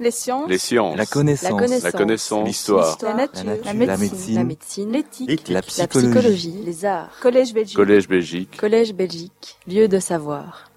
Les 0.00 0.10
sciences. 0.10 0.48
Les 0.48 0.56
sciences. 0.56 0.96
La 0.96 1.04
connaissance. 1.04 1.82
La 1.82 1.92
connaissance. 1.92 2.40
La. 2.40 2.46
L'histoire. 2.46 2.98
La 3.02 3.14
nature. 3.14 3.44
La 3.44 3.54
nature. 3.54 3.66
La 3.66 3.72
La 3.84 3.96
médecine. 3.98 4.90
La. 4.90 4.96
L'éthique. 4.98 5.48
La 5.48 5.54
La 5.56 5.62
psychologie. 5.62 6.08
psychologie. 6.08 6.62
Les 6.64 6.84
arts. 6.86 7.10
Collège 7.20 7.52
Belgique. 7.52 7.76
Collège 7.76 8.08
Belgique. 8.08 8.56
Collège 8.56 8.94
Belgique. 8.94 9.58
Lieu 9.66 9.88
de 9.88 9.98
savoir. 9.98 10.70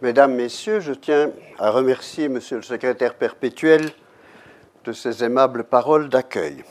Mesdames, 0.00 0.32
Messieurs, 0.36 0.78
je 0.78 0.92
tiens 0.92 1.32
à 1.58 1.70
remercier 1.70 2.28
Monsieur 2.28 2.56
le 2.56 2.62
secrétaire 2.62 3.16
perpétuel 3.16 3.90
de 4.84 4.92
ses 4.92 5.24
aimables 5.24 5.64
paroles 5.64 6.08
d'accueil. 6.08 6.62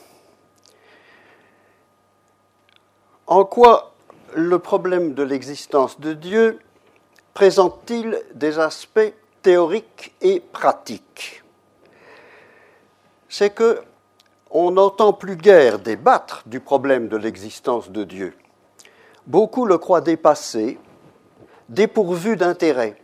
En 3.27 3.43
quoi 3.43 3.93
le 4.33 4.59
problème 4.59 5.13
de 5.13 5.23
l'existence 5.23 5.99
de 5.99 6.13
Dieu 6.13 6.59
présente-t-il 7.33 8.17
des 8.33 8.59
aspects 8.59 9.13
théoriques 9.41 10.13
et 10.21 10.39
pratiques? 10.39 11.43
C'est 13.37 13.49
que 13.49 13.81
on 14.49 14.71
n'entend 14.71 15.11
plus 15.11 15.35
guère 15.35 15.79
débattre 15.79 16.43
du 16.45 16.61
problème 16.61 17.09
de 17.09 17.17
l'existence 17.17 17.89
de 17.89 18.05
Dieu. 18.05 18.33
Beaucoup 19.27 19.65
le 19.65 19.77
croient 19.77 19.99
dépassé, 19.99 20.79
dépourvu 21.67 22.37
d'intérêt. 22.37 22.95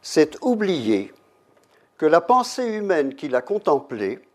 C'est 0.00 0.38
oublier 0.40 1.12
que 1.98 2.06
la 2.06 2.22
pensée 2.22 2.64
humaine 2.64 3.14
qu'il 3.14 3.34
a 3.34 3.42
contemplée 3.42 4.26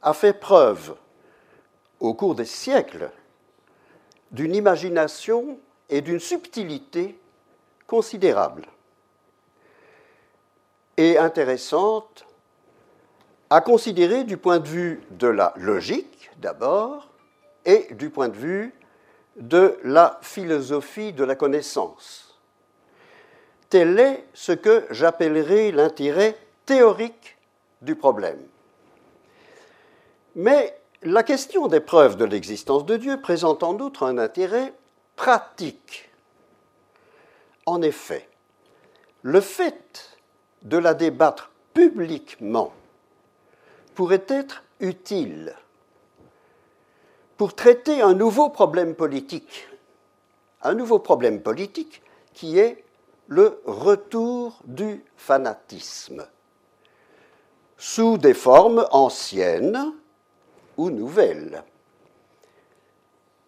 a 0.00 0.14
fait 0.14 0.32
preuve, 0.32 0.96
au 2.00 2.14
cours 2.14 2.34
des 2.34 2.46
siècles, 2.46 3.10
d'une 4.30 4.54
imagination 4.54 5.58
et 5.90 6.00
d'une 6.00 6.20
subtilité 6.20 7.20
considérables 7.86 8.64
et 10.96 11.18
intéressantes 11.18 12.24
à 13.50 13.60
considérer 13.60 14.24
du 14.24 14.36
point 14.36 14.58
de 14.58 14.68
vue 14.68 15.02
de 15.10 15.26
la 15.26 15.54
logique 15.56 16.30
d'abord 16.38 17.08
et 17.64 17.88
du 17.94 18.10
point 18.10 18.28
de 18.28 18.36
vue 18.36 18.74
de 19.36 19.78
la 19.84 20.18
philosophie 20.22 21.12
de 21.12 21.24
la 21.24 21.34
connaissance. 21.34 22.38
Tel 23.70 23.98
est 23.98 24.24
ce 24.34 24.52
que 24.52 24.86
j'appellerai 24.90 25.72
l'intérêt 25.72 26.36
théorique 26.66 27.38
du 27.82 27.94
problème. 27.94 28.40
Mais 30.34 30.78
la 31.02 31.22
question 31.22 31.68
des 31.68 31.80
preuves 31.80 32.16
de 32.16 32.24
l'existence 32.24 32.84
de 32.84 32.96
Dieu 32.96 33.20
présente 33.20 33.62
en 33.62 33.78
outre 33.78 34.04
un 34.04 34.18
intérêt 34.18 34.72
pratique. 35.16 36.10
En 37.66 37.82
effet, 37.82 38.28
le 39.22 39.40
fait 39.40 40.18
de 40.62 40.78
la 40.78 40.94
débattre 40.94 41.50
publiquement 41.74 42.72
pourrait 43.98 44.26
être 44.28 44.62
utile 44.78 45.56
pour 47.36 47.56
traiter 47.56 48.00
un 48.00 48.14
nouveau 48.14 48.48
problème 48.48 48.94
politique, 48.94 49.66
un 50.62 50.74
nouveau 50.74 51.00
problème 51.00 51.42
politique 51.42 52.00
qui 52.32 52.60
est 52.60 52.84
le 53.26 53.60
retour 53.64 54.60
du 54.66 55.04
fanatisme, 55.16 56.24
sous 57.76 58.18
des 58.18 58.34
formes 58.34 58.86
anciennes 58.92 59.92
ou 60.76 60.90
nouvelles. 60.90 61.64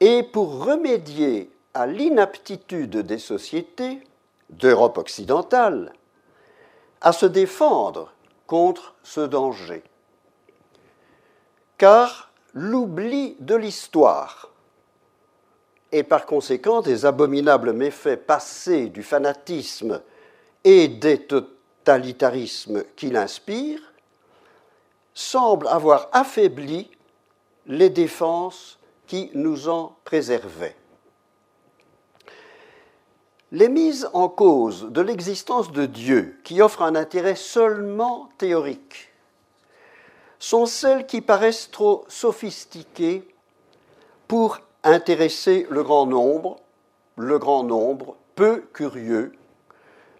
Et 0.00 0.24
pour 0.24 0.64
remédier 0.64 1.48
à 1.74 1.86
l'inaptitude 1.86 2.96
des 2.96 3.18
sociétés 3.20 4.02
d'Europe 4.48 4.98
occidentale 4.98 5.92
à 7.00 7.12
se 7.12 7.26
défendre 7.26 8.12
contre 8.48 8.96
ce 9.04 9.20
danger. 9.20 9.84
Car 11.80 12.30
l'oubli 12.52 13.36
de 13.40 13.54
l'histoire 13.54 14.50
et 15.92 16.02
par 16.02 16.26
conséquent 16.26 16.82
des 16.82 17.06
abominables 17.06 17.72
méfaits 17.72 18.26
passés 18.26 18.90
du 18.90 19.02
fanatisme 19.02 20.02
et 20.62 20.88
des 20.88 21.22
totalitarismes 21.22 22.84
qu'il 22.96 23.16
inspire 23.16 23.80
semble 25.14 25.68
avoir 25.68 26.10
affaibli 26.12 26.90
les 27.64 27.88
défenses 27.88 28.78
qui 29.06 29.30
nous 29.32 29.70
en 29.70 29.96
préservaient. 30.04 30.76
Les 33.52 33.70
mises 33.70 34.06
en 34.12 34.28
cause 34.28 34.90
de 34.90 35.00
l'existence 35.00 35.72
de 35.72 35.86
Dieu, 35.86 36.38
qui 36.44 36.60
offrent 36.60 36.82
un 36.82 36.94
intérêt 36.94 37.36
seulement 37.36 38.28
théorique, 38.36 39.09
sont 40.40 40.66
celles 40.66 41.06
qui 41.06 41.20
paraissent 41.20 41.70
trop 41.70 42.04
sophistiquées 42.08 43.28
pour 44.26 44.58
intéresser 44.82 45.66
le 45.70 45.84
grand 45.84 46.06
nombre, 46.06 46.56
le 47.16 47.38
grand 47.38 47.62
nombre 47.62 48.16
peu 48.34 48.62
curieux 48.72 49.32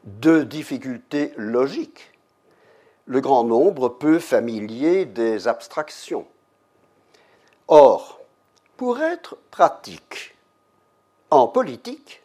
de 0.05 0.43
difficultés 0.43 1.33
logiques, 1.37 2.13
le 3.07 3.21
grand 3.21 3.45
nombre 3.45 3.89
peu 3.89 4.19
familier 4.19 5.07
des 5.07 5.49
abstractions. 5.49 6.27
Or, 7.67 8.21
pour 8.77 9.01
être 9.01 9.39
pratique 9.51 10.37
en 11.31 11.49
politique, 11.49 12.23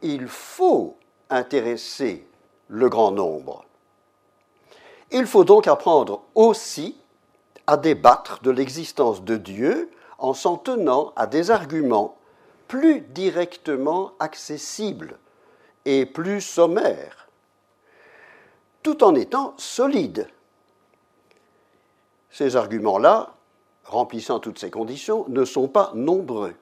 il 0.00 0.28
faut 0.28 0.96
intéresser 1.28 2.26
le 2.68 2.88
grand 2.88 3.10
nombre. 3.10 3.64
Il 5.10 5.26
faut 5.26 5.44
donc 5.44 5.66
apprendre 5.66 6.22
aussi 6.34 6.96
à 7.66 7.76
débattre 7.76 8.40
de 8.42 8.50
l'existence 8.50 9.22
de 9.22 9.36
Dieu 9.36 9.90
en 10.18 10.34
s'en 10.34 10.56
tenant 10.56 11.12
à 11.16 11.26
des 11.26 11.50
arguments 11.50 12.16
plus 12.68 13.00
directement 13.00 14.12
accessibles 14.18 15.18
et 15.84 16.06
plus 16.06 16.40
sommaires, 16.40 17.28
tout 18.82 19.04
en 19.04 19.14
étant 19.14 19.54
solides. 19.58 20.28
Ces 22.30 22.56
arguments-là, 22.56 23.34
remplissant 23.84 24.38
toutes 24.38 24.58
ces 24.58 24.70
conditions, 24.70 25.26
ne 25.28 25.44
sont 25.44 25.68
pas 25.68 25.92
nombreux. 25.94 26.54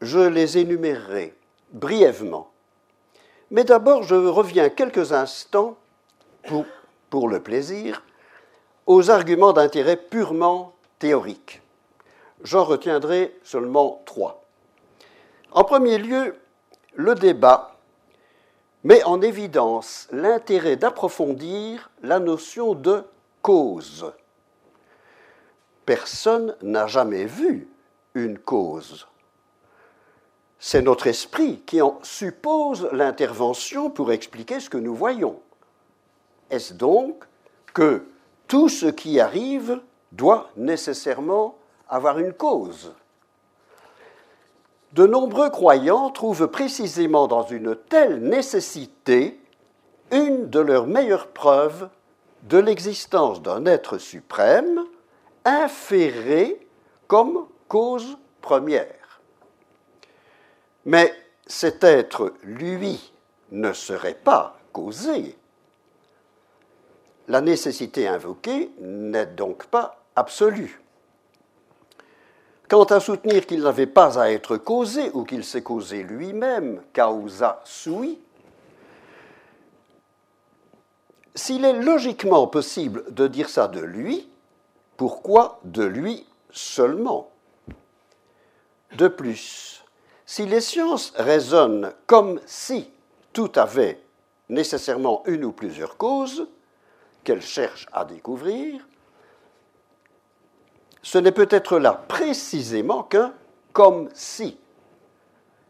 Je 0.00 0.18
les 0.18 0.58
énumérerai 0.58 1.36
brièvement. 1.70 2.50
Mais 3.52 3.64
d'abord, 3.64 4.02
je 4.02 4.14
reviens 4.14 4.68
quelques 4.68 5.12
instants, 5.12 5.76
pour, 6.48 6.64
pour 7.12 7.28
le 7.28 7.42
plaisir, 7.42 8.02
aux 8.86 9.10
arguments 9.10 9.52
d'intérêt 9.52 9.98
purement 9.98 10.72
théorique. 10.98 11.60
J'en 12.42 12.64
retiendrai 12.64 13.38
seulement 13.44 14.00
trois. 14.06 14.46
En 15.50 15.62
premier 15.62 15.98
lieu, 15.98 16.34
le 16.94 17.14
débat 17.14 17.76
met 18.82 19.04
en 19.04 19.20
évidence 19.20 20.08
l'intérêt 20.10 20.76
d'approfondir 20.76 21.90
la 22.02 22.18
notion 22.18 22.74
de 22.74 23.04
cause. 23.42 24.10
Personne 25.84 26.56
n'a 26.62 26.86
jamais 26.86 27.26
vu 27.26 27.68
une 28.14 28.38
cause. 28.38 29.06
C'est 30.58 30.80
notre 30.80 31.08
esprit 31.08 31.60
qui 31.66 31.82
en 31.82 31.98
suppose 32.02 32.88
l'intervention 32.90 33.90
pour 33.90 34.12
expliquer 34.12 34.60
ce 34.60 34.70
que 34.70 34.78
nous 34.78 34.94
voyons. 34.94 35.38
Est-ce 36.52 36.74
donc 36.74 37.24
que 37.72 38.04
tout 38.46 38.68
ce 38.68 38.84
qui 38.84 39.18
arrive 39.18 39.80
doit 40.12 40.50
nécessairement 40.54 41.56
avoir 41.88 42.18
une 42.18 42.34
cause? 42.34 42.92
De 44.92 45.06
nombreux 45.06 45.48
croyants 45.48 46.10
trouvent 46.10 46.48
précisément 46.48 47.26
dans 47.26 47.46
une 47.46 47.74
telle 47.74 48.20
nécessité 48.20 49.40
une 50.10 50.50
de 50.50 50.60
leurs 50.60 50.86
meilleures 50.86 51.28
preuves 51.28 51.88
de 52.42 52.58
l'existence 52.58 53.40
d'un 53.40 53.64
être 53.64 53.96
suprême 53.96 54.84
inféré 55.46 56.66
comme 57.06 57.46
cause 57.66 58.18
première. 58.42 59.22
Mais 60.84 61.14
cet 61.46 61.82
être, 61.82 62.34
lui, 62.42 63.12
ne 63.50 63.72
serait 63.72 64.18
pas 64.22 64.58
causé. 64.72 65.38
La 67.32 67.40
nécessité 67.40 68.06
invoquée 68.06 68.72
n'est 68.78 69.24
donc 69.24 69.64
pas 69.68 70.04
absolue. 70.16 70.82
Quant 72.68 72.84
à 72.84 73.00
soutenir 73.00 73.46
qu'il 73.46 73.62
n'avait 73.62 73.86
pas 73.86 74.20
à 74.20 74.30
être 74.30 74.58
causé 74.58 75.10
ou 75.14 75.24
qu'il 75.24 75.42
s'est 75.42 75.62
causé 75.62 76.02
lui-même, 76.02 76.82
causa 76.94 77.62
sui, 77.64 78.18
s'il 81.34 81.64
est 81.64 81.80
logiquement 81.80 82.46
possible 82.48 83.02
de 83.14 83.26
dire 83.28 83.48
ça 83.48 83.66
de 83.66 83.80
lui, 83.80 84.28
pourquoi 84.98 85.58
de 85.64 85.84
lui 85.84 86.26
seulement? 86.50 87.30
De 88.98 89.08
plus, 89.08 89.82
si 90.26 90.44
les 90.44 90.60
sciences 90.60 91.14
raisonnent 91.16 91.94
comme 92.06 92.42
si 92.44 92.90
tout 93.32 93.52
avait 93.54 94.02
nécessairement 94.50 95.22
une 95.24 95.46
ou 95.46 95.52
plusieurs 95.52 95.96
causes 95.96 96.46
qu'elle 97.24 97.42
cherche 97.42 97.86
à 97.92 98.04
découvrir, 98.04 98.86
ce 101.02 101.18
n'est 101.18 101.32
peut-être 101.32 101.78
là 101.78 101.92
précisément 101.92 103.02
qu'un 103.02 103.34
comme 103.72 104.08
si, 104.14 104.58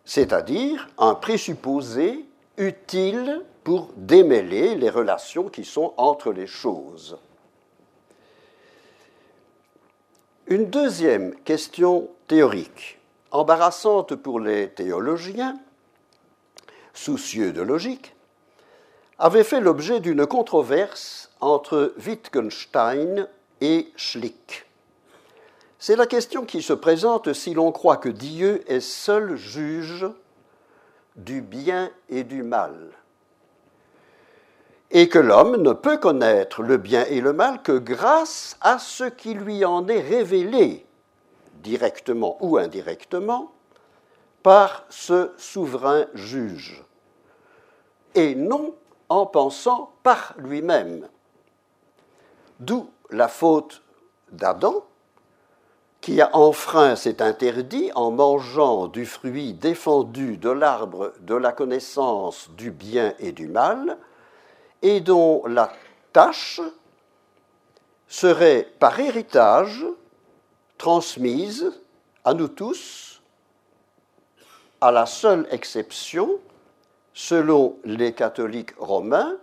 c'est-à-dire 0.04 0.88
un 0.98 1.14
présupposé 1.14 2.26
utile 2.56 3.42
pour 3.64 3.90
démêler 3.96 4.74
les 4.74 4.90
relations 4.90 5.48
qui 5.48 5.64
sont 5.64 5.94
entre 5.96 6.32
les 6.32 6.46
choses. 6.46 7.18
Une 10.48 10.68
deuxième 10.68 11.34
question 11.44 12.10
théorique, 12.26 12.98
embarrassante 13.30 14.16
pour 14.16 14.40
les 14.40 14.68
théologiens, 14.68 15.58
soucieux 16.92 17.52
de 17.52 17.62
logique, 17.62 18.14
avait 19.22 19.44
fait 19.44 19.60
l'objet 19.60 20.00
d'une 20.00 20.26
controverse 20.26 21.30
entre 21.40 21.94
Wittgenstein 22.04 23.28
et 23.60 23.92
Schlick. 23.94 24.66
C'est 25.78 25.94
la 25.94 26.06
question 26.06 26.44
qui 26.44 26.60
se 26.60 26.72
présente 26.72 27.32
si 27.32 27.54
l'on 27.54 27.70
croit 27.70 27.98
que 27.98 28.08
Dieu 28.08 28.64
est 28.66 28.80
seul 28.80 29.36
juge 29.36 30.06
du 31.14 31.40
bien 31.40 31.92
et 32.08 32.24
du 32.24 32.42
mal, 32.42 32.74
et 34.90 35.08
que 35.08 35.20
l'homme 35.20 35.56
ne 35.62 35.72
peut 35.72 35.98
connaître 35.98 36.60
le 36.64 36.76
bien 36.76 37.04
et 37.04 37.20
le 37.20 37.32
mal 37.32 37.62
que 37.62 37.78
grâce 37.78 38.56
à 38.60 38.80
ce 38.80 39.04
qui 39.04 39.34
lui 39.34 39.64
en 39.64 39.86
est 39.86 40.00
révélé, 40.00 40.84
directement 41.62 42.38
ou 42.40 42.58
indirectement, 42.58 43.52
par 44.42 44.84
ce 44.90 45.30
souverain 45.36 46.06
juge, 46.12 46.82
et 48.16 48.34
non 48.34 48.74
en 49.12 49.26
pensant 49.26 49.92
par 50.02 50.34
lui-même. 50.38 51.06
D'où 52.60 52.88
la 53.10 53.28
faute 53.28 53.82
d'Adam, 54.30 54.84
qui 56.00 56.20
a 56.22 56.34
enfreint 56.34 56.96
cet 56.96 57.20
interdit 57.20 57.90
en 57.94 58.10
mangeant 58.10 58.88
du 58.88 59.04
fruit 59.04 59.52
défendu 59.52 60.38
de 60.38 60.48
l'arbre 60.48 61.12
de 61.20 61.34
la 61.34 61.52
connaissance 61.52 62.48
du 62.56 62.70
bien 62.70 63.14
et 63.18 63.32
du 63.32 63.48
mal, 63.48 63.98
et 64.80 65.00
dont 65.00 65.44
la 65.46 65.70
tâche 66.14 66.62
serait 68.08 68.66
par 68.78 68.98
héritage 68.98 69.84
transmise 70.78 71.70
à 72.24 72.32
nous 72.32 72.48
tous, 72.48 73.20
à 74.80 74.90
la 74.90 75.04
seule 75.04 75.46
exception, 75.50 76.40
selon 77.14 77.78
les 77.84 78.12
catholiques 78.12 78.74
romains, 78.78 79.36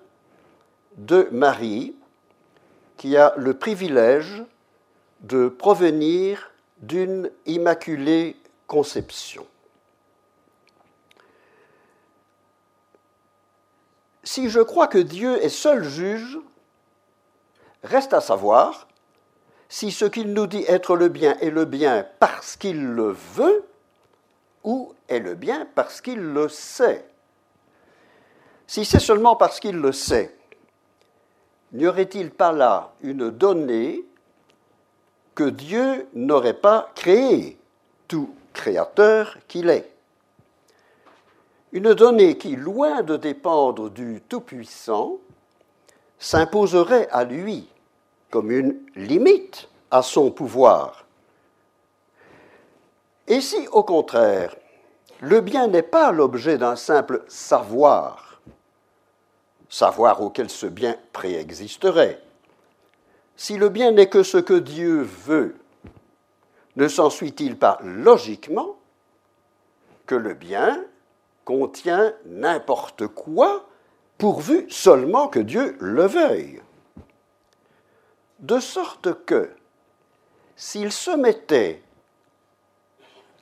de 0.97 1.29
Marie, 1.31 1.95
qui 2.97 3.15
a 3.15 3.33
le 3.37 3.53
privilège 3.53 4.43
de 5.21 5.47
provenir 5.47 6.51
d'une 6.79 7.31
immaculée 7.45 8.35
conception. 8.67 9.45
Si 14.23 14.49
je 14.49 14.59
crois 14.59 14.87
que 14.87 14.97
Dieu 14.97 15.43
est 15.43 15.49
seul 15.49 15.83
juge, 15.83 16.39
reste 17.83 18.13
à 18.13 18.21
savoir 18.21 18.87
si 19.69 19.91
ce 19.91 20.05
qu'il 20.05 20.33
nous 20.33 20.47
dit 20.47 20.65
être 20.67 20.95
le 20.95 21.09
bien 21.09 21.37
est 21.39 21.49
le 21.49 21.65
bien 21.65 22.05
parce 22.19 22.55
qu'il 22.55 22.85
le 22.85 23.11
veut 23.11 23.63
ou 24.63 24.93
est 25.07 25.19
le 25.19 25.35
bien 25.35 25.67
parce 25.75 26.01
qu'il 26.01 26.19
le 26.19 26.49
sait. 26.49 27.08
Si 28.69 28.85
c'est 28.85 28.99
seulement 28.99 29.35
parce 29.35 29.59
qu'il 29.59 29.77
le 29.77 29.91
sait, 29.91 30.37
n'y 31.71 31.87
aurait-il 31.87 32.29
pas 32.29 32.51
là 32.51 32.91
une 33.01 33.31
donnée 33.31 34.05
que 35.33 35.45
Dieu 35.45 36.07
n'aurait 36.13 36.53
pas 36.53 36.91
créé, 36.93 37.57
tout 38.07 38.29
créateur 38.53 39.39
qu'il 39.47 39.71
est? 39.71 39.91
Une 41.71 41.95
donnée 41.95 42.37
qui, 42.37 42.55
loin 42.55 43.01
de 43.01 43.17
dépendre 43.17 43.89
du 43.89 44.21
Tout-Puissant, 44.29 45.17
s'imposerait 46.19 47.09
à 47.09 47.23
lui 47.23 47.67
comme 48.29 48.51
une 48.51 48.79
limite 48.95 49.67
à 49.89 50.03
son 50.03 50.29
pouvoir. 50.29 51.07
Et 53.27 53.41
si, 53.41 53.67
au 53.69 53.81
contraire, 53.81 54.55
le 55.21 55.41
bien 55.41 55.65
n'est 55.65 55.81
pas 55.81 56.11
l'objet 56.11 56.59
d'un 56.59 56.75
simple 56.75 57.23
savoir, 57.27 58.28
savoir 59.69 60.21
auquel 60.21 60.49
ce 60.49 60.65
bien 60.65 60.97
préexisterait, 61.13 62.21
si 63.37 63.55
le 63.55 63.69
bien 63.69 63.91
n'est 63.91 64.09
que 64.09 64.23
ce 64.23 64.37
que 64.37 64.55
Dieu 64.55 65.01
veut, 65.01 65.55
ne 66.75 66.87
s'ensuit-il 66.87 67.57
pas 67.57 67.79
logiquement 67.83 68.77
que 70.05 70.15
le 70.15 70.33
bien 70.33 70.83
contient 71.45 72.13
n'importe 72.25 73.07
quoi 73.07 73.67
pourvu 74.17 74.69
seulement 74.69 75.27
que 75.27 75.39
Dieu 75.39 75.77
le 75.79 76.05
veuille? 76.05 76.61
De 78.39 78.59
sorte 78.59 79.25
que, 79.25 79.49
s'il 80.55 80.91
se 80.91 81.11
mettait 81.11 81.81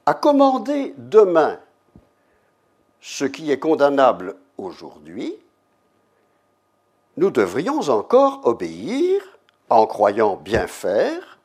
à 0.06 0.13
commander 0.13 0.94
demain 0.97 1.59
ce 3.01 3.25
qui 3.25 3.51
est 3.51 3.59
condamnable 3.59 4.35
aujourd'hui, 4.57 5.35
nous 7.17 7.31
devrions 7.31 7.89
encore 7.89 8.45
obéir 8.45 9.21
en 9.69 9.85
croyant 9.87 10.35
bien 10.35 10.67
faire, 10.67 11.39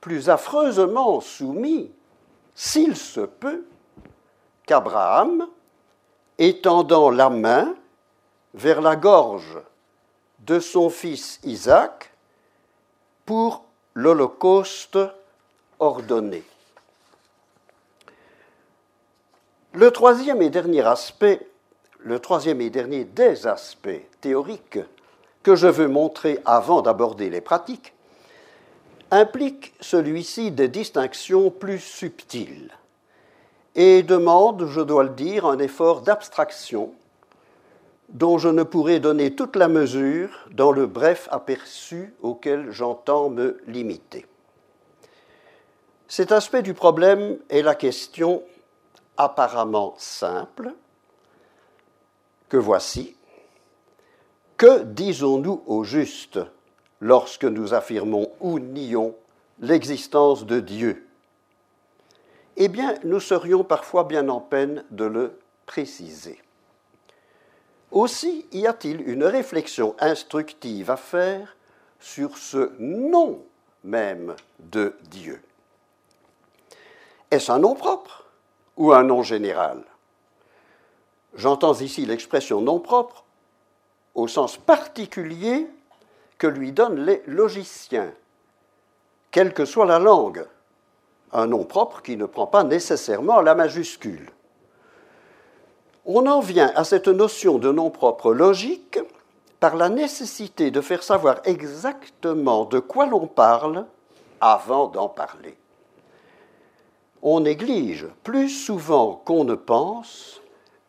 plus 0.00 0.30
affreusement 0.30 1.20
soumis, 1.20 1.90
s'il 2.54 2.96
se 2.96 3.20
peut, 3.20 3.66
qu'Abraham, 4.66 5.48
étendant 6.38 7.10
la 7.10 7.30
main 7.30 7.74
vers 8.54 8.80
la 8.80 8.94
gorge 8.94 9.58
de 10.40 10.60
son 10.60 10.90
fils 10.90 11.40
Isaac 11.42 12.12
pour 13.24 13.64
l'Holocauste 13.94 14.98
ordonné. 15.78 16.44
Le 19.72 19.90
troisième 19.90 20.40
et 20.40 20.50
dernier 20.50 20.82
aspect, 20.82 21.46
le 22.06 22.20
troisième 22.20 22.60
et 22.60 22.70
dernier 22.70 23.04
des 23.04 23.48
aspects 23.48 23.88
théoriques 24.20 24.78
que 25.42 25.56
je 25.56 25.66
veux 25.66 25.88
montrer 25.88 26.38
avant 26.44 26.80
d'aborder 26.80 27.30
les 27.30 27.40
pratiques 27.40 27.94
implique 29.10 29.74
celui-ci 29.80 30.52
des 30.52 30.68
distinctions 30.68 31.50
plus 31.50 31.80
subtiles 31.80 32.70
et 33.74 34.04
demande, 34.04 34.68
je 34.68 34.80
dois 34.80 35.02
le 35.02 35.10
dire, 35.10 35.46
un 35.46 35.58
effort 35.58 36.02
d'abstraction 36.02 36.92
dont 38.08 38.38
je 38.38 38.48
ne 38.50 38.62
pourrai 38.62 39.00
donner 39.00 39.34
toute 39.34 39.56
la 39.56 39.66
mesure 39.66 40.30
dans 40.52 40.70
le 40.70 40.86
bref 40.86 41.26
aperçu 41.32 42.14
auquel 42.22 42.70
j'entends 42.70 43.30
me 43.30 43.58
limiter. 43.66 44.26
Cet 46.06 46.30
aspect 46.30 46.62
du 46.62 46.72
problème 46.72 47.36
est 47.50 47.62
la 47.62 47.74
question 47.74 48.44
apparemment 49.16 49.94
simple 49.98 50.72
que 52.48 52.56
voici 52.56 53.16
que 54.56 54.84
disons-nous 54.84 55.62
au 55.66 55.84
juste 55.84 56.40
lorsque 57.00 57.44
nous 57.44 57.74
affirmons 57.74 58.30
ou 58.40 58.58
nions 58.58 59.14
l'existence 59.60 60.46
de 60.46 60.60
Dieu? 60.60 61.06
Eh 62.56 62.68
bien, 62.68 62.94
nous 63.04 63.20
serions 63.20 63.64
parfois 63.64 64.04
bien 64.04 64.28
en 64.30 64.40
peine 64.40 64.84
de 64.90 65.04
le 65.04 65.38
préciser. 65.66 66.40
Aussi 67.90 68.46
y 68.52 68.66
a-t-il 68.66 69.06
une 69.08 69.24
réflexion 69.24 69.94
instructive 69.98 70.90
à 70.90 70.96
faire 70.96 71.56
sur 72.00 72.38
ce 72.38 72.72
nom 72.78 73.44
même 73.84 74.34
de 74.58 74.96
Dieu? 75.10 75.42
Est-ce 77.30 77.52
un 77.52 77.58
nom 77.58 77.74
propre 77.74 78.24
ou 78.76 78.92
un 78.92 79.02
nom 79.02 79.22
général? 79.22 79.84
J'entends 81.36 81.74
ici 81.74 82.06
l'expression 82.06 82.60
nom 82.60 82.80
propre 82.80 83.24
au 84.14 84.26
sens 84.26 84.56
particulier 84.56 85.68
que 86.38 86.46
lui 86.46 86.72
donnent 86.72 87.04
les 87.04 87.22
logiciens, 87.26 88.12
quelle 89.30 89.52
que 89.52 89.66
soit 89.66 89.86
la 89.86 89.98
langue, 89.98 90.46
un 91.32 91.46
nom 91.46 91.64
propre 91.64 92.00
qui 92.00 92.16
ne 92.16 92.24
prend 92.24 92.46
pas 92.46 92.64
nécessairement 92.64 93.42
la 93.42 93.54
majuscule. 93.54 94.30
On 96.06 96.26
en 96.26 96.40
vient 96.40 96.72
à 96.74 96.84
cette 96.84 97.08
notion 97.08 97.58
de 97.58 97.70
nom 97.70 97.90
propre 97.90 98.32
logique 98.32 98.98
par 99.60 99.76
la 99.76 99.88
nécessité 99.88 100.70
de 100.70 100.80
faire 100.80 101.02
savoir 101.02 101.40
exactement 101.44 102.64
de 102.64 102.78
quoi 102.78 103.06
l'on 103.06 103.26
parle 103.26 103.86
avant 104.40 104.86
d'en 104.86 105.08
parler. 105.08 105.56
On 107.22 107.40
néglige 107.40 108.06
plus 108.22 108.48
souvent 108.48 109.20
qu'on 109.24 109.44
ne 109.44 109.54
pense 109.54 110.40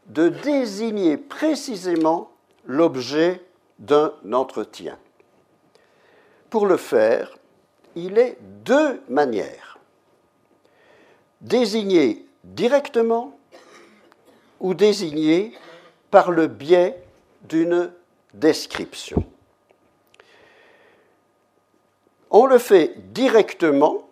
de 0.08 0.30
désigner 0.30 1.18
précisément 1.18 2.32
l'objet 2.66 3.44
d'un 3.80 4.14
entretien. 4.32 4.98
Pour 6.50 6.66
le 6.66 6.78
faire, 6.78 7.38
il 7.96 8.18
est 8.18 8.38
deux 8.42 9.02
manières. 9.10 9.78
Désigner 11.42 12.26
directement 12.44 13.38
ou 14.60 14.74
désigner 14.74 15.54
par 16.10 16.32
le 16.32 16.48
biais 16.48 17.04
d'une 17.44 17.92
description. 18.34 19.24
On 22.30 22.46
le 22.46 22.58
fait 22.58 22.94
directement, 23.14 24.10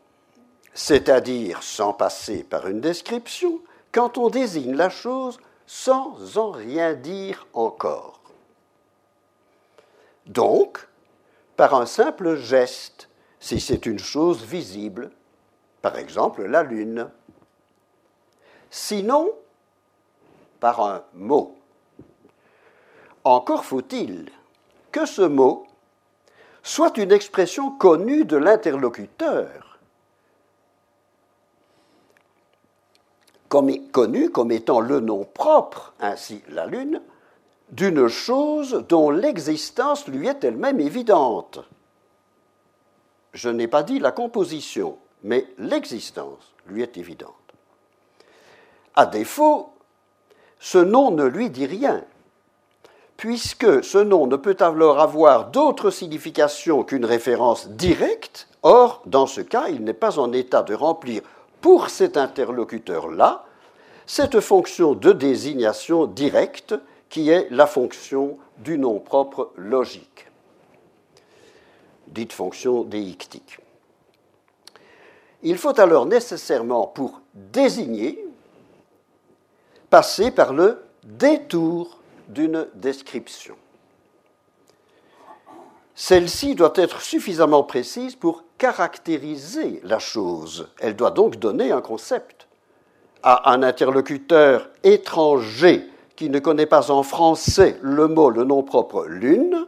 c'est-à-dire 0.74 1.64
sans 1.64 1.94
passer 1.94 2.44
par 2.44 2.68
une 2.68 2.82
description, 2.82 3.60
quand 3.92 4.18
on 4.18 4.30
désigne 4.30 4.76
la 4.76 4.90
chose 4.90 5.40
sans 5.68 6.38
en 6.38 6.52
rien 6.52 6.94
dire 6.94 7.48
encore. 7.54 8.20
Donc, 10.26 10.88
par 11.56 11.74
un 11.76 11.86
simple 11.86 12.36
geste, 12.36 13.10
si 13.40 13.60
c'est 13.60 13.86
une 13.86 14.00
chose 14.00 14.44
visible, 14.44 15.12
par 15.82 15.98
exemple 15.98 16.44
la 16.44 16.64
lune. 16.64 17.10
Sinon, 18.72 19.32
par 20.60 20.82
un 20.82 21.04
mot. 21.14 21.56
Encore 23.24 23.66
faut-il 23.66 24.32
que 24.92 25.06
ce 25.06 25.22
mot 25.22 25.68
soit 26.64 26.98
une 26.98 27.12
expression 27.12 27.72
connue 27.72 28.26
de 28.26 28.38
l'interlocuteur, 28.38 29.65
comme, 33.56 33.72
connue 33.94 34.32
comme 34.32 34.52
étant 34.52 34.82
le 34.82 35.00
nom 35.00 35.24
propre, 35.24 35.94
ainsi 36.02 36.42
la 36.50 36.66
Lune, 36.66 37.02
d'une 37.72 38.10
chose 38.10 38.84
dont 38.90 39.10
l'existence 39.10 40.10
lui 40.10 40.28
est 40.28 40.44
elle-même 40.44 40.82
évidente. 40.82 41.60
Je 43.32 43.48
n'ai 43.48 43.70
pas 43.70 43.84
dit 43.84 44.00
la 44.00 44.12
composition, 44.12 44.98
mais 45.24 45.48
l'existence 45.58 46.54
lui 46.68 46.82
est 46.82 46.98
évidente. 46.98 47.32
À 48.94 49.06
défaut, 49.06 49.70
ce 50.60 50.80
nom 50.80 51.12
ne 51.12 51.24
lui 51.24 51.50
dit 51.50 51.66
rien, 51.66 52.04
puisque 53.16 53.86
ce 53.86 54.00
nom 54.00 54.28
ne 54.28 54.36
peut 54.36 54.58
alors 54.60 55.00
avoir 55.00 55.48
d'autre 55.52 55.92
signification 55.92 56.84
qu'une 56.84 57.06
référence 57.06 57.70
directe, 57.70 58.50
or, 58.64 59.02
dans 59.06 59.28
ce 59.28 59.40
cas, 59.40 59.70
il 59.70 59.86
n'est 59.86 59.94
pas 59.94 60.20
en 60.20 60.34
état 60.34 60.62
de 60.62 60.74
remplir 60.74 61.22
pour 61.66 61.90
cet 61.90 62.16
interlocuteur-là 62.16 63.44
cette 64.06 64.40
fonction 64.40 64.94
de 64.94 65.12
désignation 65.12 66.06
directe 66.06 66.76
qui 67.10 67.32
est 67.32 67.48
la 67.50 67.66
fonction 67.66 68.38
du 68.60 68.78
nom 68.78 69.00
propre 69.00 69.52
logique, 69.58 70.28
dite 72.06 72.34
fonction 72.34 72.84
déictique. 72.84 73.58
Il 75.42 75.58
faut 75.58 75.80
alors 75.80 76.06
nécessairement, 76.06 76.86
pour 76.86 77.22
désigner, 77.34 78.24
passer 79.90 80.30
par 80.30 80.54
le 80.54 80.84
détour 81.02 81.98
d'une 82.28 82.68
description. 82.76 83.56
Celle-ci 85.96 86.54
doit 86.54 86.74
être 86.76 87.02
suffisamment 87.02 87.64
précise 87.64 88.16
pour 88.16 88.45
caractériser 88.58 89.82
la 89.84 90.00
chose. 90.00 90.70
Elle 90.80 90.96
doit 90.96 91.12
donc 91.12 91.38
donner 91.38 91.72
un 91.72 91.82
concept. 91.82 92.48
À 93.24 93.52
un 93.52 93.64
interlocuteur 93.64 94.70
étranger 94.84 95.90
qui 96.16 96.30
ne 96.30 96.40
connaît 96.40 96.66
pas 96.66 96.92
en 96.92 97.04
français 97.04 97.78
le 97.82 98.08
mot, 98.08 98.30
le 98.30 98.44
nom 98.44 98.64
propre 98.64 99.06
lune, 99.06 99.66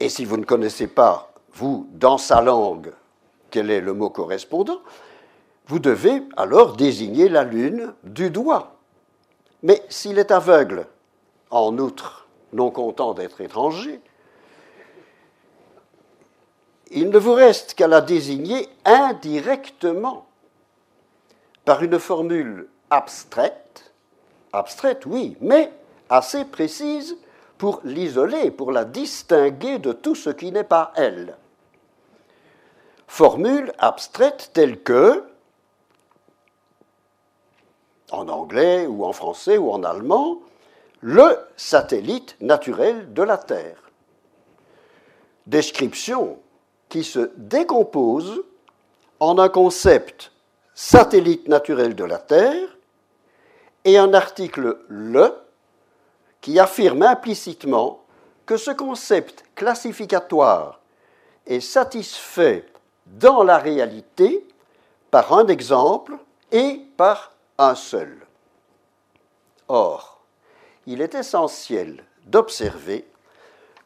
et 0.00 0.08
si 0.08 0.24
vous 0.24 0.36
ne 0.36 0.44
connaissez 0.44 0.86
pas, 0.86 1.32
vous, 1.54 1.88
dans 1.92 2.18
sa 2.18 2.40
langue, 2.40 2.92
quel 3.50 3.70
est 3.70 3.80
le 3.80 3.92
mot 3.92 4.10
correspondant, 4.10 4.80
vous 5.66 5.78
devez 5.78 6.22
alors 6.36 6.74
désigner 6.74 7.28
la 7.28 7.44
lune 7.44 7.92
du 8.02 8.30
doigt. 8.30 8.76
Mais 9.62 9.82
s'il 9.88 10.18
est 10.18 10.32
aveugle, 10.32 10.86
en 11.50 11.78
outre, 11.78 12.21
non 12.52 12.70
content 12.70 13.14
d'être 13.14 13.40
étranger, 13.40 14.00
il 16.90 17.08
ne 17.08 17.18
vous 17.18 17.32
reste 17.32 17.74
qu'à 17.74 17.88
la 17.88 18.00
désigner 18.00 18.68
indirectement 18.84 20.26
par 21.64 21.82
une 21.82 21.98
formule 21.98 22.68
abstraite, 22.90 23.92
abstraite 24.52 25.06
oui, 25.06 25.36
mais 25.40 25.72
assez 26.10 26.44
précise 26.44 27.16
pour 27.56 27.80
l'isoler, 27.84 28.50
pour 28.50 28.72
la 28.72 28.84
distinguer 28.84 29.78
de 29.78 29.92
tout 29.92 30.14
ce 30.14 30.30
qui 30.30 30.52
n'est 30.52 30.64
pas 30.64 30.92
elle. 30.96 31.36
Formule 33.06 33.72
abstraite 33.78 34.50
telle 34.52 34.82
que 34.82 35.24
en 38.10 38.28
anglais 38.28 38.86
ou 38.86 39.04
en 39.04 39.12
français 39.12 39.56
ou 39.56 39.70
en 39.70 39.82
allemand, 39.82 40.38
le 41.02 41.36
satellite 41.56 42.36
naturel 42.40 43.12
de 43.12 43.22
la 43.22 43.36
Terre. 43.36 43.90
Description 45.46 46.38
qui 46.88 47.02
se 47.02 47.32
décompose 47.36 48.44
en 49.18 49.38
un 49.38 49.48
concept 49.48 50.30
satellite 50.74 51.48
naturel 51.48 51.94
de 51.96 52.04
la 52.04 52.18
Terre 52.18 52.78
et 53.84 53.98
un 53.98 54.14
article 54.14 54.78
le 54.88 55.34
qui 56.40 56.58
affirme 56.58 57.02
implicitement 57.02 58.00
que 58.46 58.56
ce 58.56 58.70
concept 58.70 59.44
classificatoire 59.54 60.80
est 61.46 61.60
satisfait 61.60 62.66
dans 63.06 63.42
la 63.42 63.58
réalité 63.58 64.46
par 65.10 65.32
un 65.32 65.46
exemple 65.48 66.16
et 66.52 66.80
par 66.96 67.32
un 67.58 67.74
seul. 67.74 68.24
Or, 69.68 70.11
il 70.86 71.00
est 71.00 71.14
essentiel 71.14 72.04
d'observer 72.26 73.04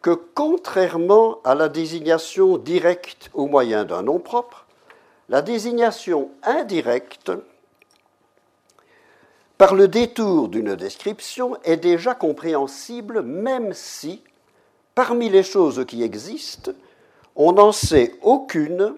que 0.03 0.11
contrairement 0.11 1.38
à 1.45 1.55
la 1.55 1.69
désignation 1.69 2.59
directe 2.59 3.31
au 3.35 3.47
moyen 3.47 3.85
d'un 3.85 4.03
nom 4.03 4.19
propre, 4.19 4.67
la 5.29 5.43
désignation 5.43 6.31
indirecte 6.43 7.33
par 9.59 9.75
le 9.75 9.88
détour 9.88 10.49
d'une 10.49 10.76
description 10.76 11.57
est 11.65 11.79
déjà 11.79 12.15
compréhensible 12.15 13.23
même 13.23 13.73
si, 13.73 14.23
parmi 14.95 15.31
les 15.31 15.43
choses 15.43 15.85
qui 15.87 16.03
existent, 16.03 16.73
on 17.35 17.53
n'en 17.53 17.73
sait 17.73 18.15
aucune 18.23 18.95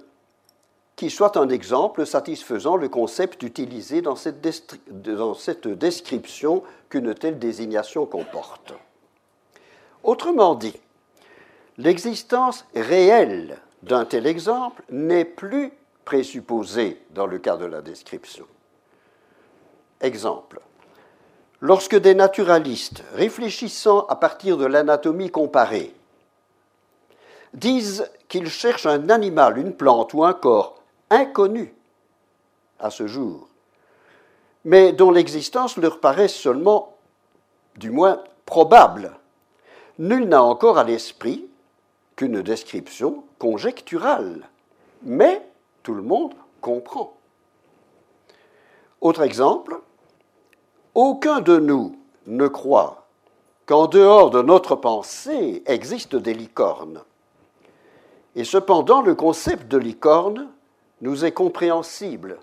qui 0.98 1.10
soit 1.10 1.36
un 1.36 1.48
exemple 1.48 2.04
satisfaisant 2.04 2.74
le 2.74 2.88
concept 2.88 3.44
utilisé 3.44 4.02
dans 4.02 4.16
cette, 4.16 4.44
dans 4.90 5.32
cette 5.34 5.68
description 5.68 6.64
qu'une 6.90 7.14
telle 7.14 7.38
désignation 7.38 8.04
comporte. 8.04 8.72
Autrement 10.02 10.56
dit, 10.56 10.74
l'existence 11.76 12.66
réelle 12.74 13.58
d'un 13.84 14.06
tel 14.06 14.26
exemple 14.26 14.82
n'est 14.90 15.24
plus 15.24 15.70
présupposée 16.04 17.00
dans 17.10 17.26
le 17.26 17.38
cas 17.38 17.56
de 17.56 17.66
la 17.66 17.80
description. 17.80 18.46
Exemple. 20.00 20.58
Lorsque 21.60 21.96
des 21.96 22.16
naturalistes, 22.16 23.04
réfléchissant 23.14 24.04
à 24.06 24.16
partir 24.16 24.56
de 24.56 24.66
l'anatomie 24.66 25.30
comparée, 25.30 25.94
disent 27.54 28.10
qu'ils 28.26 28.50
cherchent 28.50 28.86
un 28.86 29.10
animal, 29.10 29.58
une 29.58 29.74
plante 29.74 30.12
ou 30.12 30.24
un 30.24 30.32
corps 30.32 30.77
inconnus 31.10 31.70
à 32.78 32.90
ce 32.90 33.06
jour, 33.06 33.48
mais 34.64 34.92
dont 34.92 35.10
l'existence 35.10 35.76
leur 35.76 36.00
paraît 36.00 36.28
seulement, 36.28 36.96
du 37.76 37.90
moins, 37.90 38.22
probable. 38.46 39.12
Nul 39.98 40.28
n'a 40.28 40.42
encore 40.42 40.78
à 40.78 40.84
l'esprit 40.84 41.48
qu'une 42.16 42.42
description 42.42 43.24
conjecturale, 43.38 44.48
mais 45.02 45.42
tout 45.82 45.94
le 45.94 46.02
monde 46.02 46.34
comprend. 46.60 47.14
Autre 49.00 49.22
exemple, 49.22 49.80
aucun 50.94 51.40
de 51.40 51.58
nous 51.58 51.96
ne 52.26 52.48
croit 52.48 53.06
qu'en 53.66 53.86
dehors 53.86 54.30
de 54.30 54.42
notre 54.42 54.76
pensée 54.76 55.62
existent 55.66 56.18
des 56.18 56.34
licornes. 56.34 57.02
Et 58.34 58.44
cependant, 58.44 59.02
le 59.02 59.14
concept 59.14 59.68
de 59.68 59.78
licorne 59.78 60.48
nous 61.00 61.24
est 61.24 61.32
compréhensible. 61.32 62.38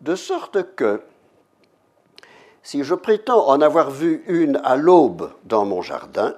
De 0.00 0.14
sorte 0.14 0.74
que, 0.74 1.02
si 2.62 2.84
je 2.84 2.94
prétends 2.94 3.48
en 3.48 3.60
avoir 3.60 3.90
vu 3.90 4.22
une 4.26 4.60
à 4.64 4.76
l'aube 4.76 5.32
dans 5.44 5.64
mon 5.64 5.82
jardin, 5.82 6.36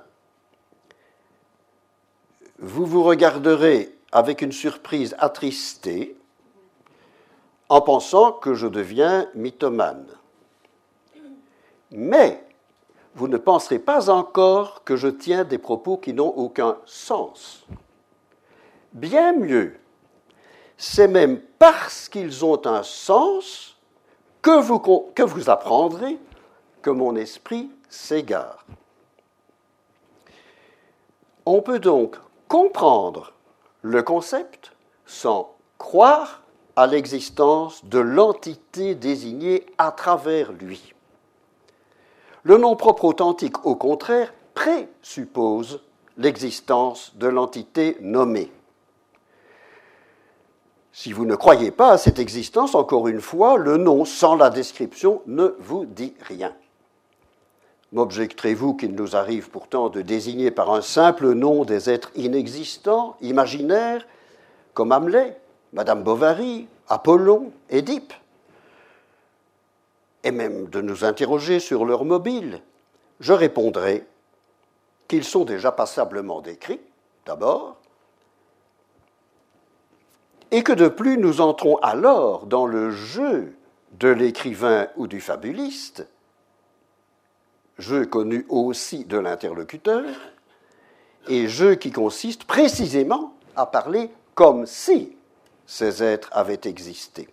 vous 2.59 2.87
vous 2.87 3.03
regarderez 3.03 3.95
avec 4.13 4.43
une 4.43 4.53
surprise 4.53 5.15
attristée 5.19 6.17
en 7.69 7.81
pensant 7.81 8.33
que 8.33 8.55
je 8.55 8.67
deviens 8.67 9.29
mythomane. 9.35 10.07
Mais 11.91 12.45
vous 13.15 13.29
ne 13.29 13.39
penserez 13.39 13.79
pas 13.79 14.11
encore 14.11 14.85
que 14.85 14.97
je 14.97 15.09
tiens 15.09 15.45
des 15.45 15.59
propos 15.59 15.97
qui 15.97 16.13
n'ont 16.13 16.33
aucun 16.37 16.79
sens. 16.87 17.67
Bien 18.93 19.33
mieux, 19.33 19.80
c'est 20.83 21.09
même 21.09 21.39
parce 21.59 22.09
qu'ils 22.09 22.43
ont 22.43 22.67
un 22.67 22.83
sens 22.83 23.77
que 24.41 24.59
vous, 24.63 25.51
apprendrez 25.51 26.17
que 26.81 26.89
mon 26.89 27.17
esprit 27.17 27.71
s'égare. 27.91 28.65
On 31.45 31.61
peut 31.61 31.81
donc 31.81 32.17
comprendre 32.49 33.35
le 33.83 34.03
concept 34.03 34.73
sans 35.05 35.55
croire 35.77 36.41
à 36.77 36.87
l'existence 36.87 37.85
de 37.85 37.99
l'entité 37.99 38.95
désignée 38.95 39.67
à 39.77 39.93
travers 39.93 40.51
lui. 40.53 40.95
Le 42.43 42.57
nom 42.57 42.75
propre 42.75 43.05
authentique, 43.05 43.67
au 43.67 43.77
contraire, 43.77 44.33
présuppose 44.55 45.83
l'existence 46.17 47.13
de 47.17 47.27
l'entité 47.27 47.99
nommée. 48.01 48.51
Si 51.03 51.15
vous 51.15 51.25
ne 51.25 51.35
croyez 51.35 51.71
pas 51.71 51.93
à 51.93 51.97
cette 51.97 52.19
existence, 52.19 52.75
encore 52.75 53.09
une 53.09 53.23
fois, 53.23 53.57
le 53.57 53.79
nom 53.79 54.05
sans 54.05 54.37
la 54.37 54.51
description 54.51 55.23
ne 55.27 55.57
vous 55.59 55.87
dit 55.87 56.13
rien. 56.21 56.55
M'objecterez-vous 57.93 58.75
qu'il 58.75 58.95
nous 58.95 59.17
arrive 59.17 59.49
pourtant 59.49 59.89
de 59.89 60.03
désigner 60.03 60.51
par 60.51 60.71
un 60.71 60.83
simple 60.83 61.33
nom 61.33 61.65
des 61.65 61.89
êtres 61.89 62.11
inexistants, 62.17 63.17
imaginaires, 63.23 64.07
comme 64.75 64.93
Hamlet, 64.93 65.41
Madame 65.73 66.03
Bovary, 66.03 66.69
Apollon, 66.87 67.51
Édipe? 67.71 68.13
Et 70.23 70.33
même 70.33 70.67
de 70.67 70.83
nous 70.83 71.07
interroger 71.07 71.61
sur 71.61 71.87
leur 71.87 72.05
mobile 72.05 72.61
Je 73.21 73.33
répondrai 73.33 74.05
qu'ils 75.09 75.25
sont 75.25 75.47
déjà 75.47 75.73
passablement 75.73 76.43
décrits, 76.43 76.81
d'abord, 77.25 77.79
et 80.51 80.63
que 80.63 80.73
de 80.73 80.89
plus 80.89 81.19
nous 81.19 81.41
entrons 81.41 81.77
alors 81.77 82.47
dans 82.47 82.67
le 82.67 82.91
jeu 82.91 83.55
de 83.93 84.09
l'écrivain 84.09 84.89
ou 84.97 85.07
du 85.07 85.21
fabuliste, 85.21 86.07
jeu 87.79 88.07
connu 88.07 88.47
aussi 88.49 89.05
de 89.05 89.19
l'interlocuteur, 89.19 90.05
et 91.29 91.49
jeu 91.49 91.75
qui 91.75 91.93
consiste 91.93 92.45
précisément 92.45 93.35
à 93.57 93.67
parler 93.67 94.11
comme 94.35 94.67
si 94.67 95.17
ces 95.67 96.03
êtres 96.03 96.31
avaient 96.33 96.61
existé. 96.65 97.29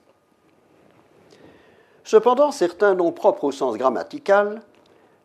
Cependant, 2.04 2.52
certains 2.52 2.96
noms 2.96 3.12
propres 3.12 3.46
au 3.46 3.52
sens 3.52 3.78
grammatical 3.78 4.62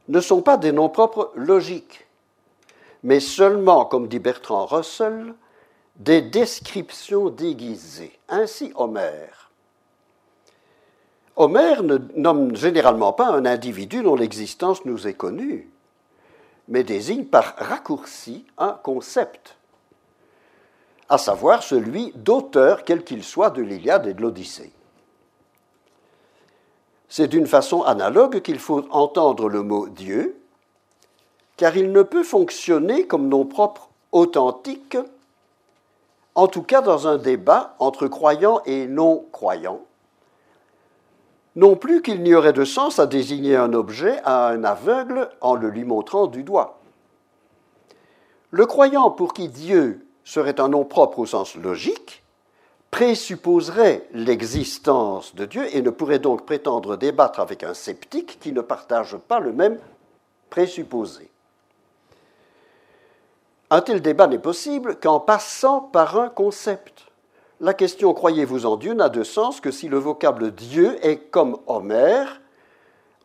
ne 0.08 0.20
sont 0.20 0.42
pas 0.42 0.56
des 0.56 0.72
noms 0.72 0.88
propres 0.88 1.30
logiques, 1.34 2.06
mais 3.02 3.20
seulement, 3.20 3.84
comme 3.84 4.08
dit 4.08 4.18
Bertrand 4.18 4.66
Russell, 4.66 5.34
des 6.02 6.21
descriptions 6.21 7.30
déguisées. 7.30 8.18
Ainsi 8.28 8.73
Homère 8.75 9.50
Homère 11.37 11.82
ne 11.85 11.99
nomme 12.16 12.56
généralement 12.56 13.12
pas 13.12 13.28
un 13.28 13.47
individu 13.47 14.02
dont 14.02 14.16
l'existence 14.16 14.85
nous 14.85 15.06
est 15.06 15.14
connue, 15.14 15.71
mais 16.68 16.82
désigne 16.82 17.25
par 17.25 17.54
raccourci 17.56 18.44
un 18.59 18.73
concept, 18.73 19.56
à 21.09 21.18
savoir 21.18 21.62
celui 21.62 22.12
d'auteur 22.16 22.85
quel 22.85 23.04
qu'il 23.04 23.23
soit 23.23 23.50
de 23.50 23.62
l'Iliade 23.62 24.06
et 24.09 24.14
de 24.14 24.23
l'Odyssée. 24.23 24.73
C'est 27.09 27.28
d'une 27.28 27.47
façon 27.47 27.82
analogue 27.82 28.40
qu'il 28.40 28.59
faut 28.59 28.87
entendre 28.90 29.49
le 29.49 29.62
mot 29.62 29.88
Dieu, 29.88 30.37
car 31.56 31.76
il 31.76 31.92
ne 31.92 32.02
peut 32.02 32.25
fonctionner 32.25 33.06
comme 33.06 33.28
nom 33.28 33.47
propre 33.47 33.88
authentique, 34.10 34.97
en 36.34 36.47
tout 36.47 36.62
cas 36.62 36.80
dans 36.80 37.08
un 37.08 37.18
débat 37.18 37.75
entre 37.78 38.06
croyants 38.06 38.60
et 38.64 38.86
non-croyants, 38.86 39.82
non 41.54 41.76
plus 41.76 42.00
qu'il 42.00 42.23
n'y 42.23 42.34
aurait 42.34 42.54
de 42.54 42.64
sens 42.64 42.99
à 42.99 43.06
désigner 43.06 43.56
un 43.56 43.75
objet 43.75 44.21
à 44.25 44.49
un 44.49 44.64
aveugle 44.64 45.28
en 45.40 45.54
le 45.54 45.68
lui 45.68 45.84
montrant 45.84 46.26
du 46.26 46.42
doigt. 46.42 46.80
Le 48.50 48.66
croyant 48.66 49.10
pour 49.10 49.34
qui 49.34 49.49
Dieu 49.49 50.06
serait 50.25 50.60
un 50.60 50.68
nom 50.68 50.84
propre 50.84 51.18
au 51.18 51.26
sens 51.26 51.54
logique 51.56 52.23
présupposerait 52.90 54.06
l'existence 54.12 55.34
de 55.34 55.47
Dieu 55.47 55.64
et 55.75 55.80
ne 55.80 55.88
pourrait 55.88 56.18
donc 56.18 56.45
prétendre 56.45 56.97
débattre 56.97 57.40
avec 57.40 57.64
un 57.64 57.73
sceptique 57.73 58.38
qui 58.38 58.52
ne 58.52 58.60
partage 58.60 59.16
pas 59.16 59.40
le 59.40 59.52
même 59.52 59.78
présupposé. 60.50 61.31
Un 63.73 63.80
tel 63.80 64.02
débat 64.02 64.26
n'est 64.26 64.39
possible 64.39 64.97
qu'en 64.97 65.19
passant 65.19 65.80
par 65.80 66.21
un 66.21 66.28
concept? 66.28 67.06
La 67.58 67.73
question 67.73 68.13
croyez-vous 68.13 68.67
en 68.67 68.76
Dieu 68.76 68.93
n'a 68.93 69.08
de 69.08 69.23
sens 69.23 69.63
que 69.63 69.71
si 69.71 69.89
le 69.89 69.97
vocable 69.97 70.50
Dieu 70.50 70.99
est 71.00 71.30
comme 71.30 71.56
Homère, 71.67 72.43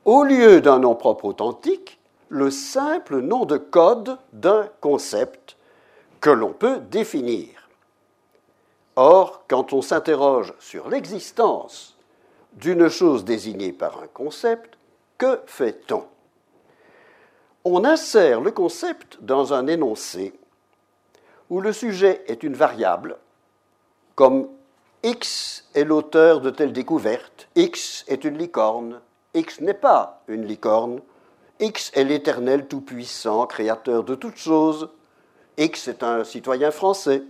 au 0.06 0.24
lieu 0.24 0.62
d'un 0.62 0.80
nom 0.80 0.96
propre 0.96 1.26
authentique, 1.26 2.00
le 2.30 2.50
simple 2.50 3.20
nom 3.20 3.44
de 3.44 3.58
code 3.58 4.20
d'un 4.32 4.70
concept 4.80 5.58
que 6.22 6.30
l'on 6.30 6.54
peut 6.54 6.80
définir. 6.80 7.50
Or, 8.96 9.44
quand 9.50 9.74
on 9.74 9.82
s'interroge 9.82 10.54
sur 10.60 10.88
l'existence 10.88 11.98
d'une 12.54 12.88
chose 12.88 13.26
désignée 13.26 13.74
par 13.74 14.02
un 14.02 14.08
concept, 14.08 14.78
que 15.18 15.42
fait-on? 15.46 16.06
On 17.63 17.84
insère 17.84 18.41
le 18.41 18.52
concept 18.52 19.17
dans 19.22 19.54
un 19.54 19.67
énoncé 19.67 20.34
où 21.50 21.62
le 21.62 21.74
sujet 21.74 22.24
est 22.28 22.43
une 22.43 22.56
variable 22.56 23.17
comme 24.15 24.50
X 25.04 25.70
est 25.76 25.84
l'auteur 25.84 26.41
de 26.41 26.50
telle 26.50 26.74
découverte, 26.74 27.48
X 27.56 28.04
est 28.08 28.24
une 28.24 28.38
licorne, 28.38 29.00
X 29.36 29.62
n'est 29.62 29.76
pas 29.76 30.24
une 30.28 30.43
licorne, 30.43 31.02
X 31.60 31.91
est 31.93 32.04
l'éternel 32.04 32.67
tout-puissant, 32.67 33.46
créateur 33.46 34.04
de 34.04 34.15
toutes 34.15 34.38
choses, 34.38 34.89
X 35.58 35.88
est 35.88 36.02
un 36.02 36.24
citoyen 36.24 36.72
français. 36.72 37.22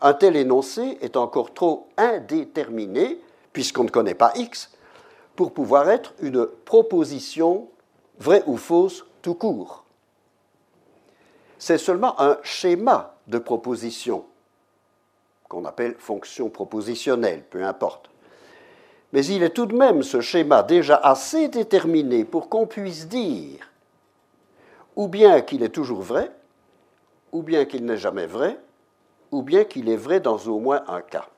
Un 0.00 0.14
tel 0.14 0.34
énoncé 0.34 0.98
est 1.00 1.16
encore 1.16 1.54
trop 1.54 1.88
indéterminé, 1.96 3.20
puisqu'on 3.52 3.84
ne 3.84 3.90
connaît 3.90 4.14
pas 4.14 4.32
X, 4.34 4.70
pour 5.36 5.54
pouvoir 5.54 5.88
être 5.90 6.12
une 6.20 6.46
proposition 6.64 7.68
vraie 8.18 8.42
ou 8.46 8.56
fausse 8.56 9.04
tout 9.22 9.34
court. 9.34 9.84
C'est 11.58 11.78
seulement 11.78 12.20
un 12.20 12.38
schéma 12.42 13.14
de 13.26 13.38
proposition 13.38 14.24
qu'on 15.48 15.64
appelle 15.64 15.96
fonction 15.98 16.48
propositionnelle, 16.48 17.42
peu 17.50 17.64
importe. 17.64 18.08
Mais 19.12 19.26
il 19.26 19.42
est 19.42 19.50
tout 19.50 19.66
de 19.66 19.76
même 19.76 20.02
ce 20.02 20.20
schéma 20.20 20.62
déjà 20.62 20.96
assez 20.96 21.48
déterminé 21.48 22.24
pour 22.24 22.48
qu'on 22.48 22.66
puisse 22.66 23.08
dire 23.08 23.70
ou 24.96 25.08
bien 25.08 25.40
qu'il 25.40 25.62
est 25.62 25.70
toujours 25.70 26.00
vrai, 26.00 26.30
ou 27.32 27.42
bien 27.42 27.64
qu'il 27.64 27.84
n'est 27.84 27.96
jamais 27.96 28.26
vrai, 28.26 28.58
ou 29.30 29.42
bien 29.42 29.64
qu'il 29.64 29.88
est 29.88 29.96
vrai 29.96 30.20
dans 30.20 30.38
au 30.38 30.58
moins 30.58 30.82
un 30.88 31.00
cas. 31.00 31.28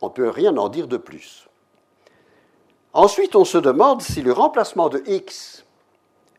On 0.00 0.06
ne 0.06 0.12
peut 0.12 0.28
rien 0.28 0.56
en 0.56 0.68
dire 0.68 0.88
de 0.88 0.96
plus. 0.96 1.48
Ensuite, 2.92 3.36
on 3.36 3.44
se 3.44 3.58
demande 3.58 4.02
si 4.02 4.22
le 4.22 4.32
remplacement 4.32 4.88
de 4.88 5.02
x 5.06 5.64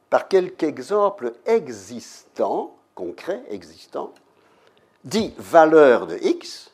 par 0.09 0.27
quelque 0.27 0.65
exemple 0.65 1.33
existant, 1.45 2.75
concret, 2.95 3.41
existant, 3.49 4.13
dit 5.05 5.33
valeur 5.37 6.05
de 6.05 6.17
x, 6.17 6.71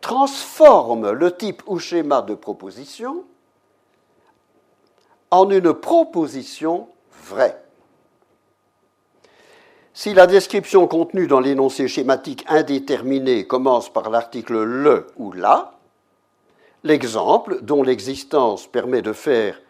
transforme 0.00 1.10
le 1.10 1.36
type 1.36 1.62
ou 1.66 1.80
schéma 1.80 2.22
de 2.22 2.34
proposition 2.34 3.24
en 5.32 5.50
une 5.50 5.74
proposition 5.74 6.88
vraie. 7.24 7.60
Si 9.92 10.14
la 10.14 10.28
description 10.28 10.86
contenue 10.86 11.26
dans 11.26 11.40
l'énoncé 11.40 11.88
schématique 11.88 12.44
indéterminé 12.48 13.46
commence 13.46 13.92
par 13.92 14.10
l'article 14.10 14.62
le 14.62 15.08
ou 15.16 15.32
la, 15.32 15.79
l'exemple 16.84 17.60
dont 17.62 17.82
l'existence 17.82 18.66
permet 18.66 19.02
de 19.02 19.12
faire 19.12 19.60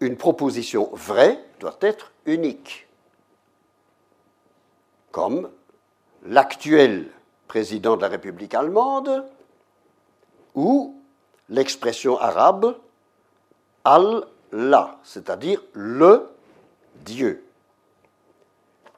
une 0.00 0.16
proposition 0.16 0.90
vraie 0.92 1.38
doit 1.60 1.78
être 1.80 2.12
unique, 2.26 2.86
comme 5.10 5.48
l'actuel 6.26 7.08
président 7.48 7.96
de 7.96 8.02
la 8.02 8.08
République 8.08 8.54
allemande 8.54 9.24
ou 10.54 10.96
l'expression 11.48 12.18
arabe 12.18 12.76
Allah, 13.84 14.98
c'est-à-dire 15.02 15.62
le 15.72 16.28
Dieu. 17.04 17.44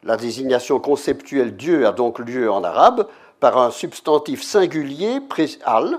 La 0.05 0.17
désignation 0.17 0.79
conceptuelle 0.79 1.57
Dieu 1.57 1.87
a 1.87 1.93
donc 1.93 2.21
lieu 2.21 2.51
en 2.51 2.63
arabe 2.63 3.09
par 3.41 3.59
un 3.59 3.71
substantif 3.71 4.43
singulier 4.43 5.19
al 5.65 5.99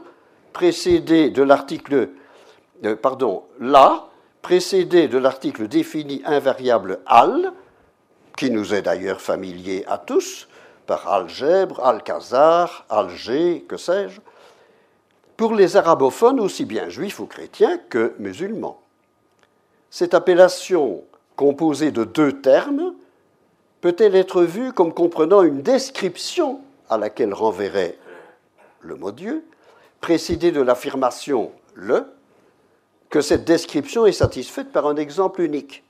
précédé 0.57 1.29
de 1.29 1.43
l'article, 1.43 2.09
euh, 2.83 2.95
pardon, 2.95 3.43
la, 3.59 4.07
précédé 4.41 5.07
de 5.07 5.19
l'article 5.19 5.67
défini 5.67 6.23
invariable 6.25 6.97
al, 7.05 7.53
qui 8.35 8.49
nous 8.49 8.73
est 8.73 8.81
d'ailleurs 8.81 9.21
familier 9.21 9.85
à 9.87 9.99
tous, 9.99 10.47
par 10.87 11.13
algèbre, 11.13 11.85
alcazar, 11.85 12.87
alger, 12.89 13.65
que 13.69 13.77
sais-je, 13.77 14.19
pour 15.35 15.53
les 15.53 15.77
arabophones 15.77 16.39
aussi 16.39 16.65
bien 16.65 16.89
juifs 16.89 17.19
ou 17.19 17.27
chrétiens 17.27 17.77
que 17.77 18.15
musulmans. 18.17 18.81
Cette 19.91 20.15
appellation 20.15 21.03
composée 21.35 21.91
de 21.91 22.03
deux 22.03 22.41
termes 22.41 22.95
peut-elle 23.81 24.15
être 24.15 24.41
vue 24.41 24.73
comme 24.73 24.91
comprenant 24.91 25.43
une 25.43 25.61
description 25.61 26.61
à 26.89 26.97
laquelle 26.97 27.35
renverrait 27.35 27.99
le 28.81 28.95
mot 28.95 29.11
Dieu, 29.11 29.45
précédée 30.01 30.51
de 30.51 30.61
l'affirmation 30.61 31.51
le, 31.73 32.05
que 33.09 33.21
cette 33.21 33.45
description 33.45 34.05
est 34.05 34.11
satisfaite 34.11 34.71
par 34.71 34.87
un 34.87 34.95
exemple 34.95 35.41
unique. 35.41 35.83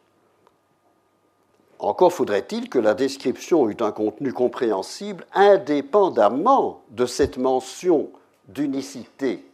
Encore 1.79 2.13
faudrait-il 2.13 2.69
que 2.69 2.79
la 2.79 2.93
description 2.93 3.69
eût 3.69 3.77
un 3.81 3.91
contenu 3.91 4.33
compréhensible 4.33 5.25
indépendamment 5.33 6.81
de 6.89 7.05
cette 7.05 7.37
mention 7.37 8.09
d'unicité, 8.47 9.47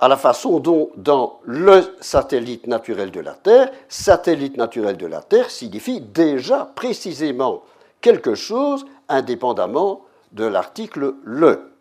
à 0.00 0.06
la 0.06 0.16
façon 0.16 0.60
dont 0.60 0.90
dans 0.96 1.40
le 1.44 1.82
satellite 2.00 2.68
naturel 2.68 3.10
de 3.10 3.20
la 3.20 3.34
Terre, 3.34 3.72
satellite 3.88 4.56
naturel 4.56 4.96
de 4.96 5.06
la 5.06 5.22
Terre 5.22 5.50
signifie 5.50 6.00
déjà 6.00 6.70
précisément 6.76 7.62
quelque 8.00 8.36
chose 8.36 8.86
indépendamment 9.08 10.02
de 10.32 10.44
l'article 10.44 11.14
le. 11.24 11.72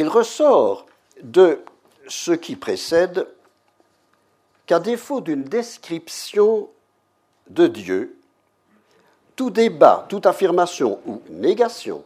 Il 0.00 0.08
ressort 0.08 0.86
de 1.22 1.60
ce 2.08 2.32
qui 2.32 2.56
précède 2.56 3.26
qu'à 4.64 4.80
défaut 4.80 5.20
d'une 5.20 5.44
description 5.44 6.70
de 7.50 7.66
Dieu, 7.66 8.18
tout 9.36 9.50
débat, 9.50 10.06
toute 10.08 10.24
affirmation 10.24 11.00
ou 11.04 11.20
négation 11.28 12.02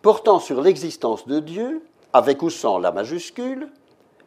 portant 0.00 0.38
sur 0.38 0.62
l'existence 0.62 1.26
de 1.26 1.40
Dieu, 1.40 1.82
avec 2.12 2.40
ou 2.40 2.50
sans 2.50 2.78
la 2.78 2.92
majuscule, 2.92 3.68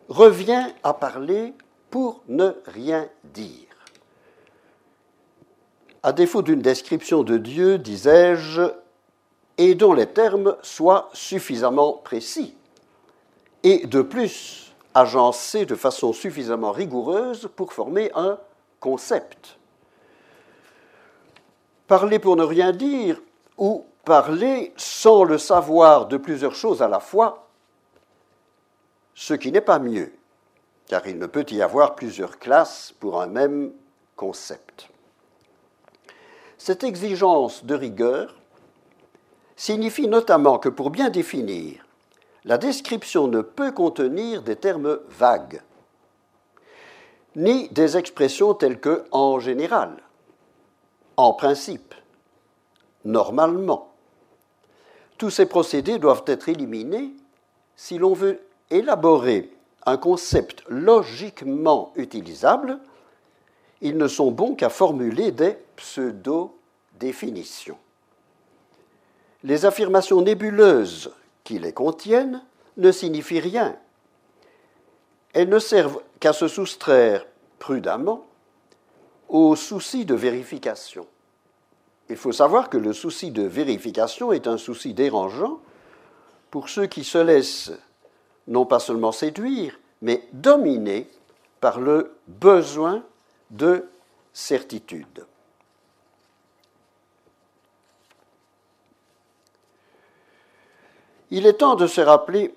revient 0.09 0.67
à 0.83 0.93
parler 0.93 1.53
pour 1.89 2.23
ne 2.27 2.51
rien 2.65 3.07
dire. 3.23 3.69
À 6.03 6.11
défaut 6.11 6.41
d'une 6.41 6.61
description 6.61 7.23
de 7.23 7.37
Dieu, 7.37 7.77
disais-je, 7.77 8.63
et 9.57 9.75
dont 9.75 9.93
les 9.93 10.07
termes 10.07 10.57
soient 10.61 11.09
suffisamment 11.13 11.93
précis, 11.93 12.57
et 13.65 13.87
de 13.87 14.03
plus 14.03 14.75
agencés 14.93 15.65
de 15.65 15.73
façon 15.73 16.13
suffisamment 16.13 16.71
rigoureuse 16.71 17.49
pour 17.55 17.73
former 17.73 18.11
un 18.13 18.37
concept. 18.79 19.57
Parler 21.87 22.19
pour 22.19 22.35
ne 22.35 22.43
rien 22.43 22.71
dire 22.71 23.19
ou 23.57 23.83
parler 24.03 24.71
sans 24.77 25.23
le 25.23 25.39
savoir 25.39 26.05
de 26.05 26.17
plusieurs 26.17 26.53
choses 26.53 26.83
à 26.83 26.87
la 26.87 26.99
fois, 26.99 27.47
ce 29.15 29.33
qui 29.33 29.51
n'est 29.51 29.61
pas 29.61 29.79
mieux, 29.79 30.13
car 30.87 31.07
il 31.07 31.17
ne 31.17 31.25
peut 31.25 31.45
y 31.49 31.63
avoir 31.63 31.95
plusieurs 31.95 32.37
classes 32.37 32.93
pour 32.99 33.19
un 33.19 33.27
même 33.27 33.71
concept. 34.15 34.89
Cette 36.59 36.83
exigence 36.83 37.65
de 37.65 37.73
rigueur 37.73 38.35
signifie 39.55 40.07
notamment 40.07 40.59
que 40.59 40.69
pour 40.69 40.91
bien 40.91 41.09
définir, 41.09 41.84
la 42.45 42.57
description 42.59 43.27
ne 43.27 43.41
peut 43.41 43.71
contenir 43.71 44.43
des 44.43 44.55
termes 44.55 44.99
vagues, 45.09 45.63
ni 47.35 47.67
des 47.69 47.97
expressions 47.97 48.53
telles 48.53 48.79
que 48.79 49.05
en 49.11 49.39
général, 49.39 49.97
en 51.17 51.33
principe, 51.33 51.95
normalement. 53.03 53.91
Tous 55.17 55.31
ces 55.31 55.47
procédés 55.47 55.97
doivent 55.97 56.25
être 56.27 56.49
éliminés 56.49 57.13
si 57.75 57.97
l'on 57.97 58.13
veut 58.13 58.41
élaborer 58.69 59.51
un 59.85 59.97
concept 59.97 60.63
logiquement 60.67 61.93
utilisable. 61.95 62.77
Ils 63.81 63.97
ne 63.97 64.07
sont 64.07 64.31
bons 64.31 64.55
qu'à 64.55 64.69
formuler 64.69 65.31
des 65.31 65.57
pseudo-définitions. 65.75 67.77
Les 69.43 69.65
affirmations 69.65 70.21
nébuleuses 70.21 71.11
qui 71.45 71.59
les 71.59 71.71
contiennent 71.71 72.43
ne 72.75 72.91
signifient 72.91 73.39
rien. 73.39 73.77
Elles 75.33 75.47
ne 75.47 75.59
servent 75.59 76.01
qu'à 76.19 76.33
se 76.33 76.49
soustraire 76.49 77.25
prudemment 77.59 78.25
au 79.29 79.55
souci 79.55 80.03
de 80.03 80.15
vérification. 80.15 81.07
Il 82.09 82.17
faut 82.17 82.33
savoir 82.33 82.69
que 82.69 82.77
le 82.77 82.93
souci 82.93 83.31
de 83.31 83.43
vérification 83.43 84.33
est 84.33 84.47
un 84.47 84.57
souci 84.57 84.93
dérangeant 84.93 85.59
pour 86.51 86.67
ceux 86.69 86.87
qui 86.87 87.03
se 87.03 87.17
laissent 87.17 87.71
non 88.47 88.65
pas 88.65 88.79
seulement 88.79 89.11
séduire, 89.11 89.79
mais 90.01 90.27
dominer 90.33 91.09
par 91.61 91.79
le 91.79 92.15
besoin 92.27 93.03
de 93.49 93.87
certitude. 94.33 95.25
Il 101.31 101.47
est 101.47 101.53
temps 101.53 101.75
de 101.75 101.87
se 101.87 102.01
rappeler 102.01 102.53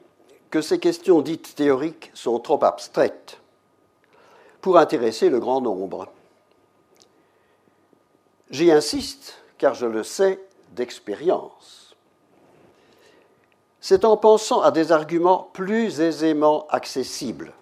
que 0.50 0.60
ces 0.60 0.78
questions 0.78 1.20
dites 1.20 1.54
théoriques 1.54 2.10
sont 2.14 2.38
trop 2.38 2.62
abstraites 2.64 3.38
pour 4.60 4.78
intéresser 4.78 5.30
le 5.30 5.40
grand 5.40 5.60
nombre. 5.60 6.08
J'y 8.50 8.70
insiste 8.70 9.42
car 9.58 9.74
je 9.74 9.86
le 9.86 10.02
sais 10.02 10.40
d'expérience. 10.72 11.94
C'est 13.80 14.04
en 14.04 14.16
pensant 14.16 14.60
à 14.60 14.70
des 14.70 14.92
arguments 14.92 15.50
plus 15.52 16.00
aisément 16.00 16.66
accessibles 16.68 17.52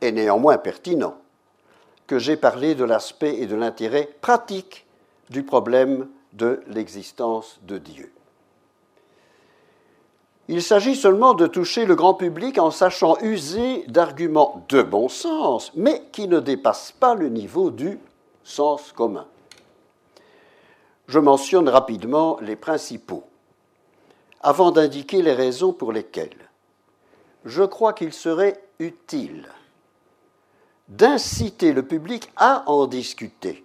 et 0.00 0.12
néanmoins 0.12 0.58
pertinents 0.58 1.16
que 2.06 2.18
j'ai 2.18 2.36
parlé 2.36 2.74
de 2.74 2.84
l'aspect 2.84 3.36
et 3.38 3.46
de 3.46 3.56
l'intérêt 3.56 4.08
pratique 4.20 4.86
du 5.30 5.42
problème 5.42 6.08
de 6.32 6.62
l'existence 6.66 7.58
de 7.62 7.78
Dieu. 7.78 8.12
Il 10.50 10.62
s'agit 10.62 10.96
seulement 10.96 11.34
de 11.34 11.46
toucher 11.46 11.84
le 11.84 11.94
grand 11.94 12.14
public 12.14 12.58
en 12.58 12.70
sachant 12.70 13.18
user 13.20 13.84
d'arguments 13.86 14.64
de 14.70 14.82
bon 14.82 15.08
sens, 15.08 15.70
mais 15.74 16.02
qui 16.10 16.26
ne 16.26 16.40
dépassent 16.40 16.92
pas 16.92 17.14
le 17.14 17.28
niveau 17.28 17.70
du 17.70 17.98
sens 18.44 18.92
commun. 18.92 19.26
Je 21.06 21.18
mentionne 21.18 21.68
rapidement 21.68 22.38
les 22.40 22.56
principaux, 22.56 23.24
avant 24.40 24.70
d'indiquer 24.70 25.20
les 25.20 25.34
raisons 25.34 25.74
pour 25.74 25.92
lesquelles 25.92 26.48
je 27.44 27.62
crois 27.62 27.92
qu'il 27.92 28.12
serait 28.12 28.62
utile 28.78 29.46
d'inciter 30.88 31.72
le 31.72 31.82
public 31.82 32.30
à 32.36 32.64
en 32.66 32.86
discuter 32.86 33.64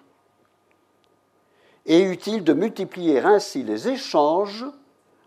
et 1.85 2.01
utile 2.01 2.43
de 2.43 2.53
multiplier 2.53 3.19
ainsi 3.19 3.63
les 3.63 3.87
échanges 3.87 4.65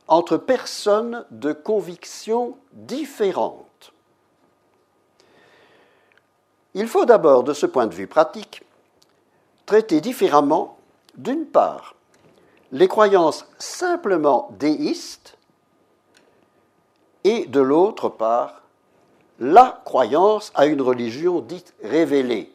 entre 0.09 0.37
personnes 0.37 1.25
de 1.31 1.53
convictions 1.53 2.57
différentes. 2.73 3.93
Il 6.75 6.89
faut 6.89 7.05
d'abord, 7.05 7.43
de 7.43 7.55
ce 7.55 7.67
point 7.67 7.87
de 7.87 7.95
vue 7.95 8.07
pratique, 8.07 8.63
traiter 9.65 10.01
différemment, 10.01 10.79
d'une 11.17 11.47
part, 11.47 11.95
les 12.73 12.89
croyances 12.89 13.47
simplement 13.59 14.51
déistes 14.59 15.39
et 17.25 17.47
de 17.47 17.61
l'autre 17.61 18.09
part, 18.09 18.63
la 19.41 19.81
croyance 19.85 20.53
à 20.55 20.67
une 20.67 20.83
religion 20.83 21.41
dite 21.41 21.75
révélée, 21.83 22.53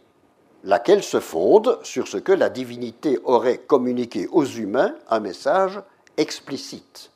laquelle 0.64 1.04
se 1.04 1.20
fonde 1.20 1.80
sur 1.84 2.08
ce 2.08 2.18
que 2.18 2.32
la 2.32 2.50
divinité 2.50 3.20
aurait 3.24 3.58
communiqué 3.58 4.28
aux 4.32 4.46
humains, 4.46 4.96
un 5.10 5.20
message 5.20 5.82
explicite 6.18 7.11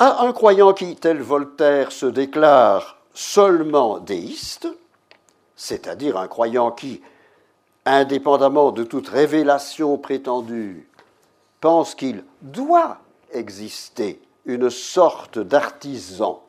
à 0.00 0.22
un 0.22 0.32
croyant 0.32 0.72
qui, 0.72 0.96
tel 0.96 1.20
Voltaire, 1.20 1.92
se 1.92 2.06
déclare 2.06 2.96
seulement 3.12 3.98
déiste, 3.98 4.66
c'est-à-dire 5.56 6.16
un 6.16 6.26
croyant 6.26 6.70
qui, 6.70 7.02
indépendamment 7.84 8.72
de 8.72 8.82
toute 8.82 9.08
révélation 9.08 9.98
prétendue, 9.98 10.88
pense 11.60 11.94
qu'il 11.94 12.24
doit 12.40 12.96
exister 13.34 14.22
une 14.46 14.70
sorte 14.70 15.38
d'artisan, 15.38 16.42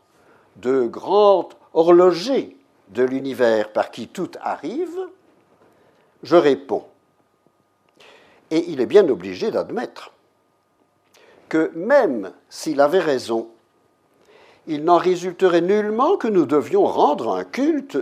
de 0.55 0.87
grand 0.87 1.49
horloger 1.73 2.55
de 2.87 3.03
l'univers 3.03 3.73
par 3.73 3.91
qui 3.91 4.07
tout 4.07 4.31
arrive, 4.39 4.97
je 6.23 6.37
réponds. 6.37 6.85
Et 8.49 8.69
il 8.69 8.79
est 8.79 8.85
bien 8.85 9.07
obligé 9.09 9.51
d'admettre 9.51 10.13
que 11.51 11.69
même 11.75 12.31
s'il 12.49 12.79
avait 12.79 12.99
raison, 12.99 13.49
il 14.67 14.85
n'en 14.85 14.95
résulterait 14.95 15.59
nullement 15.59 16.15
que 16.15 16.29
nous 16.29 16.45
devions 16.45 16.85
rendre 16.85 17.35
un 17.35 17.43
culte 17.43 17.97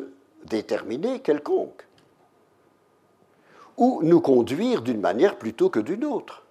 déterminé 0.46 1.20
quelconque, 1.22 1.88
ou 3.76 4.02
nous 4.04 4.22
conduire 4.22 4.84
d'une 4.84 5.00
manière 5.00 5.36
plutôt 5.36 5.72
que 5.72 5.80
d'une 5.80 6.06
autre, 6.06 6.44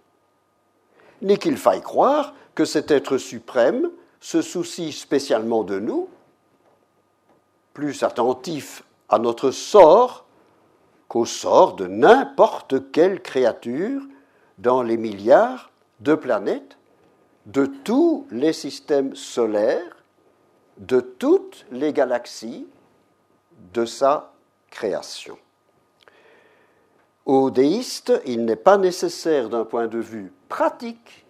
ni 1.23 1.39
qu'il 1.39 1.57
faille 1.57 1.83
croire 1.83 2.35
que 2.57 2.65
cet 2.65 2.91
être 2.91 3.17
suprême 3.17 3.93
se 4.19 4.43
soucie 4.43 4.91
spécialement 4.91 5.63
de 5.63 5.79
nous, 5.79 6.09
plus 7.75 8.03
attentif 8.03 8.83
à 9.09 9.21
notre 9.21 9.53
sort 9.53 10.25
qu'au 11.07 11.27
sort 11.27 11.77
de 11.77 11.87
n'importe 11.87 12.91
quelle 12.91 13.23
créature 13.23 14.03
dans 14.59 14.83
les 14.83 14.97
milliards 14.97 15.71
de 16.01 16.17
planètes, 16.17 16.78
de 17.49 17.65
tous 17.65 18.27
les 18.31 18.53
systèmes 18.53 19.17
solaires, 19.17 19.97
de 20.77 21.01
toutes 21.01 21.65
les 21.73 21.95
galaxies 21.95 22.67
de 23.73 23.87
sa 23.87 24.33
création. 24.71 25.39
Aux 27.25 27.51
déistes, 27.51 28.13
il 28.27 28.45
n'est 28.45 28.55
pas 28.55 28.77
nécessaire 28.77 29.49
d'un 29.49 29.65
point 29.65 29.87
de 29.87 29.99
vue 29.99 30.31
pratique 30.51 31.25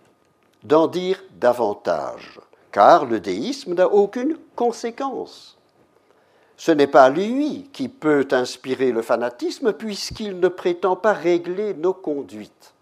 d'en 0.64 0.88
dire 0.88 1.22
davantage, 1.37 2.40
car 2.72 3.07
le 3.07 3.20
déisme 3.20 3.74
n'a 3.74 3.88
aucune 3.88 4.37
conséquence. 4.57 5.57
Ce 6.57 6.72
n'est 6.72 6.88
pas 6.88 7.11
lui 7.11 7.70
qui 7.72 7.88
peut 7.88 8.26
inspirer 8.33 8.90
le 8.90 9.02
fanatisme 9.02 9.72
puisqu'il 9.72 10.40
ne 10.40 10.48
prétend 10.48 10.96
pas 10.96 11.12
régler 11.12 11.74
nos 11.74 11.94
conduites. 11.94 12.74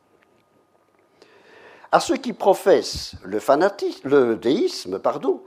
À 1.93 2.01
ceux 2.01 2.17
qui 2.17 2.33
professent 2.33 3.15
le, 3.25 4.35
déisme, 4.35 4.99
pardon, 4.99 5.43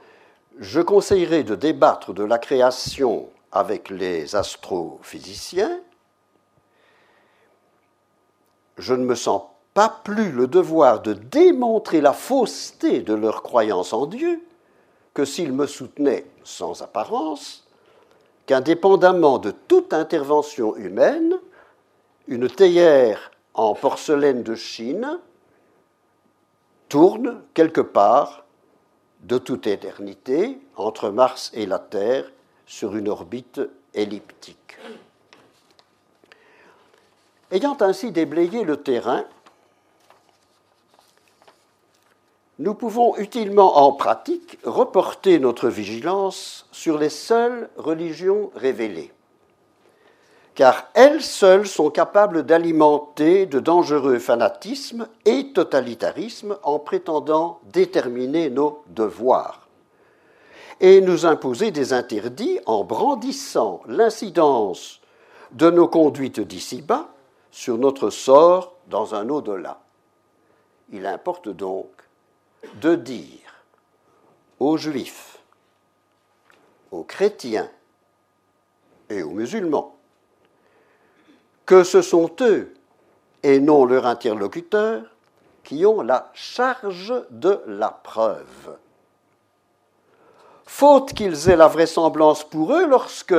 je 0.57 0.79
conseillerais 0.81 1.43
de 1.43 1.55
débattre 1.55 2.13
de 2.13 2.23
la 2.23 2.37
création 2.37 3.29
avec 3.51 3.89
les 3.89 4.35
astrophysiciens. 4.35 5.79
Je 8.77 8.93
ne 8.93 9.03
me 9.03 9.15
sens 9.15 9.43
pas 9.73 10.01
plus 10.03 10.31
le 10.31 10.47
devoir 10.47 11.01
de 11.01 11.13
démontrer 11.13 12.01
la 12.01 12.13
fausseté 12.13 13.01
de 13.01 13.13
leur 13.13 13.43
croyance 13.43 13.93
en 13.93 14.05
Dieu 14.05 14.41
que 15.13 15.25
s'ils 15.25 15.53
me 15.53 15.67
soutenaient 15.67 16.25
sans 16.43 16.81
apparence 16.81 17.65
qu'indépendamment 18.45 19.37
de 19.37 19.51
toute 19.51 19.93
intervention 19.93 20.75
humaine, 20.75 21.35
une 22.27 22.49
théière 22.49 23.31
en 23.53 23.75
porcelaine 23.75 24.41
de 24.41 24.55
Chine 24.55 25.19
tourne 26.89 27.41
quelque 27.53 27.81
part 27.81 28.45
de 29.21 29.37
toute 29.37 29.67
éternité 29.67 30.59
entre 30.75 31.09
Mars 31.09 31.51
et 31.53 31.65
la 31.65 31.79
Terre 31.79 32.31
sur 32.65 32.95
une 32.95 33.07
orbite 33.07 33.61
elliptique. 33.93 34.77
Ayant 37.51 37.77
ainsi 37.81 38.11
déblayé 38.11 38.63
le 38.63 38.77
terrain, 38.77 39.25
nous 42.59 42.73
pouvons 42.73 43.15
utilement 43.17 43.77
en 43.77 43.93
pratique 43.93 44.59
reporter 44.63 45.39
notre 45.39 45.69
vigilance 45.69 46.67
sur 46.71 46.97
les 46.97 47.09
seules 47.09 47.69
religions 47.77 48.51
révélées, 48.55 49.11
car 50.59 50.89
elles 50.93 51.21
seules 51.21 51.69
sont 51.69 51.89
capables 51.89 52.43
d'alimenter 52.43 53.45
de 53.45 53.61
dangereux 53.61 54.19
fanatismes 54.19 55.07
et 55.23 55.53
totalitarismes 55.53 56.57
en 56.63 56.79
prétendant 56.79 57.61
déterminer 57.71 58.49
nos 58.49 58.83
devoirs, 58.87 59.69
et 60.81 60.99
nous 60.99 61.25
imposer 61.25 61.71
des 61.71 61.93
interdits 61.93 62.59
en 62.65 62.83
brandissant 62.83 63.79
l'incidence 63.87 64.99
de 65.51 65.69
nos 65.69 65.87
conduites 65.87 66.41
d'ici-bas 66.41 67.07
sur 67.51 67.77
notre 67.77 68.09
sort 68.09 68.73
dans 68.89 69.15
un 69.15 69.29
au-delà. 69.29 69.79
Il 70.91 71.05
importe 71.05 71.47
donc 71.47 71.87
de 72.81 72.95
dire 72.95 73.63
aux 74.59 74.75
juifs, 74.75 75.39
aux 76.91 77.03
chrétiens 77.03 77.69
et 79.09 79.23
aux 79.23 79.31
musulmans 79.31 79.98
que 81.69 81.83
ce 81.83 82.01
sont 82.01 82.31
eux 82.41 82.73
et 83.43 83.59
non 83.59 83.85
leurs 83.85 84.07
interlocuteurs 84.07 85.03
qui 85.63 85.85
ont 85.85 86.01
la 86.01 86.31
charge 86.33 87.13
de 87.29 87.61
la 87.67 87.91
preuve. 87.91 88.75
Faute 90.65 91.13
qu'ils 91.13 91.47
aient 91.47 91.55
la 91.55 91.67
vraisemblance 91.67 92.43
pour 92.43 92.73
eux 92.73 92.87
lorsque, 92.87 93.35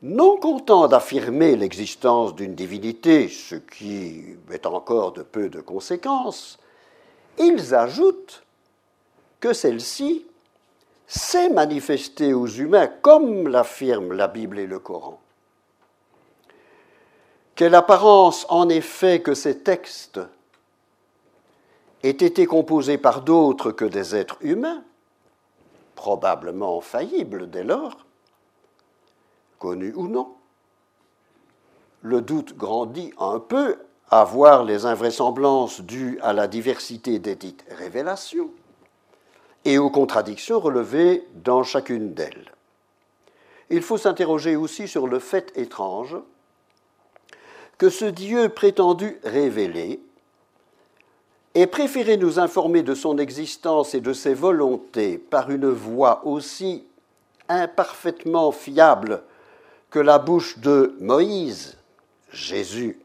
non 0.00 0.38
contents 0.38 0.88
d'affirmer 0.88 1.56
l'existence 1.56 2.34
d'une 2.34 2.54
divinité, 2.54 3.28
ce 3.28 3.56
qui 3.56 4.24
est 4.50 4.64
encore 4.64 5.12
de 5.12 5.22
peu 5.22 5.50
de 5.50 5.60
conséquences, 5.60 6.58
ils 7.36 7.74
ajoutent 7.74 8.44
que 9.40 9.52
celle-ci 9.52 10.24
s'est 11.06 11.50
manifestée 11.50 12.32
aux 12.32 12.46
humains 12.46 12.88
comme 13.02 13.46
l'affirment 13.46 14.14
la 14.14 14.26
Bible 14.26 14.58
et 14.58 14.66
le 14.66 14.78
Coran. 14.78 15.20
Quelle 17.60 17.74
apparence 17.74 18.46
en 18.48 18.70
effet 18.70 19.20
que 19.20 19.34
ces 19.34 19.58
textes 19.58 20.18
aient 22.02 22.08
été 22.08 22.46
composés 22.46 22.96
par 22.96 23.20
d'autres 23.20 23.70
que 23.70 23.84
des 23.84 24.16
êtres 24.16 24.38
humains, 24.40 24.82
probablement 25.94 26.80
faillibles 26.80 27.50
dès 27.50 27.62
lors, 27.62 28.06
connus 29.58 29.92
ou 29.94 30.08
non. 30.08 30.32
Le 32.00 32.22
doute 32.22 32.56
grandit 32.56 33.12
un 33.18 33.38
peu 33.40 33.76
à 34.10 34.24
voir 34.24 34.64
les 34.64 34.86
invraisemblances 34.86 35.82
dues 35.82 36.18
à 36.22 36.32
la 36.32 36.48
diversité 36.48 37.18
des 37.18 37.36
dites 37.36 37.66
révélations 37.76 38.48
et 39.66 39.76
aux 39.76 39.90
contradictions 39.90 40.60
relevées 40.60 41.28
dans 41.34 41.62
chacune 41.62 42.14
d'elles. 42.14 42.52
Il 43.68 43.82
faut 43.82 43.98
s'interroger 43.98 44.56
aussi 44.56 44.88
sur 44.88 45.06
le 45.06 45.18
fait 45.18 45.52
étrange 45.56 46.16
que 47.80 47.88
ce 47.88 48.04
Dieu 48.04 48.50
prétendu 48.50 49.18
révélé 49.24 50.02
ait 51.54 51.66
préféré 51.66 52.18
nous 52.18 52.38
informer 52.38 52.82
de 52.82 52.94
son 52.94 53.16
existence 53.16 53.94
et 53.94 54.02
de 54.02 54.12
ses 54.12 54.34
volontés 54.34 55.16
par 55.16 55.50
une 55.50 55.70
voix 55.70 56.26
aussi 56.26 56.84
imparfaitement 57.48 58.52
fiable 58.52 59.22
que 59.88 59.98
la 59.98 60.18
bouche 60.18 60.58
de 60.58 60.94
Moïse, 61.00 61.78
Jésus 62.30 63.00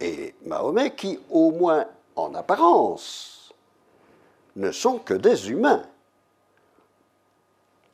et 0.00 0.34
Mahomet 0.46 0.94
qui, 0.94 1.20
au 1.28 1.50
moins 1.50 1.84
en 2.16 2.34
apparence, 2.34 3.52
ne 4.56 4.72
sont 4.72 4.98
que 5.00 5.12
des 5.12 5.50
humains, 5.50 5.82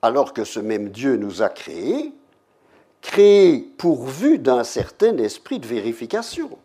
alors 0.01 0.33
que 0.33 0.45
ce 0.45 0.61
même 0.61 0.91
Dieu 0.91 1.17
nous 1.17 1.43
a 1.43 1.49
créés, 1.49 2.15
créés 3.03 3.59
pourvus 3.79 4.39
d'un 4.39 4.65
certain 4.65 5.17
esprit 5.19 5.59
de 5.59 5.67
vérification. 5.67 6.59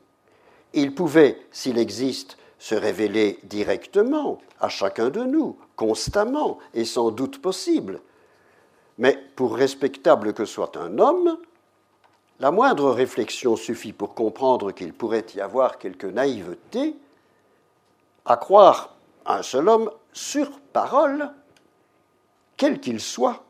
Il 0.74 0.94
pouvait, 0.94 1.40
s'il 1.52 1.78
existe, 1.78 2.38
se 2.60 2.76
révéler 2.76 3.40
directement 3.44 4.40
à 4.60 4.70
chacun 4.70 5.10
de 5.10 5.24
nous, 5.24 5.58
constamment 5.76 6.60
et 6.74 6.86
sans 6.86 7.12
doute 7.12 7.42
possible. 7.42 8.02
Mais 8.98 9.18
pour 9.36 9.56
respectable 9.56 10.34
que 10.34 10.46
soit 10.46 10.78
un 10.78 11.00
homme, 11.00 11.38
la 12.40 12.52
moindre 12.52 12.92
réflexion 12.92 13.56
suffit 13.56 13.94
pour 13.94 14.14
comprendre 14.14 14.72
qu'il 14.72 14.94
pourrait 14.94 15.26
y 15.36 15.42
avoir 15.42 15.78
quelque 15.78 16.08
naïveté 16.08 16.96
à 18.26 18.36
croire 18.38 18.96
un 19.26 19.42
seul 19.42 19.70
homme 19.70 19.92
sur 20.12 20.60
parole, 20.74 21.32
quel 22.58 22.80
qu'il 22.80 23.00
soit, 23.00 23.45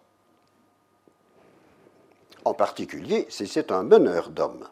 en 2.45 2.53
particulier 2.53 3.25
si 3.29 3.47
c'est 3.47 3.71
un 3.71 3.83
meneur 3.83 4.29
d'hommes. 4.29 4.67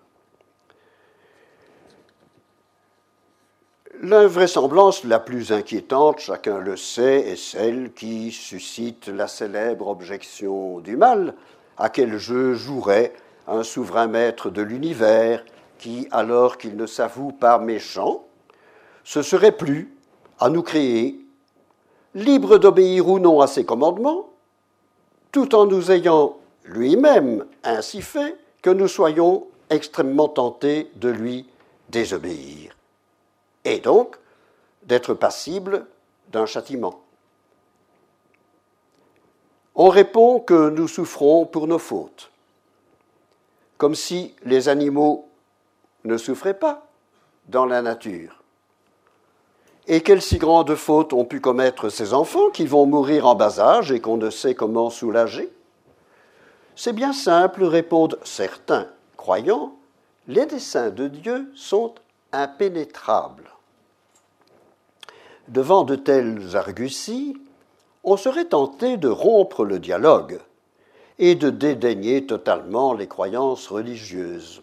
L'invraisemblance 4.02 5.04
la 5.04 5.20
plus 5.20 5.52
inquiétante, 5.52 6.20
chacun 6.20 6.60
le 6.60 6.76
sait, 6.76 7.20
est 7.30 7.36
celle 7.36 7.94
qui 7.94 8.32
suscite 8.32 9.08
la 9.08 9.28
célèbre 9.28 9.88
objection 9.88 10.80
du 10.80 10.98
mal, 10.98 11.36
à 11.78 11.90
quel 11.90 12.18
jeu 12.18 12.54
jouerait 12.54 13.14
un 13.48 13.64
souverain 13.64 14.08
maître 14.08 14.50
de 14.50 14.62
l'univers 14.62 15.46
qui, 15.78 16.08
alors 16.12 16.58
qu'il 16.58 16.76
ne 16.76 16.86
s'avoue 16.86 17.32
pas 17.32 17.60
méchant, 17.60 18.26
se 19.04 19.22
serait 19.22 19.52
plus 19.52 19.94
à 20.40 20.50
nous 20.50 20.64
créer, 20.64 21.20
libre 22.16 22.58
d'obéir 22.58 23.08
ou 23.08 23.20
non 23.20 23.42
à 23.42 23.48
ses 23.48 23.66
commandements, 23.66 24.30
tout 25.32 25.56
en 25.56 25.66
nous 25.66 25.92
ayant 25.92 26.38
lui-même 26.64 27.46
ainsi 27.64 28.02
fait 28.02 28.38
que 28.62 28.70
nous 28.70 28.88
soyons 28.88 29.48
extrêmement 29.70 30.30
tentés 30.30 30.92
de 30.96 31.10
lui 31.10 31.48
désobéir, 31.90 32.76
et 33.66 33.80
donc 33.80 34.18
d'être 34.84 35.14
passible 35.14 35.86
d'un 36.32 36.46
châtiment. 36.46 37.02
On 39.76 39.90
répond 39.90 40.40
que 40.40 40.70
nous 40.70 40.88
souffrons 40.88 41.46
pour 41.46 41.68
nos 41.68 41.80
fautes, 41.80 42.32
comme 43.78 43.96
si 43.96 44.36
les 44.44 44.70
animaux 44.70 45.28
ne 46.04 46.18
souffraient 46.18 46.60
pas 46.60 46.88
dans 47.48 47.66
la 47.66 47.82
nature. 47.82 48.44
Et 49.88 50.02
quelles 50.02 50.22
si 50.22 50.38
grandes 50.38 50.76
fautes 50.76 51.12
ont 51.12 51.26
pu 51.26 51.42
commettre 51.42 51.90
ces 51.90 52.14
enfants 52.14 52.50
qui 52.52 52.66
vont 52.66 52.86
mourir 52.86 53.28
en 53.28 53.36
bas 53.36 53.60
âge 53.60 53.92
et 53.92 54.00
qu'on 54.00 54.18
ne 54.18 54.30
sait 54.30 54.56
comment 54.56 54.90
soulager? 54.90 55.52
C'est 56.76 56.94
bien 56.94 57.14
simple, 57.14 57.64
répondent 57.64 58.18
certains 58.24 58.88
croyants, 59.16 59.76
les 60.28 60.46
desseins 60.46 60.90
de 60.90 61.08
Dieu 61.08 61.52
sont 61.56 61.94
impénétrables. 62.32 63.52
Devant 65.50 65.84
de 65.84 65.96
telles 65.96 66.56
arguties, 66.56 67.38
on 68.04 68.18
serait 68.18 68.46
tenté 68.46 68.98
de 68.98 69.10
rompre 69.10 69.66
le 69.66 69.80
dialogue 69.80 70.40
et 71.20 71.36
de 71.36 71.50
dédaigner 71.50 72.26
totalement 72.26 72.94
les 72.94 73.08
croyances 73.08 73.68
religieuses. 73.68 74.62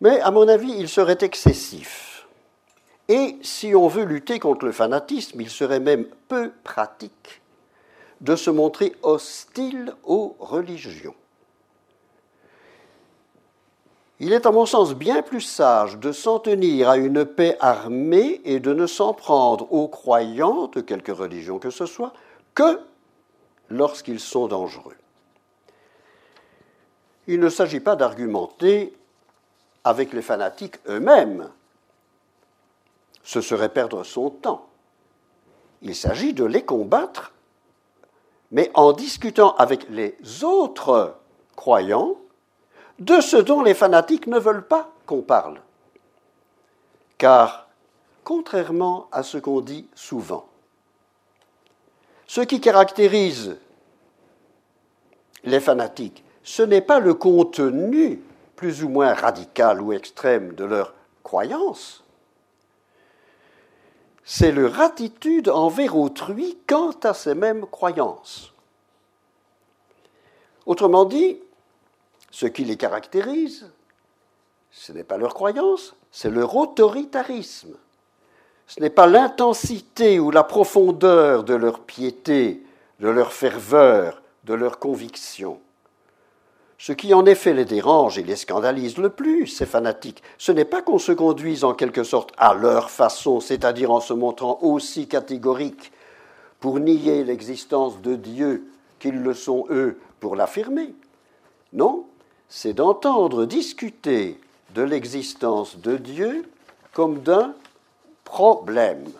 Mais 0.00 0.20
à 0.20 0.30
mon 0.30 0.48
avis, 0.48 0.72
il 0.78 0.88
serait 0.88 1.18
excessif. 1.20 2.26
Et 3.08 3.36
si 3.42 3.74
on 3.74 3.88
veut 3.88 4.04
lutter 4.04 4.38
contre 4.38 4.64
le 4.64 4.72
fanatisme, 4.72 5.40
il 5.40 5.50
serait 5.50 5.80
même 5.80 6.06
peu 6.28 6.52
pratique 6.62 7.42
de 8.20 8.36
se 8.36 8.50
montrer 8.50 8.94
hostile 9.02 9.94
aux 10.04 10.36
religions. 10.38 11.14
Il 14.20 14.32
est 14.32 14.46
à 14.46 14.50
mon 14.50 14.66
sens 14.66 14.94
bien 14.94 15.22
plus 15.22 15.42
sage 15.42 15.96
de 15.98 16.10
s'en 16.10 16.40
tenir 16.40 16.88
à 16.88 16.96
une 16.96 17.24
paix 17.24 17.56
armée 17.60 18.40
et 18.44 18.58
de 18.58 18.74
ne 18.74 18.86
s'en 18.86 19.14
prendre 19.14 19.72
aux 19.72 19.86
croyants 19.86 20.66
de 20.66 20.80
quelque 20.80 21.12
religion 21.12 21.60
que 21.60 21.70
ce 21.70 21.86
soit 21.86 22.12
que 22.54 22.80
lorsqu'ils 23.70 24.18
sont 24.18 24.48
dangereux. 24.48 24.96
Il 27.28 27.38
ne 27.38 27.48
s'agit 27.48 27.80
pas 27.80 27.94
d'argumenter 27.94 28.96
avec 29.84 30.12
les 30.12 30.22
fanatiques 30.22 30.78
eux-mêmes. 30.88 31.48
Ce 33.22 33.40
serait 33.40 33.68
perdre 33.68 34.02
son 34.02 34.30
temps. 34.30 34.66
Il 35.82 35.94
s'agit 35.94 36.32
de 36.32 36.44
les 36.44 36.64
combattre, 36.64 37.32
mais 38.50 38.70
en 38.74 38.92
discutant 38.92 39.54
avec 39.56 39.88
les 39.90 40.16
autres 40.42 41.16
croyants 41.56 42.16
de 42.98 43.20
ce 43.20 43.36
dont 43.36 43.62
les 43.62 43.74
fanatiques 43.74 44.26
ne 44.26 44.38
veulent 44.38 44.66
pas 44.66 44.90
qu'on 45.06 45.22
parle. 45.22 45.60
Car, 47.16 47.68
contrairement 48.24 49.08
à 49.12 49.22
ce 49.22 49.38
qu'on 49.38 49.60
dit 49.60 49.88
souvent, 49.94 50.46
ce 52.26 52.40
qui 52.40 52.60
caractérise 52.60 53.56
les 55.44 55.60
fanatiques, 55.60 56.24
ce 56.42 56.62
n'est 56.62 56.80
pas 56.80 57.00
le 57.00 57.14
contenu 57.14 58.20
plus 58.56 58.82
ou 58.82 58.88
moins 58.88 59.14
radical 59.14 59.80
ou 59.80 59.92
extrême 59.92 60.54
de 60.54 60.64
leur 60.64 60.94
croyance, 61.22 62.04
c'est 64.30 64.52
leur 64.52 64.78
attitude 64.82 65.48
envers 65.48 65.96
autrui 65.96 66.58
quant 66.66 66.92
à 67.02 67.14
ces 67.14 67.34
mêmes 67.34 67.64
croyances. 67.64 68.52
Autrement 70.66 71.06
dit, 71.06 71.38
ce 72.30 72.44
qui 72.44 72.66
les 72.66 72.76
caractérise, 72.76 73.70
ce 74.70 74.92
n'est 74.92 75.02
pas 75.02 75.16
leur 75.16 75.32
croyance, 75.32 75.96
c'est 76.12 76.28
leur 76.28 76.54
autoritarisme. 76.54 77.74
Ce 78.66 78.80
n'est 78.80 78.90
pas 78.90 79.06
l'intensité 79.06 80.20
ou 80.20 80.30
la 80.30 80.44
profondeur 80.44 81.42
de 81.42 81.54
leur 81.54 81.80
piété, 81.80 82.62
de 83.00 83.08
leur 83.08 83.32
ferveur, 83.32 84.20
de 84.44 84.52
leur 84.52 84.78
conviction. 84.78 85.58
Ce 86.78 86.92
qui 86.92 87.12
en 87.12 87.26
effet 87.26 87.54
les 87.54 87.64
dérange 87.64 88.18
et 88.18 88.22
les 88.22 88.36
scandalise 88.36 88.98
le 88.98 89.10
plus, 89.10 89.48
ces 89.48 89.66
fanatiques, 89.66 90.22
ce 90.38 90.52
n'est 90.52 90.64
pas 90.64 90.80
qu'on 90.80 90.98
se 90.98 91.10
conduise 91.10 91.64
en 91.64 91.74
quelque 91.74 92.04
sorte 92.04 92.32
à 92.38 92.54
leur 92.54 92.88
façon, 92.88 93.40
c'est-à-dire 93.40 93.90
en 93.90 94.00
se 94.00 94.12
montrant 94.12 94.60
aussi 94.62 95.08
catégoriques 95.08 95.90
pour 96.60 96.78
nier 96.78 97.24
l'existence 97.24 98.00
de 98.00 98.14
Dieu 98.14 98.70
qu'ils 99.00 99.20
le 99.20 99.34
sont 99.34 99.66
eux 99.70 99.98
pour 100.20 100.36
l'affirmer. 100.36 100.94
Non, 101.72 102.06
c'est 102.48 102.74
d'entendre 102.74 103.44
discuter 103.44 104.40
de 104.74 104.82
l'existence 104.82 105.76
de 105.78 105.96
Dieu 105.96 106.48
comme 106.92 107.20
d'un 107.20 107.54
problème. 108.24 109.10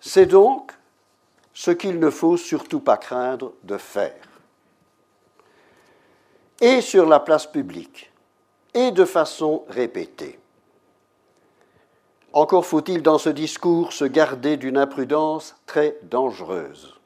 C'est 0.00 0.26
donc 0.26 0.72
ce 1.60 1.70
qu'il 1.70 1.98
ne 1.98 2.08
faut 2.08 2.38
surtout 2.38 2.80
pas 2.80 2.96
craindre 2.96 3.52
de 3.64 3.76
faire. 3.76 4.16
Et 6.58 6.80
sur 6.80 7.04
la 7.04 7.20
place 7.20 7.46
publique, 7.46 8.10
et 8.72 8.92
de 8.92 9.04
façon 9.04 9.64
répétée. 9.68 10.38
Encore 12.32 12.64
faut-il 12.64 13.02
dans 13.02 13.18
ce 13.18 13.28
discours 13.28 13.92
se 13.92 14.06
garder 14.06 14.56
d'une 14.56 14.78
imprudence 14.78 15.54
très 15.66 15.98
dangereuse, 16.04 16.98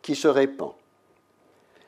qui 0.00 0.14
se 0.14 0.28
répand 0.28 0.72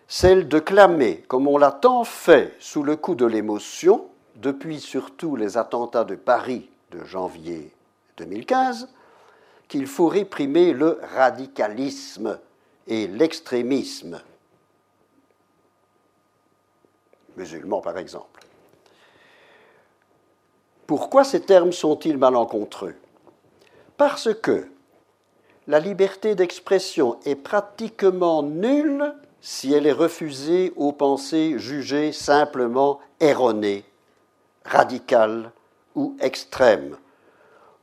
celle 0.06 0.48
de 0.48 0.58
clamer, 0.58 1.24
comme 1.28 1.48
on 1.48 1.56
l'a 1.56 1.72
tant 1.72 2.04
fait 2.04 2.54
sous 2.60 2.82
le 2.82 2.96
coup 2.96 3.14
de 3.14 3.24
l'émotion, 3.24 4.04
depuis 4.36 4.80
surtout 4.80 5.34
les 5.34 5.56
attentats 5.56 6.04
de 6.04 6.14
Paris 6.14 6.68
de 6.90 7.02
janvier 7.04 7.72
2015, 8.18 8.90
qu'il 9.74 9.88
faut 9.88 10.06
réprimer 10.06 10.72
le 10.72 11.00
radicalisme 11.16 12.38
et 12.86 13.08
l'extrémisme, 13.08 14.20
musulmans 17.36 17.80
par 17.80 17.98
exemple. 17.98 18.46
Pourquoi 20.86 21.24
ces 21.24 21.40
termes 21.40 21.72
sont-ils 21.72 22.16
malencontreux? 22.16 22.94
Parce 23.96 24.32
que 24.32 24.68
la 25.66 25.80
liberté 25.80 26.36
d'expression 26.36 27.18
est 27.24 27.34
pratiquement 27.34 28.44
nulle 28.44 29.12
si 29.40 29.72
elle 29.72 29.88
est 29.88 29.92
refusée 29.92 30.72
aux 30.76 30.92
pensées 30.92 31.58
jugées 31.58 32.12
simplement 32.12 33.00
erronées, 33.18 33.84
radicales 34.64 35.50
ou 35.96 36.16
extrêmes, 36.20 36.96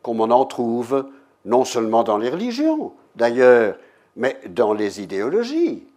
comme 0.02 0.22
on 0.22 0.32
en 0.32 0.46
trouve 0.46 1.06
non 1.46 1.66
seulement 1.66 2.04
dans 2.04 2.18
les 2.18 2.30
religions, 2.30 2.94
d'ailleurs, 3.16 3.78
mais 4.16 4.40
dans 4.48 4.74
les 4.74 5.02
idéologies, 5.02 5.88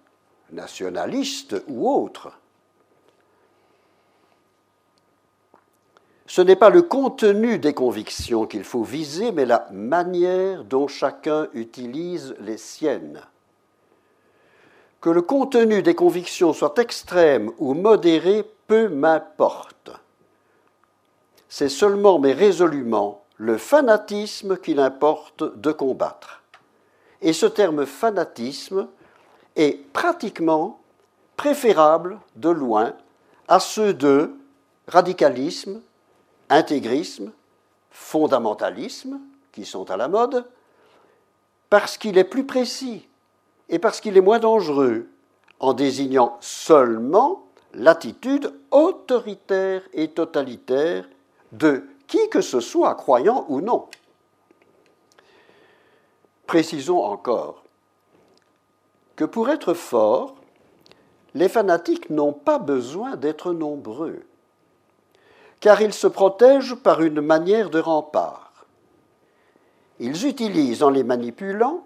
nationalistes 0.52 1.62
ou 1.68 1.90
autres. 1.90 2.32
Ce 6.26 6.40
n'est 6.40 6.56
pas 6.56 6.70
le 6.70 6.82
contenu 6.82 7.58
des 7.58 7.74
convictions 7.74 8.46
qu'il 8.46 8.64
faut 8.64 8.82
viser, 8.82 9.30
mais 9.30 9.44
la 9.44 9.68
manière 9.72 10.64
dont 10.64 10.88
chacun 10.88 11.48
utilise 11.54 12.34
les 12.40 12.56
siennes 12.56 13.22
que 15.04 15.10
le 15.10 15.20
contenu 15.20 15.82
des 15.82 15.94
convictions 15.94 16.54
soit 16.54 16.78
extrême 16.78 17.50
ou 17.58 17.74
modéré, 17.74 18.42
peu 18.66 18.88
m'importe. 18.88 19.90
C'est 21.46 21.68
seulement 21.68 22.18
mais 22.18 22.32
résolument 22.32 23.22
le 23.44 23.58
fanatisme 23.58 24.56
qu'il 24.56 24.80
importe 24.80 25.60
de 25.60 25.70
combattre. 25.70 26.40
Et 27.20 27.34
ce 27.34 27.44
terme 27.44 27.84
fanatisme 27.84 28.88
est 29.54 29.84
pratiquement 29.92 30.80
préférable 31.36 32.18
de 32.36 32.48
loin 32.48 32.94
à 33.46 33.60
ceux 33.60 33.92
de 33.92 34.34
radicalisme, 34.88 35.82
intégrisme, 36.48 37.32
fondamentalisme, 37.90 39.20
qui 39.52 39.66
sont 39.66 39.90
à 39.90 39.98
la 39.98 40.08
mode, 40.08 40.46
parce 41.68 41.98
qu'il 41.98 42.16
est 42.16 42.24
plus 42.24 42.46
précis, 42.46 43.06
et 43.68 43.78
parce 43.78 44.00
qu'il 44.00 44.16
est 44.16 44.22
moins 44.22 44.38
dangereux 44.38 45.06
en 45.60 45.74
désignant 45.74 46.38
seulement 46.40 47.44
l'attitude 47.74 48.54
autoritaire 48.70 49.82
et 49.92 50.08
totalitaire 50.08 51.04
de 51.52 51.84
qui 52.14 52.28
que 52.28 52.40
ce 52.40 52.60
soit, 52.60 52.94
croyant 52.94 53.44
ou 53.48 53.60
non. 53.60 53.86
Précisons 56.46 57.02
encore 57.02 57.64
que 59.16 59.24
pour 59.24 59.48
être 59.50 59.74
forts, 59.74 60.36
les 61.34 61.48
fanatiques 61.48 62.10
n'ont 62.10 62.32
pas 62.32 62.58
besoin 62.58 63.16
d'être 63.16 63.52
nombreux, 63.52 64.22
car 65.58 65.82
ils 65.82 65.92
se 65.92 66.06
protègent 66.06 66.76
par 66.76 67.02
une 67.02 67.20
manière 67.20 67.70
de 67.70 67.80
rempart. 67.80 68.66
Ils 69.98 70.26
utilisent 70.26 70.84
en 70.84 70.90
les 70.90 71.04
manipulant 71.04 71.84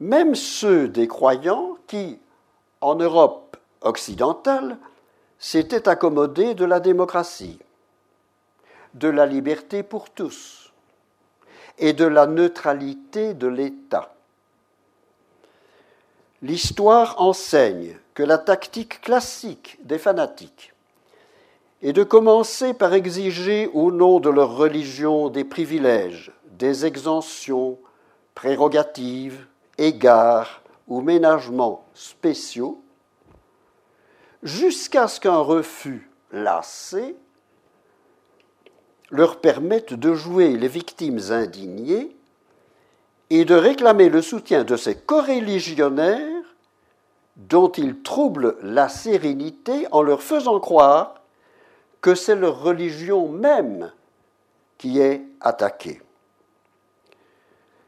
même 0.00 0.34
ceux 0.34 0.88
des 0.88 1.08
croyants 1.08 1.76
qui, 1.86 2.18
en 2.80 2.94
Europe 2.94 3.58
occidentale, 3.82 4.78
s'était 5.38 5.88
accommodé 5.88 6.54
de 6.54 6.64
la 6.64 6.80
démocratie, 6.80 7.58
de 8.94 9.08
la 9.08 9.26
liberté 9.26 9.82
pour 9.82 10.10
tous 10.10 10.72
et 11.78 11.92
de 11.92 12.04
la 12.04 12.26
neutralité 12.26 13.34
de 13.34 13.46
l'État. 13.46 14.14
L'histoire 16.42 17.20
enseigne 17.20 17.96
que 18.14 18.22
la 18.22 18.38
tactique 18.38 19.00
classique 19.00 19.78
des 19.84 19.98
fanatiques 19.98 20.72
est 21.82 21.92
de 21.92 22.04
commencer 22.04 22.74
par 22.74 22.94
exiger 22.94 23.68
au 23.72 23.90
nom 23.90 24.20
de 24.20 24.30
leur 24.30 24.56
religion 24.56 25.28
des 25.28 25.44
privilèges, 25.44 26.32
des 26.50 26.86
exemptions, 26.86 27.78
prérogatives, 28.34 29.46
égards 29.78 30.62
ou 30.88 31.00
ménagements 31.00 31.84
spéciaux, 31.94 32.82
jusqu'à 34.42 35.08
ce 35.08 35.20
qu'un 35.20 35.38
refus 35.38 36.10
lassé 36.32 37.16
leur 39.12 39.36
permette 39.36 39.94
de 39.94 40.14
jouer 40.14 40.56
les 40.56 40.66
victimes 40.66 41.20
indignées 41.30 42.16
et 43.30 43.44
de 43.44 43.54
réclamer 43.54 44.08
le 44.08 44.22
soutien 44.22 44.64
de 44.64 44.76
ces 44.76 44.96
coreligionnaires 44.96 46.42
dont 47.36 47.70
ils 47.70 48.02
troublent 48.02 48.56
la 48.62 48.88
sérénité 48.88 49.86
en 49.92 50.02
leur 50.02 50.20
faisant 50.20 50.58
croire 50.58 51.14
que 52.00 52.16
c'est 52.16 52.34
leur 52.34 52.60
religion 52.60 53.28
même 53.28 53.92
qui 54.78 54.98
est 54.98 55.22
attaquée. 55.40 56.02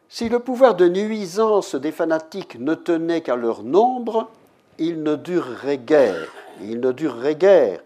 Si 0.08 0.28
le 0.28 0.38
pouvoir 0.38 0.76
de 0.76 0.88
nuisance 0.88 1.74
des 1.74 1.90
fanatiques 1.90 2.60
ne 2.60 2.74
tenait 2.74 3.22
qu'à 3.22 3.34
leur 3.34 3.64
nombre, 3.64 4.30
il 4.78 5.02
ne 5.02 5.16
durerait 5.16 5.78
guère 5.78 6.30
ils 6.60 6.80
ne 6.80 6.92
dureraient 6.92 7.34
guère, 7.34 7.80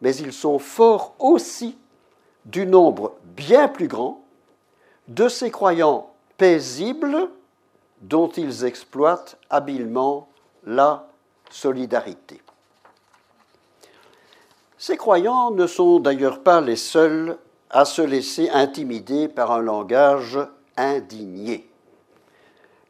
mais 0.00 0.14
ils 0.16 0.32
sont 0.32 0.58
forts 0.58 1.14
aussi 1.18 1.76
du 2.44 2.66
nombre 2.66 3.14
bien 3.24 3.68
plus 3.68 3.88
grand 3.88 4.22
de 5.08 5.28
ces 5.28 5.50
croyants 5.50 6.10
paisibles 6.36 7.28
dont 8.00 8.28
ils 8.28 8.64
exploitent 8.64 9.36
habilement 9.50 10.28
la 10.66 11.08
solidarité. 11.50 12.40
Ces 14.78 14.96
croyants 14.96 15.50
ne 15.50 15.66
sont 15.66 16.00
d'ailleurs 16.00 16.42
pas 16.42 16.60
les 16.60 16.76
seuls 16.76 17.38
à 17.70 17.84
se 17.84 18.02
laisser 18.02 18.50
intimider 18.50 19.28
par 19.28 19.52
un 19.52 19.60
langage 19.60 20.38
indigné. 20.76 21.68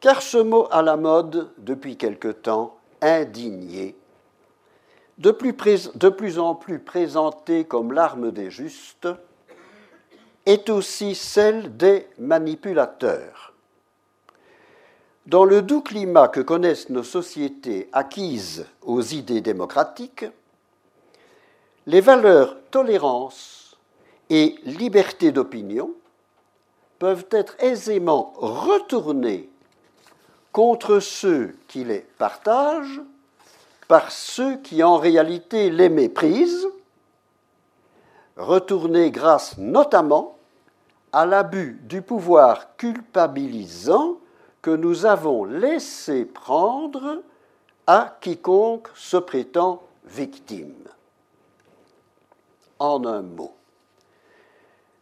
Car 0.01 0.21
ce 0.21 0.37
mot 0.37 0.67
à 0.71 0.81
la 0.81 0.97
mode 0.97 1.51
depuis 1.57 1.97
quelque 1.97 2.27
temps, 2.27 2.75
indigné, 3.01 3.95
de 5.17 5.31
plus, 5.31 6.39
en 6.39 6.55
plus 6.55 6.79
présentée 6.79 7.63
comme 7.63 7.93
l'arme 7.93 8.31
des 8.31 8.51
justes, 8.51 9.07
est 10.45 10.69
aussi 10.69 11.15
celle 11.15 11.75
des 11.75 12.07
manipulateurs. 12.17 13.53
Dans 15.25 15.43
le 15.43 15.63
doux 15.63 15.81
climat 15.81 16.27
que 16.27 16.39
connaissent 16.39 16.89
nos 16.89 17.03
sociétés 17.03 17.89
acquises 17.93 18.65
aux 18.83 19.01
idées 19.01 19.41
démocratiques, 19.41 20.25
les 21.87 22.01
valeurs 22.01 22.57
tolérance 22.69 23.75
et 24.29 24.55
liberté 24.65 25.31
d'opinion 25.31 25.91
peuvent 26.99 27.27
être 27.31 27.55
aisément 27.59 28.33
retournées 28.37 29.49
contre 30.51 30.99
ceux 30.99 31.55
qui 31.67 31.83
les 31.83 32.05
partagent 32.17 33.01
par 33.87 34.11
ceux 34.11 34.57
qui 34.57 34.83
en 34.83 34.97
réalité 34.97 35.69
les 35.69 35.89
méprisent, 35.89 36.67
retournés 38.37 39.11
grâce 39.11 39.57
notamment 39.57 40.34
à 41.15 41.25
l'abus 41.25 41.79
du 41.83 42.01
pouvoir 42.01 42.75
culpabilisant 42.75 44.17
que 44.61 44.69
nous 44.69 45.05
avons 45.05 45.45
laissé 45.45 46.25
prendre 46.25 47.23
à 47.87 48.17
quiconque 48.19 48.89
se 48.95 49.15
prétend 49.15 49.81
victime. 50.03 50.75
En 52.79 53.05
un 53.05 53.21
mot, 53.21 53.53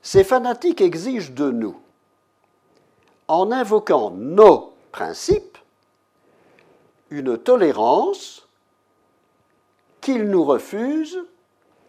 ces 0.03 0.24
fanatiques 0.24 0.82
exigent 0.82 1.34
de 1.34 1.49
nous, 1.49 1.82
en 3.28 3.51
invoquant 3.51 4.11
nos 4.11 4.72
principes, 4.91 5.57
une 7.09 7.39
tolérance 7.39 8.47
qu'ils 9.99 10.30
nous 10.30 10.43
refusent 10.43 11.24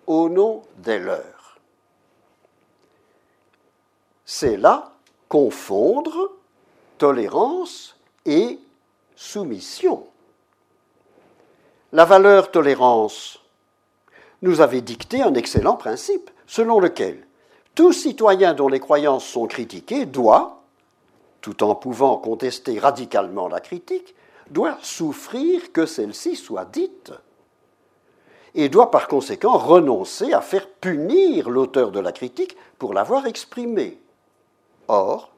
au 0.06 0.30
nom 0.30 0.62
des 0.78 0.98
leurs. 0.98 1.33
C'est 4.24 4.56
là 4.56 4.92
confondre 5.28 6.30
tolérance 6.98 7.96
et 8.24 8.58
soumission. 9.16 10.06
La 11.92 12.04
valeur 12.04 12.50
tolérance 12.50 13.40
nous 14.42 14.60
avait 14.60 14.80
dicté 14.80 15.22
un 15.22 15.34
excellent 15.34 15.76
principe, 15.76 16.30
selon 16.46 16.80
lequel 16.80 17.26
tout 17.74 17.92
citoyen 17.92 18.54
dont 18.54 18.68
les 18.68 18.80
croyances 18.80 19.26
sont 19.26 19.46
critiquées 19.46 20.06
doit, 20.06 20.62
tout 21.40 21.62
en 21.62 21.74
pouvant 21.74 22.16
contester 22.16 22.78
radicalement 22.78 23.48
la 23.48 23.60
critique, 23.60 24.14
doit 24.50 24.78
souffrir 24.82 25.72
que 25.72 25.86
celle-ci 25.86 26.36
soit 26.36 26.66
dite 26.66 27.12
et 28.54 28.68
doit 28.68 28.90
par 28.90 29.08
conséquent 29.08 29.58
renoncer 29.58 30.32
à 30.32 30.40
faire 30.40 30.68
punir 30.68 31.50
l'auteur 31.50 31.90
de 31.90 31.98
la 31.98 32.12
critique 32.12 32.56
pour 32.78 32.94
l'avoir 32.94 33.26
exprimée. 33.26 33.98
Or, 34.88 35.32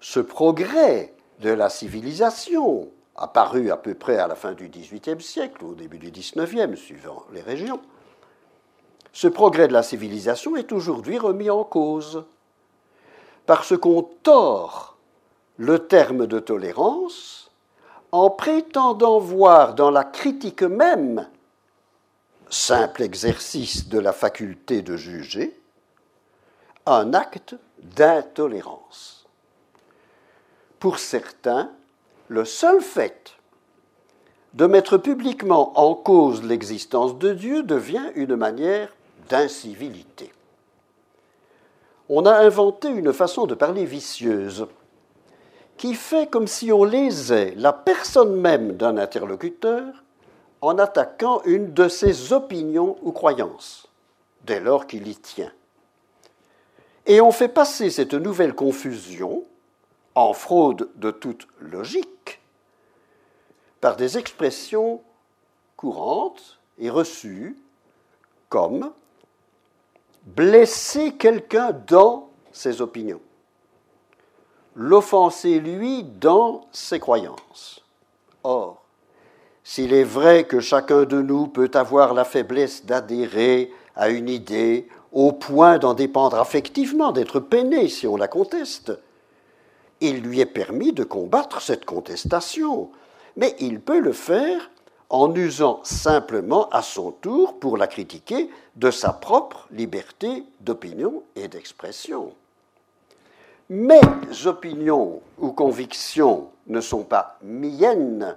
ce 0.00 0.20
progrès 0.20 1.14
de 1.40 1.50
la 1.50 1.68
civilisation, 1.68 2.88
apparu 3.16 3.70
à 3.70 3.76
peu 3.76 3.94
près 3.94 4.18
à 4.18 4.26
la 4.26 4.34
fin 4.34 4.52
du 4.52 4.68
XVIIIe 4.68 5.20
siècle, 5.20 5.64
au 5.64 5.74
début 5.74 5.98
du 5.98 6.10
XIXe, 6.10 6.78
suivant 6.78 7.24
les 7.32 7.40
régions, 7.40 7.80
ce 9.12 9.28
progrès 9.28 9.68
de 9.68 9.72
la 9.72 9.82
civilisation 9.82 10.56
est 10.56 10.72
aujourd'hui 10.72 11.18
remis 11.18 11.50
en 11.50 11.64
cause, 11.64 12.24
parce 13.46 13.76
qu'on 13.76 14.02
tord 14.22 14.96
le 15.58 15.80
terme 15.80 16.26
de 16.26 16.38
tolérance 16.38 17.50
en 18.10 18.30
prétendant 18.30 19.18
voir 19.18 19.74
dans 19.74 19.90
la 19.90 20.04
critique 20.04 20.62
même 20.62 21.28
simple 22.48 23.02
exercice 23.02 23.88
de 23.88 23.98
la 23.98 24.12
faculté 24.12 24.82
de 24.82 24.96
juger, 24.96 25.58
un 26.84 27.14
acte 27.14 27.54
d'intolérance. 27.82 29.26
Pour 30.78 30.98
certains, 30.98 31.70
le 32.28 32.44
seul 32.44 32.80
fait 32.80 33.34
de 34.54 34.66
mettre 34.66 34.98
publiquement 34.98 35.78
en 35.78 35.94
cause 35.94 36.42
l'existence 36.42 37.18
de 37.18 37.32
Dieu 37.32 37.62
devient 37.62 38.10
une 38.14 38.36
manière 38.36 38.94
d'incivilité. 39.28 40.32
On 42.08 42.26
a 42.26 42.34
inventé 42.34 42.88
une 42.88 43.12
façon 43.12 43.46
de 43.46 43.54
parler 43.54 43.84
vicieuse 43.84 44.66
qui 45.76 45.94
fait 45.94 46.28
comme 46.28 46.46
si 46.46 46.70
on 46.70 46.84
lésait 46.84 47.54
la 47.56 47.72
personne 47.72 48.36
même 48.36 48.72
d'un 48.76 48.98
interlocuteur 48.98 50.04
en 50.60 50.78
attaquant 50.78 51.42
une 51.44 51.72
de 51.72 51.88
ses 51.88 52.32
opinions 52.32 52.96
ou 53.02 53.12
croyances, 53.12 53.88
dès 54.44 54.60
lors 54.60 54.86
qu'il 54.86 55.08
y 55.08 55.16
tient. 55.16 55.52
Et 57.06 57.20
on 57.20 57.32
fait 57.32 57.48
passer 57.48 57.90
cette 57.90 58.14
nouvelle 58.14 58.54
confusion 58.54 59.44
en 60.14 60.32
fraude 60.32 60.88
de 60.96 61.10
toute 61.10 61.48
logique 61.60 62.40
par 63.80 63.96
des 63.96 64.18
expressions 64.18 65.00
courantes 65.76 66.58
et 66.78 66.90
reçues 66.90 67.56
comme 68.48 68.92
blesser 70.24 71.14
quelqu'un 71.14 71.72
dans 71.72 72.30
ses 72.52 72.80
opinions, 72.80 73.20
l'offenser 74.76 75.58
lui 75.58 76.04
dans 76.04 76.66
ses 76.70 77.00
croyances. 77.00 77.82
Or, 78.44 78.82
s'il 79.64 79.92
est 79.92 80.04
vrai 80.04 80.44
que 80.44 80.60
chacun 80.60 81.04
de 81.04 81.20
nous 81.20 81.46
peut 81.48 81.70
avoir 81.74 82.14
la 82.14 82.24
faiblesse 82.24 82.84
d'adhérer 82.84 83.72
à 83.96 84.10
une 84.10 84.28
idée 84.28 84.88
au 85.12 85.32
point 85.32 85.78
d'en 85.78 85.94
dépendre 85.94 86.38
affectivement, 86.38 87.12
d'être 87.12 87.40
peiné 87.40 87.88
si 87.88 88.06
on 88.06 88.16
la 88.16 88.28
conteste, 88.28 88.92
il 90.00 90.20
lui 90.20 90.40
est 90.40 90.46
permis 90.46 90.92
de 90.92 91.04
combattre 91.04 91.60
cette 91.60 91.84
contestation, 91.84 92.90
mais 93.36 93.54
il 93.60 93.80
peut 93.80 94.00
le 94.00 94.12
faire 94.12 94.70
en 95.10 95.34
usant 95.34 95.80
simplement 95.84 96.68
à 96.70 96.80
son 96.80 97.12
tour, 97.12 97.58
pour 97.60 97.76
la 97.76 97.86
critiquer, 97.86 98.48
de 98.76 98.90
sa 98.90 99.12
propre 99.12 99.68
liberté 99.70 100.44
d'opinion 100.60 101.22
et 101.36 101.48
d'expression. 101.48 102.32
Mes 103.68 104.00
opinions 104.46 105.20
ou 105.38 105.52
convictions 105.52 106.48
ne 106.66 106.80
sont 106.80 107.04
pas 107.04 107.38
miennes, 107.42 108.36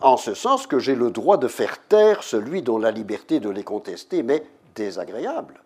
en 0.00 0.16
ce 0.16 0.34
sens 0.34 0.66
que 0.66 0.78
j'ai 0.78 0.94
le 0.94 1.10
droit 1.10 1.36
de 1.36 1.48
faire 1.48 1.78
taire 1.88 2.22
celui 2.22 2.62
dont 2.62 2.78
la 2.78 2.92
liberté 2.92 3.40
de 3.40 3.50
les 3.50 3.64
contester 3.64 4.22
m'est 4.22 4.46
désagréable, 4.74 5.60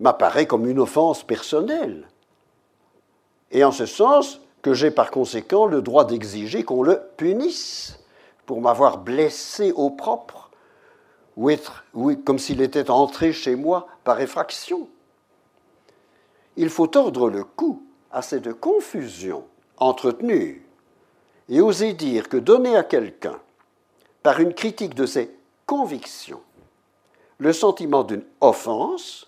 m'apparaît 0.00 0.46
comme 0.46 0.66
une 0.66 0.78
offense 0.78 1.22
personnelle, 1.22 2.08
et 3.50 3.64
en 3.64 3.72
ce 3.72 3.86
sens 3.86 4.40
que 4.62 4.74
j'ai 4.74 4.90
par 4.90 5.10
conséquent 5.10 5.66
le 5.66 5.82
droit 5.82 6.04
d'exiger 6.04 6.64
qu'on 6.64 6.82
le 6.82 7.00
punisse 7.16 7.98
pour 8.46 8.60
m'avoir 8.60 8.98
blessé 8.98 9.72
au 9.72 9.90
propre, 9.90 10.50
ou 11.36 12.14
comme 12.24 12.38
s'il 12.38 12.60
était 12.60 12.90
entré 12.90 13.32
chez 13.32 13.56
moi 13.56 13.86
par 14.04 14.20
effraction. 14.20 14.88
Il 16.56 16.70
faut 16.70 16.86
tordre 16.86 17.28
le 17.28 17.44
cou 17.44 17.82
à 18.10 18.22
cette 18.22 18.54
confusion 18.54 19.44
entretenue 19.76 20.66
et 21.48 21.60
oser 21.60 21.92
dire 21.92 22.28
que 22.28 22.38
donner 22.38 22.76
à 22.76 22.82
quelqu'un, 22.82 23.38
par 24.22 24.40
une 24.40 24.54
critique 24.54 24.94
de 24.94 25.06
ses 25.06 25.30
convictions, 25.66 26.40
le 27.38 27.52
sentiment 27.52 28.02
d'une 28.02 28.24
offense, 28.40 29.25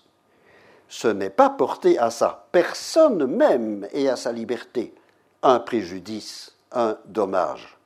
ce 0.89 1.07
n'est 1.07 1.29
pas 1.29 1.51
porter 1.51 1.97
à 1.99 2.09
sa 2.09 2.47
personne 2.51 3.25
même 3.27 3.87
et 3.93 4.09
à 4.09 4.15
sa 4.15 4.31
liberté 4.31 4.93
un 5.41 5.59
préjudice, 5.59 6.53
un 6.71 6.97
dommage, 7.05 7.77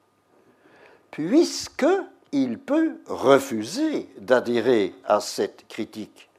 puisque 1.11 1.85
il 2.31 2.57
peut 2.57 2.95
refuser 3.05 4.09
d'adhérer 4.17 4.95
à 5.05 5.19
cette 5.19 5.67
critique. 5.67 6.29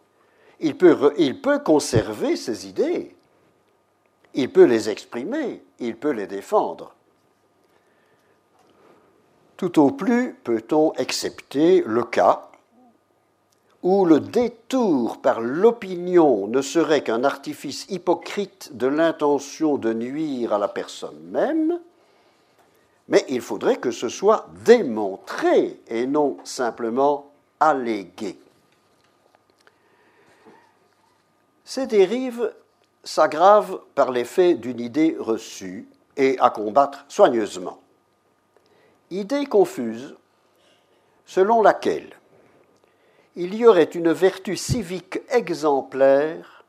Il 0.59 0.77
peut, 0.77 1.15
il 1.19 1.41
peut 1.41 1.61
conserver 1.61 2.35
ses 2.35 2.67
idées, 2.67 3.15
il 4.33 4.51
peut 4.51 4.65
les 4.65 4.89
exprimer, 4.89 5.63
il 5.79 5.97
peut 5.97 6.11
les 6.11 6.27
défendre. 6.27 6.95
Tout 9.57 9.81
au 9.81 9.93
plus 9.93 10.35
peut-on 10.43 10.91
accepter 10.93 11.85
le 11.87 12.03
cas 12.03 12.49
où 13.85 14.07
le 14.07 14.19
détour 14.19 15.21
par 15.21 15.41
l'opinion 15.41 16.49
ne 16.49 16.63
serait 16.63 17.03
qu'un 17.03 17.23
artifice 17.23 17.87
hypocrite 17.91 18.77
de 18.77 18.87
l'intention 18.87 19.77
de 19.77 19.93
nuire 19.93 20.53
à 20.53 20.59
la 20.59 20.69
personne 20.69 21.21
même, 21.31 21.79
mais 23.09 23.25
il 23.29 23.43
faudrait 23.43 23.77
que 23.77 23.91
ce 23.91 24.09
soit 24.09 24.49
démontré 24.65 25.81
et 25.87 26.07
non 26.07 26.39
simplement 26.45 27.31
allégué. 27.61 28.39
Ces 31.65 31.87
dérives 31.87 32.53
s'aggravent 33.05 33.81
par 33.95 34.11
l'effet 34.11 34.55
d'une 34.55 34.81
idée 34.81 35.15
reçue 35.21 35.87
et 36.17 36.39
à 36.41 36.51
combattre 36.51 37.05
soigneusement 37.09 37.79
idée 39.11 39.47
confuse 39.47 40.17
selon 41.27 41.63
laquelle 41.63 42.11
il 43.37 43.55
y 43.55 43.67
aurait 43.67 43.85
une 43.85 44.13
vertu 44.13 44.57
civique 44.57 45.21
exemplaire 45.29 46.65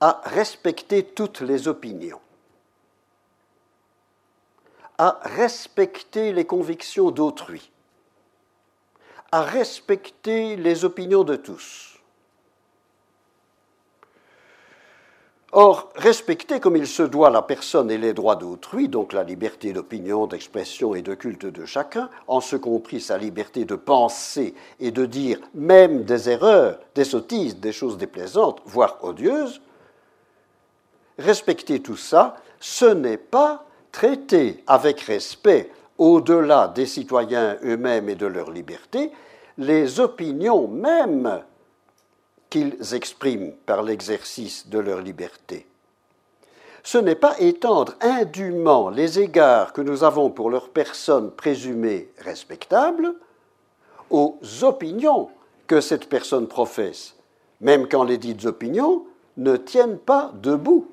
à 0.00 0.22
respecter 0.24 1.04
toutes 1.04 1.40
les 1.40 1.68
opinions, 1.68 2.20
à 4.98 5.20
respecter 5.22 6.32
les 6.32 6.46
convictions 6.46 7.10
d'autrui, 7.10 7.70
à 9.30 9.42
respecter 9.42 10.56
les 10.56 10.84
opinions 10.84 11.22
de 11.22 11.36
tous 11.36 11.99
Or, 15.52 15.90
respecter 15.96 16.60
comme 16.60 16.76
il 16.76 16.86
se 16.86 17.02
doit 17.02 17.30
la 17.30 17.42
personne 17.42 17.90
et 17.90 17.98
les 17.98 18.12
droits 18.12 18.36
d'autrui, 18.36 18.88
donc 18.88 19.12
la 19.12 19.24
liberté 19.24 19.72
d'opinion, 19.72 20.28
d'expression 20.28 20.94
et 20.94 21.02
de 21.02 21.14
culte 21.14 21.46
de 21.46 21.66
chacun, 21.66 22.08
en 22.28 22.40
ce 22.40 22.54
compris 22.54 23.00
sa 23.00 23.18
liberté 23.18 23.64
de 23.64 23.74
penser 23.74 24.54
et 24.78 24.92
de 24.92 25.06
dire 25.06 25.40
même 25.54 26.04
des 26.04 26.30
erreurs, 26.30 26.78
des 26.94 27.04
sottises, 27.04 27.56
des 27.56 27.72
choses 27.72 27.98
déplaisantes, 27.98 28.62
voire 28.64 28.98
odieuses, 29.02 29.60
respecter 31.18 31.80
tout 31.80 31.96
ça, 31.96 32.36
ce 32.60 32.86
n'est 32.86 33.16
pas 33.16 33.64
traiter 33.90 34.62
avec 34.68 35.00
respect, 35.00 35.72
au-delà 35.98 36.68
des 36.68 36.86
citoyens 36.86 37.56
eux-mêmes 37.64 38.08
et 38.08 38.14
de 38.14 38.26
leur 38.26 38.52
liberté, 38.52 39.10
les 39.58 39.98
opinions 39.98 40.68
mêmes 40.68 41.42
qu'ils 42.50 42.76
expriment 42.94 43.52
par 43.64 43.82
l'exercice 43.82 44.68
de 44.68 44.78
leur 44.78 45.00
liberté. 45.00 45.66
Ce 46.82 46.98
n'est 46.98 47.14
pas 47.14 47.38
étendre 47.38 47.94
indûment 48.00 48.90
les 48.90 49.20
égards 49.20 49.72
que 49.72 49.80
nous 49.80 50.02
avons 50.02 50.30
pour 50.30 50.50
leurs 50.50 50.70
personnes 50.70 51.30
présumées 51.30 52.08
respectables 52.18 53.14
aux 54.10 54.38
opinions 54.62 55.30
que 55.66 55.80
cette 55.80 56.08
personne 56.08 56.48
professe, 56.48 57.14
même 57.60 57.86
quand 57.86 58.02
les 58.02 58.18
dites 58.18 58.44
opinions 58.46 59.04
ne 59.36 59.56
tiennent 59.56 59.98
pas 59.98 60.32
debout. 60.34 60.88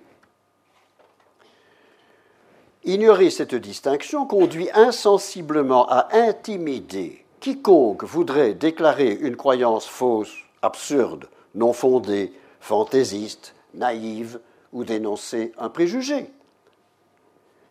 Ignorer 2.84 3.32
cette 3.32 3.55
distinction 3.55 4.26
conduit 4.26 4.70
insensiblement 4.74 5.89
à 5.89 6.10
intimider 6.16 7.26
quiconque 7.39 8.03
voudrait 8.03 8.53
déclarer 8.53 9.12
une 9.14 9.36
croyance 9.36 9.88
fausse, 9.88 10.36
absurde 10.62 11.28
non 11.56 11.74
fondée, 11.74 12.34
fantaisiste, 12.60 13.54
naïve 13.74 14.39
ou 14.74 14.84
dénoncer 14.84 15.54
un 15.58 15.70
préjugé, 15.70 16.32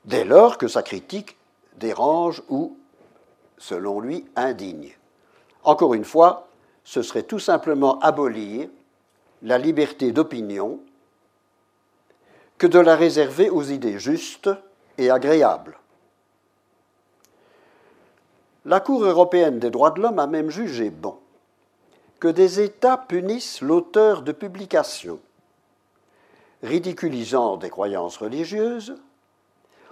dès 0.05 0.25
lors 0.25 0.59
que 0.59 0.69
sa 0.69 0.83
critique 0.83 1.37
dérange 1.77 2.43
ou, 2.49 2.77
selon 3.59 4.01
lui, 4.01 4.25
indigne. 4.37 4.93
Encore 5.65 5.95
une 5.95 6.05
fois, 6.05 6.49
ce 6.85 7.03
serait 7.03 7.25
tout 7.25 7.39
simplement 7.39 7.99
abolir 8.01 8.69
la 9.43 9.59
liberté 9.59 10.13
d'opinion 10.13 10.81
que 12.59 12.67
de 12.67 12.79
la 12.79 12.97
réserver 12.97 13.51
aux 13.51 13.63
idées 13.63 13.99
justes 13.99 14.51
et 14.97 15.11
agréables. 15.11 15.79
La 18.65 18.81
Cour 18.81 19.05
européenne 19.05 19.59
des 19.59 19.71
droits 19.71 19.91
de 19.91 20.01
l'homme 20.01 20.19
a 20.19 20.27
même 20.27 20.51
jugé 20.51 20.91
bon 20.91 21.19
que 22.21 22.29
des 22.29 22.61
États 22.61 22.97
punissent 22.97 23.61
l'auteur 23.61 24.23
de 24.23 24.33
publications 24.33 25.21
ridiculisant 26.63 27.57
des 27.57 27.71
croyances 27.71 28.17
religieuses, 28.17 28.97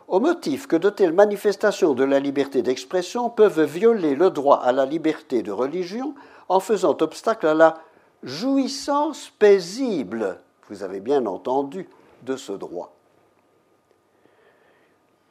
au 0.08 0.20
motif 0.20 0.66
que 0.66 0.76
de 0.76 0.90
telles 0.90 1.12
manifestations 1.12 1.94
de 1.94 2.04
la 2.04 2.20
liberté 2.20 2.62
d'expression 2.62 3.30
peuvent 3.30 3.62
violer 3.62 4.14
le 4.14 4.30
droit 4.30 4.58
à 4.58 4.72
la 4.72 4.84
liberté 4.84 5.42
de 5.42 5.52
religion 5.52 6.14
en 6.48 6.60
faisant 6.60 6.96
obstacle 7.00 7.46
à 7.46 7.54
la 7.54 7.78
jouissance 8.22 9.32
paisible, 9.38 10.38
vous 10.68 10.82
avez 10.82 11.00
bien 11.00 11.24
entendu, 11.26 11.88
de 12.22 12.36
ce 12.36 12.52
droit. 12.52 12.94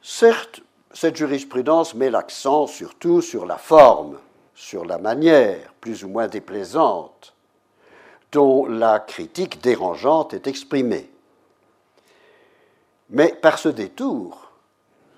Certes, 0.02 0.60
cette 0.92 1.16
jurisprudence 1.16 1.94
met 1.94 2.10
l'accent 2.10 2.66
surtout 2.66 3.20
sur 3.20 3.46
la 3.46 3.56
forme, 3.56 4.18
sur 4.54 4.84
la 4.84 4.98
manière 4.98 5.72
plus 5.80 6.04
ou 6.04 6.08
moins 6.08 6.28
déplaisante 6.28 7.34
dont 8.32 8.66
la 8.66 8.98
critique 8.98 9.62
dérangeante 9.62 10.34
est 10.34 10.46
exprimée. 10.46 11.10
Mais 13.10 13.32
par 13.32 13.58
ce 13.58 13.68
détour, 13.68 14.50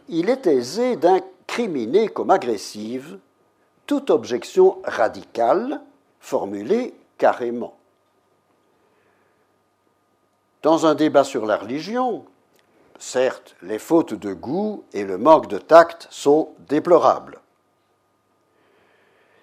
il 0.09 0.29
est 0.29 0.47
aisé 0.47 0.97
d'incriminer 0.97 2.09
comme 2.09 2.31
agressive 2.31 3.19
toute 3.87 4.11
objection 4.11 4.83
radicale 4.85 5.81
formulée 6.21 6.95
carrément. 7.17 7.77
Dans 10.63 10.85
un 10.85 10.95
débat 10.95 11.25
sur 11.25 11.47
la 11.47 11.57
religion, 11.57 12.25
certes, 12.99 13.57
les 13.63 13.79
fautes 13.79 14.15
de 14.15 14.35
goût 14.35 14.85
et 14.93 15.05
le 15.05 15.17
manque 15.17 15.49
de 15.49 15.59
tact 15.59 16.09
sont 16.11 16.51
déplorables. 16.69 17.41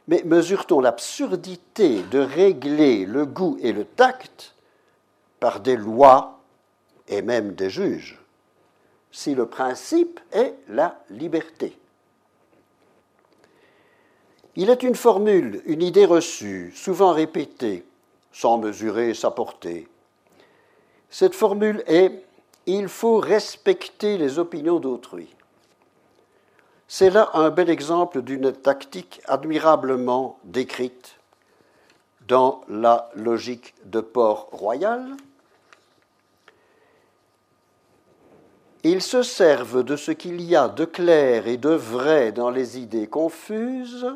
Mais 0.07 0.21
mesure-t-on 0.25 0.81
l'absurdité 0.81 2.01
de 2.03 2.19
régler 2.19 3.05
le 3.05 3.25
goût 3.25 3.57
et 3.61 3.71
le 3.71 3.85
tact 3.85 4.53
par 5.39 5.59
des 5.59 5.77
lois 5.77 6.39
et 7.07 7.21
même 7.21 7.53
des 7.53 7.69
juges, 7.69 8.19
si 9.11 9.35
le 9.35 9.45
principe 9.45 10.19
est 10.31 10.55
la 10.67 10.99
liberté? 11.09 11.77
Il 14.55 14.69
est 14.69 14.83
une 14.83 14.95
formule, 14.95 15.61
une 15.65 15.81
idée 15.81 16.05
reçue, 16.05 16.73
souvent 16.75 17.11
répétée, 17.11 17.85
sans 18.31 18.57
mesurer 18.57 19.13
sa 19.13 19.31
portée. 19.31 19.87
Cette 21.09 21.33
formule 21.33 21.83
est 21.87 22.23
il 22.65 22.87
faut 22.87 23.17
respecter 23.17 24.17
les 24.17 24.39
opinions 24.39 24.79
d'autrui. 24.79 25.27
C'est 26.87 27.09
là 27.09 27.29
un 27.33 27.49
bel 27.49 27.69
exemple 27.69 28.21
d'une 28.21 28.51
tactique 28.51 29.21
admirablement 29.25 30.39
décrite 30.43 31.17
dans 32.27 32.61
la 32.67 33.09
logique 33.15 33.73
de 33.85 34.01
Port-Royal. 34.01 35.15
Ils 38.83 39.01
se 39.01 39.23
servent 39.23 39.83
de 39.83 39.95
ce 39.95 40.11
qu'il 40.11 40.41
y 40.41 40.55
a 40.55 40.67
de 40.67 40.83
clair 40.85 41.47
et 41.47 41.57
de 41.57 41.69
vrai 41.69 42.31
dans 42.33 42.49
les 42.49 42.77
idées 42.79 43.07
confuses 43.07 44.07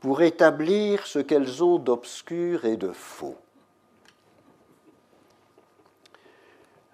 pour 0.00 0.22
établir 0.22 1.06
ce 1.06 1.18
qu'elles 1.18 1.62
ont 1.62 1.78
d'obscur 1.78 2.64
et 2.64 2.76
de 2.76 2.90
faux. 2.92 3.36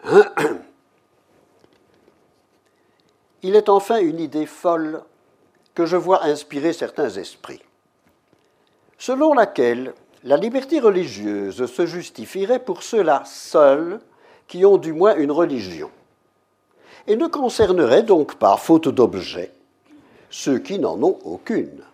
Il 3.42 3.54
est 3.54 3.68
enfin 3.68 3.98
une 3.98 4.18
idée 4.18 4.46
folle 4.46 5.02
que 5.74 5.86
je 5.86 5.96
vois 5.96 6.24
inspirer 6.24 6.72
certains 6.72 7.10
esprits, 7.10 7.62
selon 8.98 9.32
laquelle 9.32 9.94
la 10.24 10.36
liberté 10.36 10.80
religieuse 10.80 11.66
se 11.66 11.86
justifierait 11.86 12.58
pour 12.58 12.82
ceux-là 12.82 13.22
seuls 13.24 14.00
qui 14.48 14.66
ont 14.66 14.76
du 14.76 14.92
moins 14.92 15.14
une 15.14 15.30
religion, 15.30 15.90
et 17.06 17.14
ne 17.14 17.28
concernerait 17.28 18.02
donc 18.02 18.34
pas, 18.34 18.56
faute 18.56 18.88
d'objet, 18.88 19.52
ceux 20.30 20.58
qui 20.58 20.80
n'en 20.80 21.00
ont 21.02 21.18
aucune. 21.24 21.84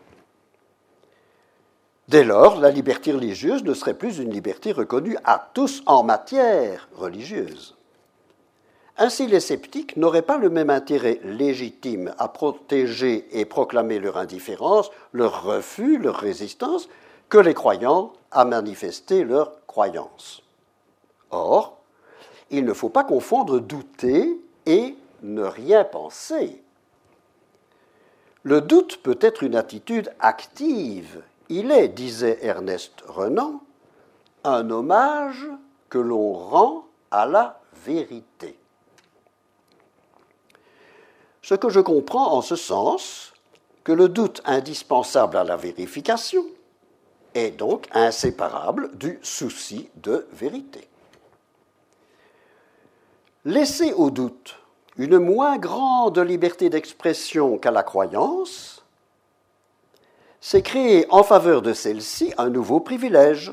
Dès 2.08 2.24
lors, 2.24 2.58
la 2.60 2.70
liberté 2.70 3.12
religieuse 3.12 3.64
ne 3.64 3.74
serait 3.74 3.94
plus 3.94 4.18
une 4.18 4.30
liberté 4.30 4.72
reconnue 4.72 5.16
à 5.24 5.50
tous 5.52 5.82
en 5.86 6.02
matière 6.02 6.88
religieuse. 6.94 7.73
Ainsi, 8.96 9.26
les 9.26 9.40
sceptiques 9.40 9.96
n'auraient 9.96 10.22
pas 10.22 10.38
le 10.38 10.50
même 10.50 10.70
intérêt 10.70 11.20
légitime 11.24 12.14
à 12.18 12.28
protéger 12.28 13.26
et 13.32 13.44
proclamer 13.44 13.98
leur 13.98 14.16
indifférence, 14.16 14.90
leur 15.12 15.42
refus, 15.42 15.98
leur 15.98 16.16
résistance, 16.16 16.88
que 17.28 17.38
les 17.38 17.54
croyants 17.54 18.12
à 18.30 18.44
manifester 18.44 19.24
leur 19.24 19.66
croyance. 19.66 20.42
Or, 21.30 21.78
il 22.50 22.64
ne 22.64 22.72
faut 22.72 22.88
pas 22.88 23.02
confondre 23.02 23.58
douter 23.58 24.38
et 24.66 24.96
ne 25.22 25.42
rien 25.42 25.82
penser. 25.82 26.62
Le 28.44 28.60
doute 28.60 28.98
peut 29.02 29.18
être 29.20 29.42
une 29.42 29.56
attitude 29.56 30.12
active. 30.20 31.22
Il 31.48 31.72
est, 31.72 31.88
disait 31.88 32.38
Ernest 32.42 33.02
Renan, 33.08 33.60
un 34.44 34.70
hommage 34.70 35.48
que 35.88 35.98
l'on 35.98 36.32
rend 36.32 36.84
à 37.10 37.26
la 37.26 37.60
vérité. 37.84 38.56
Ce 41.44 41.54
que 41.54 41.68
je 41.68 41.80
comprends 41.80 42.32
en 42.32 42.40
ce 42.40 42.56
sens, 42.56 43.34
que 43.84 43.92
le 43.92 44.08
doute 44.08 44.40
indispensable 44.46 45.36
à 45.36 45.44
la 45.44 45.58
vérification 45.58 46.42
est 47.34 47.50
donc 47.50 47.86
inséparable 47.92 48.96
du 48.96 49.18
souci 49.20 49.90
de 49.96 50.26
vérité. 50.32 50.88
Laisser 53.44 53.92
au 53.92 54.08
doute 54.08 54.56
une 54.96 55.18
moins 55.18 55.58
grande 55.58 56.18
liberté 56.18 56.70
d'expression 56.70 57.58
qu'à 57.58 57.70
la 57.70 57.82
croyance, 57.82 58.82
c'est 60.40 60.62
créer 60.62 61.04
en 61.10 61.24
faveur 61.24 61.60
de 61.60 61.74
celle-ci 61.74 62.32
un 62.38 62.48
nouveau 62.48 62.80
privilège, 62.80 63.52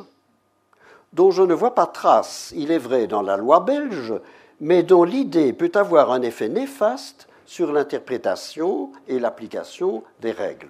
dont 1.11 1.31
je 1.31 1.43
ne 1.43 1.53
vois 1.53 1.75
pas 1.75 1.87
trace, 1.87 2.53
il 2.55 2.71
est 2.71 2.77
vrai, 2.77 3.07
dans 3.07 3.21
la 3.21 3.35
loi 3.35 3.59
belge, 3.59 4.13
mais 4.61 4.81
dont 4.81 5.03
l'idée 5.03 5.51
peut 5.51 5.73
avoir 5.75 6.13
un 6.13 6.21
effet 6.21 6.47
néfaste 6.47 7.27
sur 7.51 7.73
l'interprétation 7.73 8.93
et 9.09 9.19
l'application 9.19 10.03
des 10.21 10.31
règles. 10.31 10.69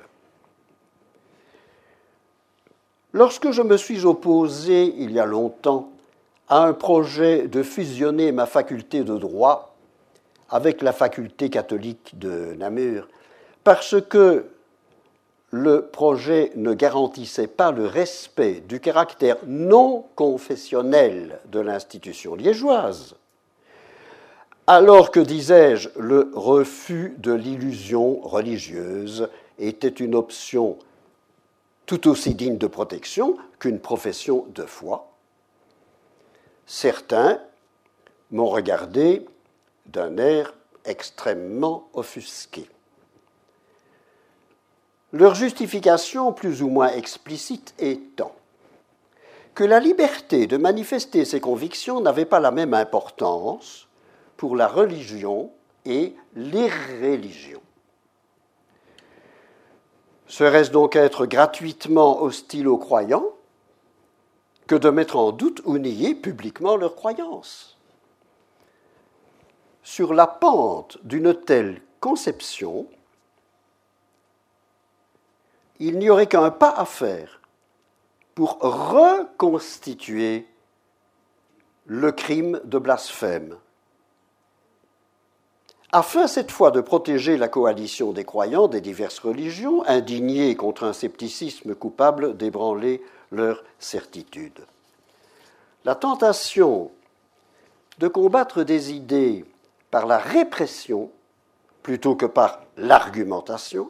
Lorsque 3.13 3.51
je 3.51 3.61
me 3.61 3.77
suis 3.77 4.03
opposé 4.03 4.91
il 4.97 5.11
y 5.11 5.19
a 5.19 5.27
longtemps 5.27 5.91
à 6.49 6.63
un 6.63 6.73
projet 6.73 7.47
de 7.47 7.61
fusionner 7.61 8.31
ma 8.31 8.47
faculté 8.47 9.03
de 9.03 9.15
droit 9.15 9.75
avec 10.49 10.81
la 10.81 10.91
faculté 10.91 11.51
catholique 11.51 12.17
de 12.17 12.55
Namur, 12.57 13.07
parce 13.63 14.01
que 14.01 14.47
le 15.51 15.85
projet 15.85 16.51
ne 16.55 16.73
garantissait 16.73 17.45
pas 17.45 17.71
le 17.71 17.85
respect 17.85 18.63
du 18.67 18.79
caractère 18.79 19.37
non 19.45 20.07
confessionnel 20.15 21.41
de 21.45 21.59
l'institution 21.59 22.33
liégeoise, 22.33 23.13
alors 24.71 25.11
que, 25.11 25.19
disais-je, 25.19 25.89
le 25.99 26.31
refus 26.33 27.13
de 27.17 27.33
l'illusion 27.33 28.21
religieuse 28.21 29.27
était 29.59 29.89
une 29.89 30.15
option 30.15 30.79
tout 31.85 32.07
aussi 32.07 32.35
digne 32.35 32.57
de 32.57 32.67
protection 32.67 33.35
qu'une 33.59 33.81
profession 33.81 34.45
de 34.55 34.63
foi, 34.63 35.11
certains 36.65 37.41
m'ont 38.31 38.47
regardé 38.47 39.25
d'un 39.87 40.15
air 40.15 40.53
extrêmement 40.85 41.89
offusqué. 41.91 42.65
Leur 45.11 45.35
justification 45.35 46.31
plus 46.31 46.61
ou 46.61 46.69
moins 46.69 46.93
explicite 46.93 47.73
étant 47.77 48.33
que 49.53 49.65
la 49.65 49.81
liberté 49.81 50.47
de 50.47 50.55
manifester 50.55 51.25
ses 51.25 51.41
convictions 51.41 51.99
n'avait 51.99 52.23
pas 52.23 52.39
la 52.39 52.51
même 52.51 52.73
importance 52.73 53.89
pour 54.41 54.55
la 54.55 54.67
religion 54.67 55.53
et 55.85 56.15
l'irréligion. 56.33 57.61
Serait-ce 60.25 60.71
donc 60.71 60.95
être 60.95 61.27
gratuitement 61.27 62.23
hostile 62.23 62.67
aux 62.67 62.79
croyants 62.79 63.35
que 64.65 64.73
de 64.73 64.89
mettre 64.89 65.17
en 65.17 65.31
doute 65.31 65.61
ou 65.65 65.77
nier 65.77 66.15
publiquement 66.15 66.75
leurs 66.75 66.95
croyances? 66.95 67.77
Sur 69.83 70.11
la 70.11 70.25
pente 70.25 70.97
d'une 71.03 71.35
telle 71.35 71.79
conception, 71.99 72.87
il 75.77 75.99
n'y 75.99 76.09
aurait 76.09 76.25
qu'un 76.25 76.49
pas 76.49 76.71
à 76.71 76.85
faire 76.85 77.41
pour 78.33 78.57
reconstituer 78.59 80.47
le 81.85 82.11
crime 82.11 82.59
de 82.63 82.79
blasphème 82.79 83.55
afin 85.91 86.27
cette 86.27 86.51
fois 86.51 86.71
de 86.71 86.79
protéger 86.79 87.37
la 87.37 87.49
coalition 87.49 88.13
des 88.13 88.23
croyants 88.23 88.67
des 88.67 88.81
diverses 88.81 89.19
religions, 89.19 89.85
indignés 89.87 90.55
contre 90.55 90.85
un 90.85 90.93
scepticisme 90.93 91.75
coupable 91.75 92.37
d'ébranler 92.37 93.03
leur 93.31 93.63
certitude. 93.79 94.59
La 95.83 95.95
tentation 95.95 96.91
de 97.99 98.07
combattre 98.07 98.63
des 98.63 98.93
idées 98.93 99.45
par 99.89 100.05
la 100.05 100.17
répression 100.17 101.11
plutôt 101.83 102.15
que 102.15 102.25
par 102.25 102.61
l'argumentation 102.77 103.89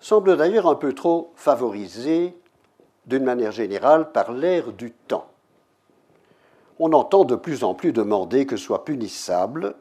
semble 0.00 0.36
d'ailleurs 0.36 0.66
un 0.66 0.74
peu 0.74 0.94
trop 0.94 1.32
favorisée 1.36 2.34
d'une 3.06 3.24
manière 3.24 3.52
générale 3.52 4.10
par 4.10 4.32
l'ère 4.32 4.72
du 4.72 4.90
temps. 4.90 5.28
On 6.80 6.92
entend 6.92 7.24
de 7.24 7.36
plus 7.36 7.62
en 7.62 7.74
plus 7.74 7.92
demander 7.92 8.46
que 8.46 8.56
soit 8.56 8.84
punissable 8.84 9.76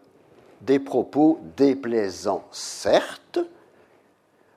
des 0.62 0.80
propos 0.80 1.40
déplaisants, 1.58 2.46
certes, 2.52 3.40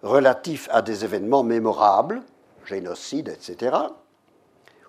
relatifs 0.03 0.69
à 0.71 0.83
des 0.83 1.05
événements 1.05 1.43
mémorables, 1.43 2.23
génocide, 2.67 3.29
etc., 3.29 3.77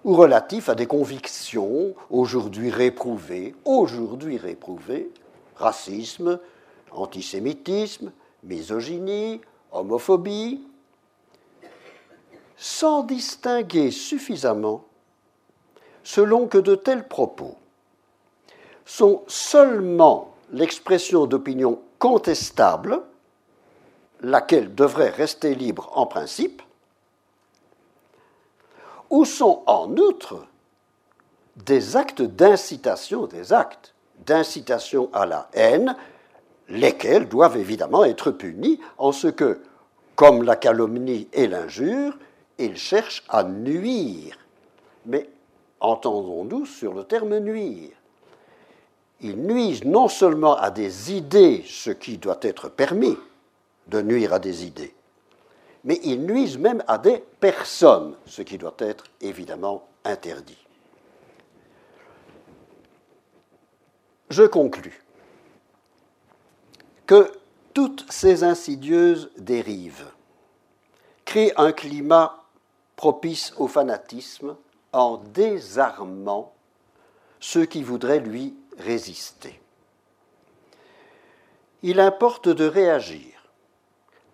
ou 0.03 0.15
relatifs 0.15 0.69
à 0.69 0.75
des 0.75 0.85
convictions 0.85 1.95
aujourd'hui 2.11 2.69
réprouvées, 2.69 3.55
aujourd'hui 3.65 4.37
réprouvées, 4.37 5.09
racisme, 5.55 6.39
antisémitisme, 6.91 8.11
misogynie, 8.43 9.41
homophobie, 9.71 10.61
sans 12.55 13.03
distinguer 13.03 13.91
suffisamment 13.91 14.85
selon 16.03 16.47
que 16.47 16.59
de 16.59 16.75
tels 16.75 17.07
propos 17.07 17.55
sont 18.85 19.23
seulement 19.27 20.34
l'expression 20.51 21.25
d'opinions 21.25 21.81
contestables, 21.99 23.01
laquelle 24.21 24.73
devrait 24.73 25.09
rester 25.09 25.55
libre 25.55 25.91
en 25.93 26.05
principe, 26.05 26.61
ou 29.09 29.25
sont 29.25 29.63
en 29.67 29.95
outre 29.97 30.45
des 31.55 31.95
actes 31.95 32.21
d'incitation, 32.21 33.27
des 33.27 33.53
actes 33.53 33.93
d'incitation 34.25 35.09
à 35.13 35.25
la 35.25 35.49
haine, 35.53 35.95
lesquels 36.69 37.27
doivent 37.27 37.57
évidemment 37.57 38.03
être 38.03 38.31
punis 38.31 38.79
en 38.97 39.11
ce 39.11 39.27
que, 39.27 39.61
comme 40.15 40.43
la 40.43 40.55
calomnie 40.55 41.27
et 41.33 41.47
l'injure, 41.47 42.17
ils 42.57 42.77
cherchent 42.77 43.23
à 43.29 43.43
nuire. 43.43 44.37
Mais 45.05 45.29
entendons-nous 45.79 46.65
sur 46.65 46.93
le 46.93 47.03
terme 47.03 47.37
nuire? 47.39 47.91
Ils 49.21 49.37
nuisent 49.37 49.83
non 49.83 50.07
seulement 50.07 50.55
à 50.57 50.71
des 50.71 51.13
idées, 51.13 51.63
ce 51.67 51.91
qui 51.91 52.17
doit 52.17 52.39
être 52.41 52.69
permis 52.69 53.17
de 53.87 54.01
nuire 54.01 54.33
à 54.33 54.39
des 54.39 54.65
idées, 54.65 54.93
mais 55.83 55.99
ils 56.03 56.21
nuisent 56.21 56.57
même 56.57 56.83
à 56.87 56.97
des 56.97 57.23
personnes, 57.39 58.15
ce 58.25 58.41
qui 58.41 58.57
doit 58.57 58.75
être 58.79 59.05
évidemment 59.21 59.87
interdit. 60.03 60.57
Je 64.29 64.43
conclus. 64.43 65.01
que 67.05 67.31
toutes 67.73 68.05
ces 68.09 68.43
insidieuses 68.43 69.29
dérives 69.37 70.07
créent 71.23 71.53
un 71.57 71.71
climat 71.71 72.43
propice 72.95 73.53
au 73.57 73.67
fanatisme 73.67 74.55
en 74.93 75.17
désarmant 75.17 76.53
ceux 77.39 77.65
qui 77.65 77.83
voudraient 77.83 78.21
lui 78.21 78.55
résister. 78.77 79.59
Il 81.83 81.99
importe 81.99 82.49
de 82.49 82.65
réagir 82.65 83.35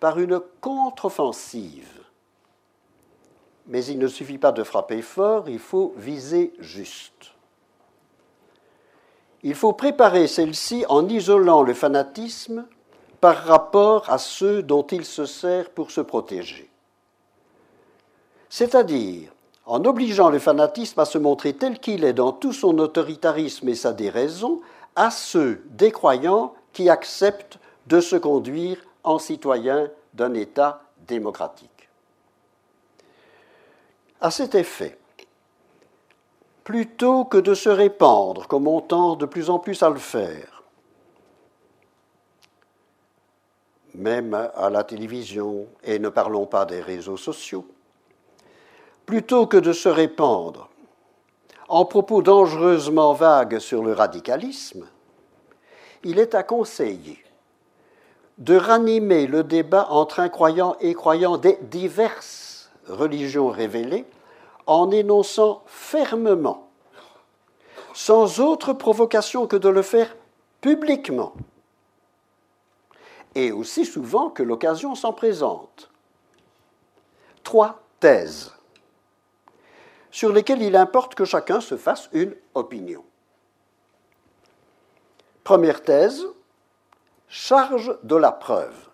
par 0.00 0.18
une 0.18 0.40
contre-offensive. 0.60 2.00
Mais 3.66 3.84
il 3.84 3.98
ne 3.98 4.08
suffit 4.08 4.38
pas 4.38 4.52
de 4.52 4.64
frapper 4.64 5.02
fort, 5.02 5.48
il 5.48 5.60
faut 5.60 5.94
viser 5.96 6.52
juste. 6.58 7.32
Il 9.42 9.54
faut 9.54 9.72
préparer 9.72 10.26
celle-ci 10.26 10.84
en 10.88 11.08
isolant 11.08 11.62
le 11.62 11.74
fanatisme 11.74 12.66
par 13.20 13.44
rapport 13.44 14.10
à 14.10 14.18
ceux 14.18 14.62
dont 14.62 14.86
il 14.86 15.04
se 15.04 15.26
sert 15.26 15.70
pour 15.70 15.90
se 15.90 16.00
protéger. 16.00 16.68
C'est-à-dire 18.48 19.31
en 19.66 19.84
obligeant 19.84 20.30
le 20.30 20.38
fanatisme 20.38 21.00
à 21.00 21.04
se 21.04 21.18
montrer 21.18 21.54
tel 21.54 21.78
qu'il 21.78 22.04
est 22.04 22.12
dans 22.12 22.32
tout 22.32 22.52
son 22.52 22.78
autoritarisme 22.78 23.68
et 23.68 23.74
sa 23.74 23.92
déraison 23.92 24.60
à 24.96 25.10
ceux 25.10 25.62
des 25.70 25.92
croyants 25.92 26.54
qui 26.72 26.88
acceptent 26.88 27.58
de 27.86 28.00
se 28.00 28.16
conduire 28.16 28.78
en 29.04 29.18
citoyens 29.18 29.90
d'un 30.14 30.34
État 30.34 30.82
démocratique. 31.06 31.88
À 34.20 34.30
cet 34.30 34.54
effet, 34.54 34.98
plutôt 36.64 37.24
que 37.24 37.38
de 37.38 37.54
se 37.54 37.68
répandre, 37.68 38.46
comme 38.46 38.68
on 38.68 38.80
tend 38.80 39.16
de 39.16 39.26
plus 39.26 39.50
en 39.50 39.58
plus 39.58 39.82
à 39.82 39.90
le 39.90 39.98
faire, 39.98 40.62
même 43.94 44.34
à 44.54 44.70
la 44.70 44.84
télévision, 44.84 45.66
et 45.82 45.98
ne 45.98 46.08
parlons 46.08 46.46
pas 46.46 46.64
des 46.64 46.80
réseaux 46.80 47.16
sociaux, 47.16 47.66
plutôt 49.06 49.46
que 49.46 49.56
de 49.56 49.72
se 49.72 49.88
répandre 49.88 50.68
en 51.68 51.84
propos 51.84 52.22
dangereusement 52.22 53.14
vagues 53.14 53.58
sur 53.58 53.82
le 53.82 53.92
radicalisme, 53.92 54.86
il 56.04 56.18
est 56.18 56.34
à 56.34 56.42
conseiller 56.42 57.18
de 58.38 58.56
ranimer 58.56 59.26
le 59.26 59.44
débat 59.44 59.86
entre 59.90 60.20
incroyants 60.20 60.76
et 60.80 60.94
croyants 60.94 61.38
des 61.38 61.58
diverses 61.62 62.70
religions 62.88 63.48
révélées 63.48 64.04
en 64.66 64.90
énonçant 64.90 65.62
fermement, 65.66 66.68
sans 67.94 68.40
autre 68.40 68.72
provocation 68.72 69.46
que 69.46 69.56
de 69.56 69.68
le 69.68 69.82
faire 69.82 70.14
publiquement, 70.60 71.32
et 73.34 73.50
aussi 73.52 73.84
souvent 73.84 74.30
que 74.30 74.42
l'occasion 74.42 74.94
s'en 74.94 75.12
présente. 75.12 75.90
Trois 77.42 77.80
thèses 78.00 78.52
sur 80.12 80.32
lesquelles 80.32 80.62
il 80.62 80.76
importe 80.76 81.16
que 81.16 81.24
chacun 81.24 81.60
se 81.60 81.76
fasse 81.76 82.08
une 82.12 82.36
opinion. 82.54 83.04
Première 85.42 85.82
thèse, 85.82 86.24
charge 87.28 87.96
de 88.04 88.14
la 88.14 88.30
preuve. 88.30 88.88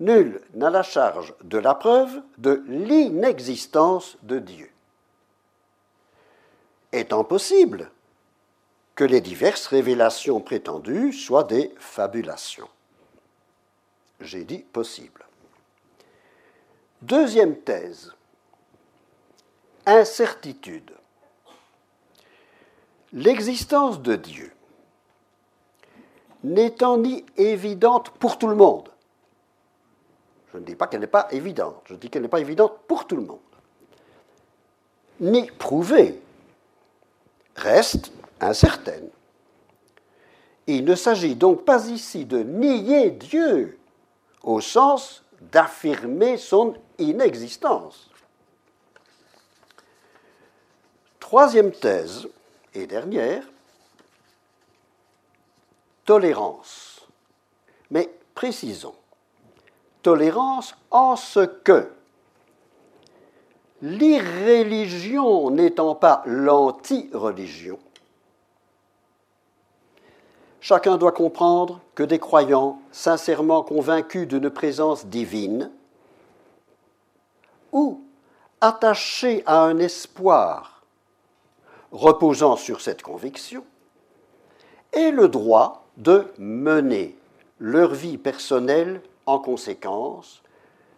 Nul 0.00 0.40
n'a 0.54 0.70
la 0.70 0.82
charge 0.82 1.34
de 1.44 1.58
la 1.58 1.74
preuve 1.74 2.22
de 2.38 2.64
l'inexistence 2.66 4.16
de 4.22 4.38
Dieu. 4.38 4.70
Étant 6.92 7.22
possible 7.22 7.90
que 8.94 9.04
les 9.04 9.20
diverses 9.20 9.66
révélations 9.66 10.40
prétendues 10.40 11.12
soient 11.12 11.44
des 11.44 11.74
fabulations. 11.78 12.68
J'ai 14.20 14.44
dit 14.44 14.58
possible. 14.58 15.24
Deuxième 17.02 17.56
thèse, 17.58 18.12
incertitude. 19.88 20.92
L'existence 23.12 24.02
de 24.02 24.16
Dieu 24.16 24.52
n'étant 26.44 26.98
ni 26.98 27.24
évidente 27.36 28.10
pour 28.10 28.38
tout 28.38 28.48
le 28.48 28.54
monde. 28.54 28.88
Je 30.52 30.58
ne 30.58 30.64
dis 30.64 30.74
pas 30.74 30.86
qu'elle 30.86 31.00
n'est 31.00 31.06
pas 31.06 31.26
évidente, 31.30 31.82
je 31.86 31.94
dis 31.94 32.10
qu'elle 32.10 32.22
n'est 32.22 32.28
pas 32.28 32.40
évidente 32.40 32.78
pour 32.86 33.06
tout 33.06 33.16
le 33.16 33.22
monde. 33.22 33.38
Ni 35.20 35.46
prouvée, 35.46 36.20
reste 37.56 38.12
incertaine. 38.40 39.08
Il 40.66 40.84
ne 40.84 40.94
s'agit 40.94 41.34
donc 41.34 41.64
pas 41.64 41.88
ici 41.88 42.26
de 42.26 42.42
nier 42.42 43.10
Dieu 43.10 43.78
au 44.42 44.60
sens 44.60 45.24
d'affirmer 45.40 46.36
son 46.36 46.74
inexistence. 46.98 48.07
Troisième 51.28 51.72
thèse 51.72 52.26
et 52.72 52.86
dernière, 52.86 53.44
tolérance. 56.06 57.06
Mais 57.90 58.08
précisons, 58.34 58.94
tolérance 60.02 60.74
en 60.90 61.16
ce 61.16 61.40
que 61.40 61.90
l'irréligion 63.82 65.50
n'étant 65.50 65.94
pas 65.94 66.22
l'anti-religion, 66.24 67.78
chacun 70.62 70.96
doit 70.96 71.12
comprendre 71.12 71.82
que 71.94 72.04
des 72.04 72.18
croyants 72.18 72.80
sincèrement 72.90 73.62
convaincus 73.62 74.26
d'une 74.26 74.48
présence 74.48 75.04
divine 75.04 75.70
ou 77.72 78.02
attachés 78.62 79.42
à 79.44 79.60
un 79.60 79.78
espoir 79.78 80.77
reposant 81.92 82.56
sur 82.56 82.80
cette 82.80 83.02
conviction 83.02 83.64
aient 84.92 85.10
le 85.10 85.28
droit 85.28 85.84
de 85.96 86.26
mener 86.38 87.16
leur 87.58 87.92
vie 87.92 88.18
personnelle 88.18 89.02
en 89.26 89.38
conséquence, 89.38 90.42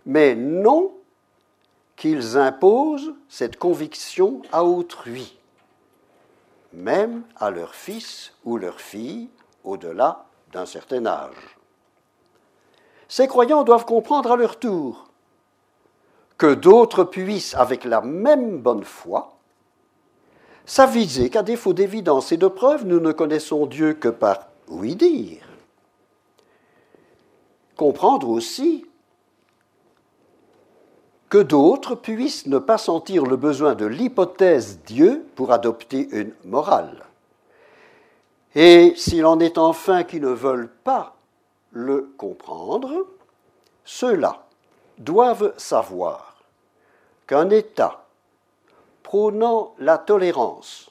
mais 0.06 0.34
non 0.34 0.92
qu'ils 1.96 2.38
imposent 2.38 3.14
cette 3.28 3.56
conviction 3.56 4.42
à 4.52 4.64
autrui, 4.64 5.36
même 6.72 7.22
à 7.36 7.50
leur 7.50 7.74
fils 7.74 8.32
ou 8.44 8.56
leur 8.56 8.80
fille 8.80 9.28
au-delà 9.64 10.24
d'un 10.52 10.66
certain 10.66 11.04
âge. 11.06 11.56
Ces 13.08 13.26
croyants 13.26 13.64
doivent 13.64 13.86
comprendre 13.86 14.30
à 14.30 14.36
leur 14.36 14.58
tour 14.58 15.08
que 16.38 16.54
d'autres 16.54 17.04
puissent, 17.04 17.54
avec 17.54 17.84
la 17.84 18.00
même 18.00 18.58
bonne 18.58 18.84
foi, 18.84 19.36
s'aviser 20.70 21.30
qu'à 21.30 21.42
défaut 21.42 21.72
d'évidence 21.72 22.30
et 22.30 22.36
de 22.36 22.46
preuves, 22.46 22.86
nous 22.86 23.00
ne 23.00 23.10
connaissons 23.10 23.66
Dieu 23.66 23.94
que 23.94 24.06
par 24.06 24.46
oui 24.68 24.94
dire. 24.94 25.42
Comprendre 27.74 28.28
aussi 28.28 28.86
que 31.28 31.38
d'autres 31.38 31.96
puissent 31.96 32.46
ne 32.46 32.58
pas 32.58 32.78
sentir 32.78 33.26
le 33.26 33.34
besoin 33.34 33.74
de 33.74 33.84
l'hypothèse 33.84 34.78
Dieu 34.86 35.26
pour 35.34 35.50
adopter 35.50 36.08
une 36.12 36.34
morale. 36.44 37.04
Et 38.54 38.92
s'il 38.94 39.26
en 39.26 39.40
est 39.40 39.58
enfin 39.58 40.04
qui 40.04 40.20
ne 40.20 40.28
veulent 40.28 40.70
pas 40.84 41.16
le 41.72 42.12
comprendre, 42.16 43.08
ceux-là 43.84 44.46
doivent 44.98 45.52
savoir 45.56 46.36
qu'un 47.26 47.50
État 47.50 48.04
prônant 49.10 49.74
la 49.80 49.98
tolérance 49.98 50.88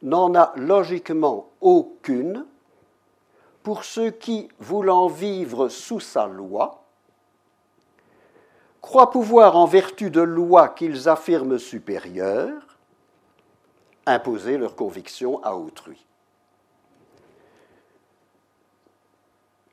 n'en 0.00 0.34
a 0.34 0.54
logiquement 0.56 1.50
aucune 1.60 2.46
pour 3.62 3.84
ceux 3.84 4.10
qui, 4.10 4.48
voulant 4.60 5.08
vivre 5.08 5.68
sous 5.68 6.00
sa 6.00 6.26
loi, 6.26 6.82
croient 8.80 9.10
pouvoir, 9.10 9.56
en 9.56 9.66
vertu 9.66 10.08
de 10.08 10.22
lois 10.22 10.70
qu'ils 10.70 11.06
affirment 11.06 11.58
supérieures, 11.58 12.78
imposer 14.06 14.56
leurs 14.56 14.74
convictions 14.74 15.44
à 15.44 15.56
autrui. 15.56 16.06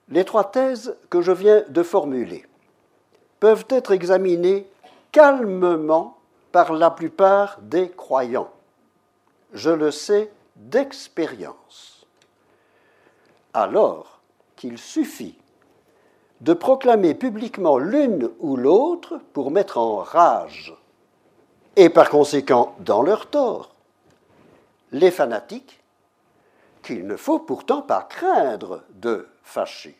Les 0.09 0.25
trois 0.25 0.51
thèses 0.51 0.97
que 1.09 1.21
je 1.21 1.31
viens 1.31 1.63
de 1.69 1.83
formuler 1.83 2.45
peuvent 3.39 3.67
être 3.69 3.91
examinées 3.93 4.67
calmement 5.13 6.17
par 6.51 6.73
la 6.73 6.91
plupart 6.91 7.59
des 7.61 7.89
croyants 7.89 8.51
je 9.53 9.69
le 9.69 9.91
sais 9.91 10.31
d'expérience. 10.55 12.05
Alors 13.53 14.21
qu'il 14.55 14.77
suffit 14.77 15.37
de 16.39 16.53
proclamer 16.53 17.13
publiquement 17.13 17.77
l'une 17.77 18.31
ou 18.39 18.55
l'autre 18.55 19.19
pour 19.33 19.51
mettre 19.51 19.77
en 19.77 19.97
rage, 19.97 20.75
et 21.75 21.89
par 21.89 22.09
conséquent 22.09 22.75
dans 22.79 23.01
leur 23.01 23.27
tort, 23.29 23.75
les 24.91 25.11
fanatiques 25.11 25.79
qu'il 26.83 27.05
ne 27.05 27.15
faut 27.15 27.39
pourtant 27.39 27.81
pas 27.81 28.03
craindre 28.03 28.83
de 28.95 29.27
fâcher. 29.43 29.97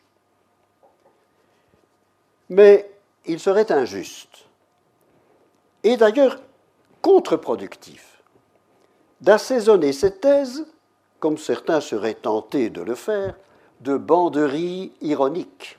Mais 2.48 2.90
il 3.24 3.38
serait 3.38 3.70
injuste, 3.70 4.41
et 5.84 5.96
d'ailleurs 5.96 6.40
contre-productif, 7.00 8.22
d'assaisonner 9.20 9.92
cette 9.92 10.20
thèse, 10.20 10.66
comme 11.20 11.38
certains 11.38 11.80
seraient 11.80 12.14
tentés 12.14 12.70
de 12.70 12.82
le 12.82 12.94
faire, 12.94 13.36
de 13.80 13.96
banderies 13.96 14.92
ironiques, 15.00 15.78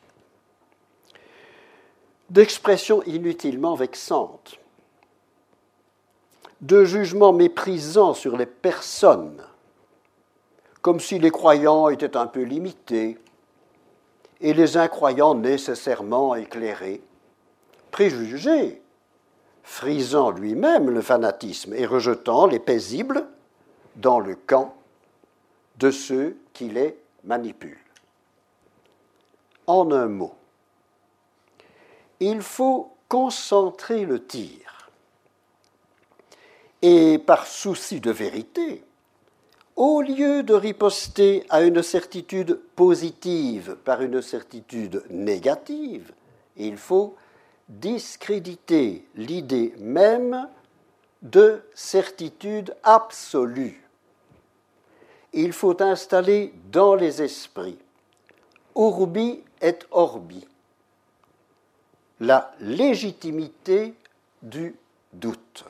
d'expressions 2.30 3.04
inutilement 3.04 3.76
vexantes, 3.76 4.60
de 6.62 6.84
jugements 6.86 7.34
méprisants 7.34 8.14
sur 8.14 8.38
les 8.38 8.46
personnes, 8.46 9.42
comme 10.82 11.00
si 11.00 11.20
les 11.20 11.32
croyants 11.32 11.90
étaient 11.90 12.18
un 12.18 12.28
peu 12.28 12.42
limités 12.42 13.18
et 14.42 14.54
les 14.54 14.76
incroyants 14.76 15.36
nécessairement 15.36 16.36
éclairés, 16.36 17.02
préjugés, 17.92 18.83
frisant 19.64 20.32
lui-même 20.32 20.90
le 20.90 21.02
fanatisme 21.02 21.74
et 21.74 21.86
rejetant 21.86 22.46
les 22.46 22.60
paisibles 22.60 23.26
dans 23.96 24.20
le 24.20 24.36
camp 24.36 24.76
de 25.80 25.90
ceux 25.90 26.38
qui 26.54 26.70
les 26.70 26.98
manipulent. 27.24 27.78
En 29.66 29.92
un 29.92 30.08
mot, 30.08 30.36
il 32.20 32.42
faut 32.42 32.92
concentrer 33.08 34.06
le 34.06 34.26
tir 34.26 34.92
et 36.84 37.18
par 37.18 37.48
souci 37.48 38.02
de 38.02 38.12
vérité, 38.12 38.84
au 39.78 40.02
lieu 40.02 40.44
de 40.44 40.54
riposter 40.54 41.46
à 41.50 41.62
une 41.62 41.82
certitude 41.82 42.60
positive 42.76 43.78
par 43.86 44.02
une 44.02 44.22
certitude 44.22 45.02
négative, 45.10 46.12
il 46.58 46.76
faut 46.78 47.16
discréditer 47.80 49.06
l'idée 49.16 49.74
même 49.80 50.48
de 51.22 51.64
certitude 51.74 52.76
absolue. 52.84 53.82
Il 55.32 55.54
faut 55.54 55.82
installer 55.82 56.54
dans 56.72 56.96
les 56.96 57.22
esprits 57.22 57.80
urbi 58.76 59.42
et 59.62 59.80
orbi 59.92 60.46
la 62.20 62.54
légitimité 62.60 63.96
du 64.42 64.76
doute. 65.12 65.66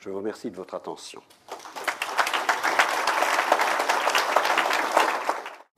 Je 0.00 0.10
vous 0.10 0.16
remercie 0.16 0.50
de 0.50 0.56
votre 0.56 0.74
attention. 0.74 1.22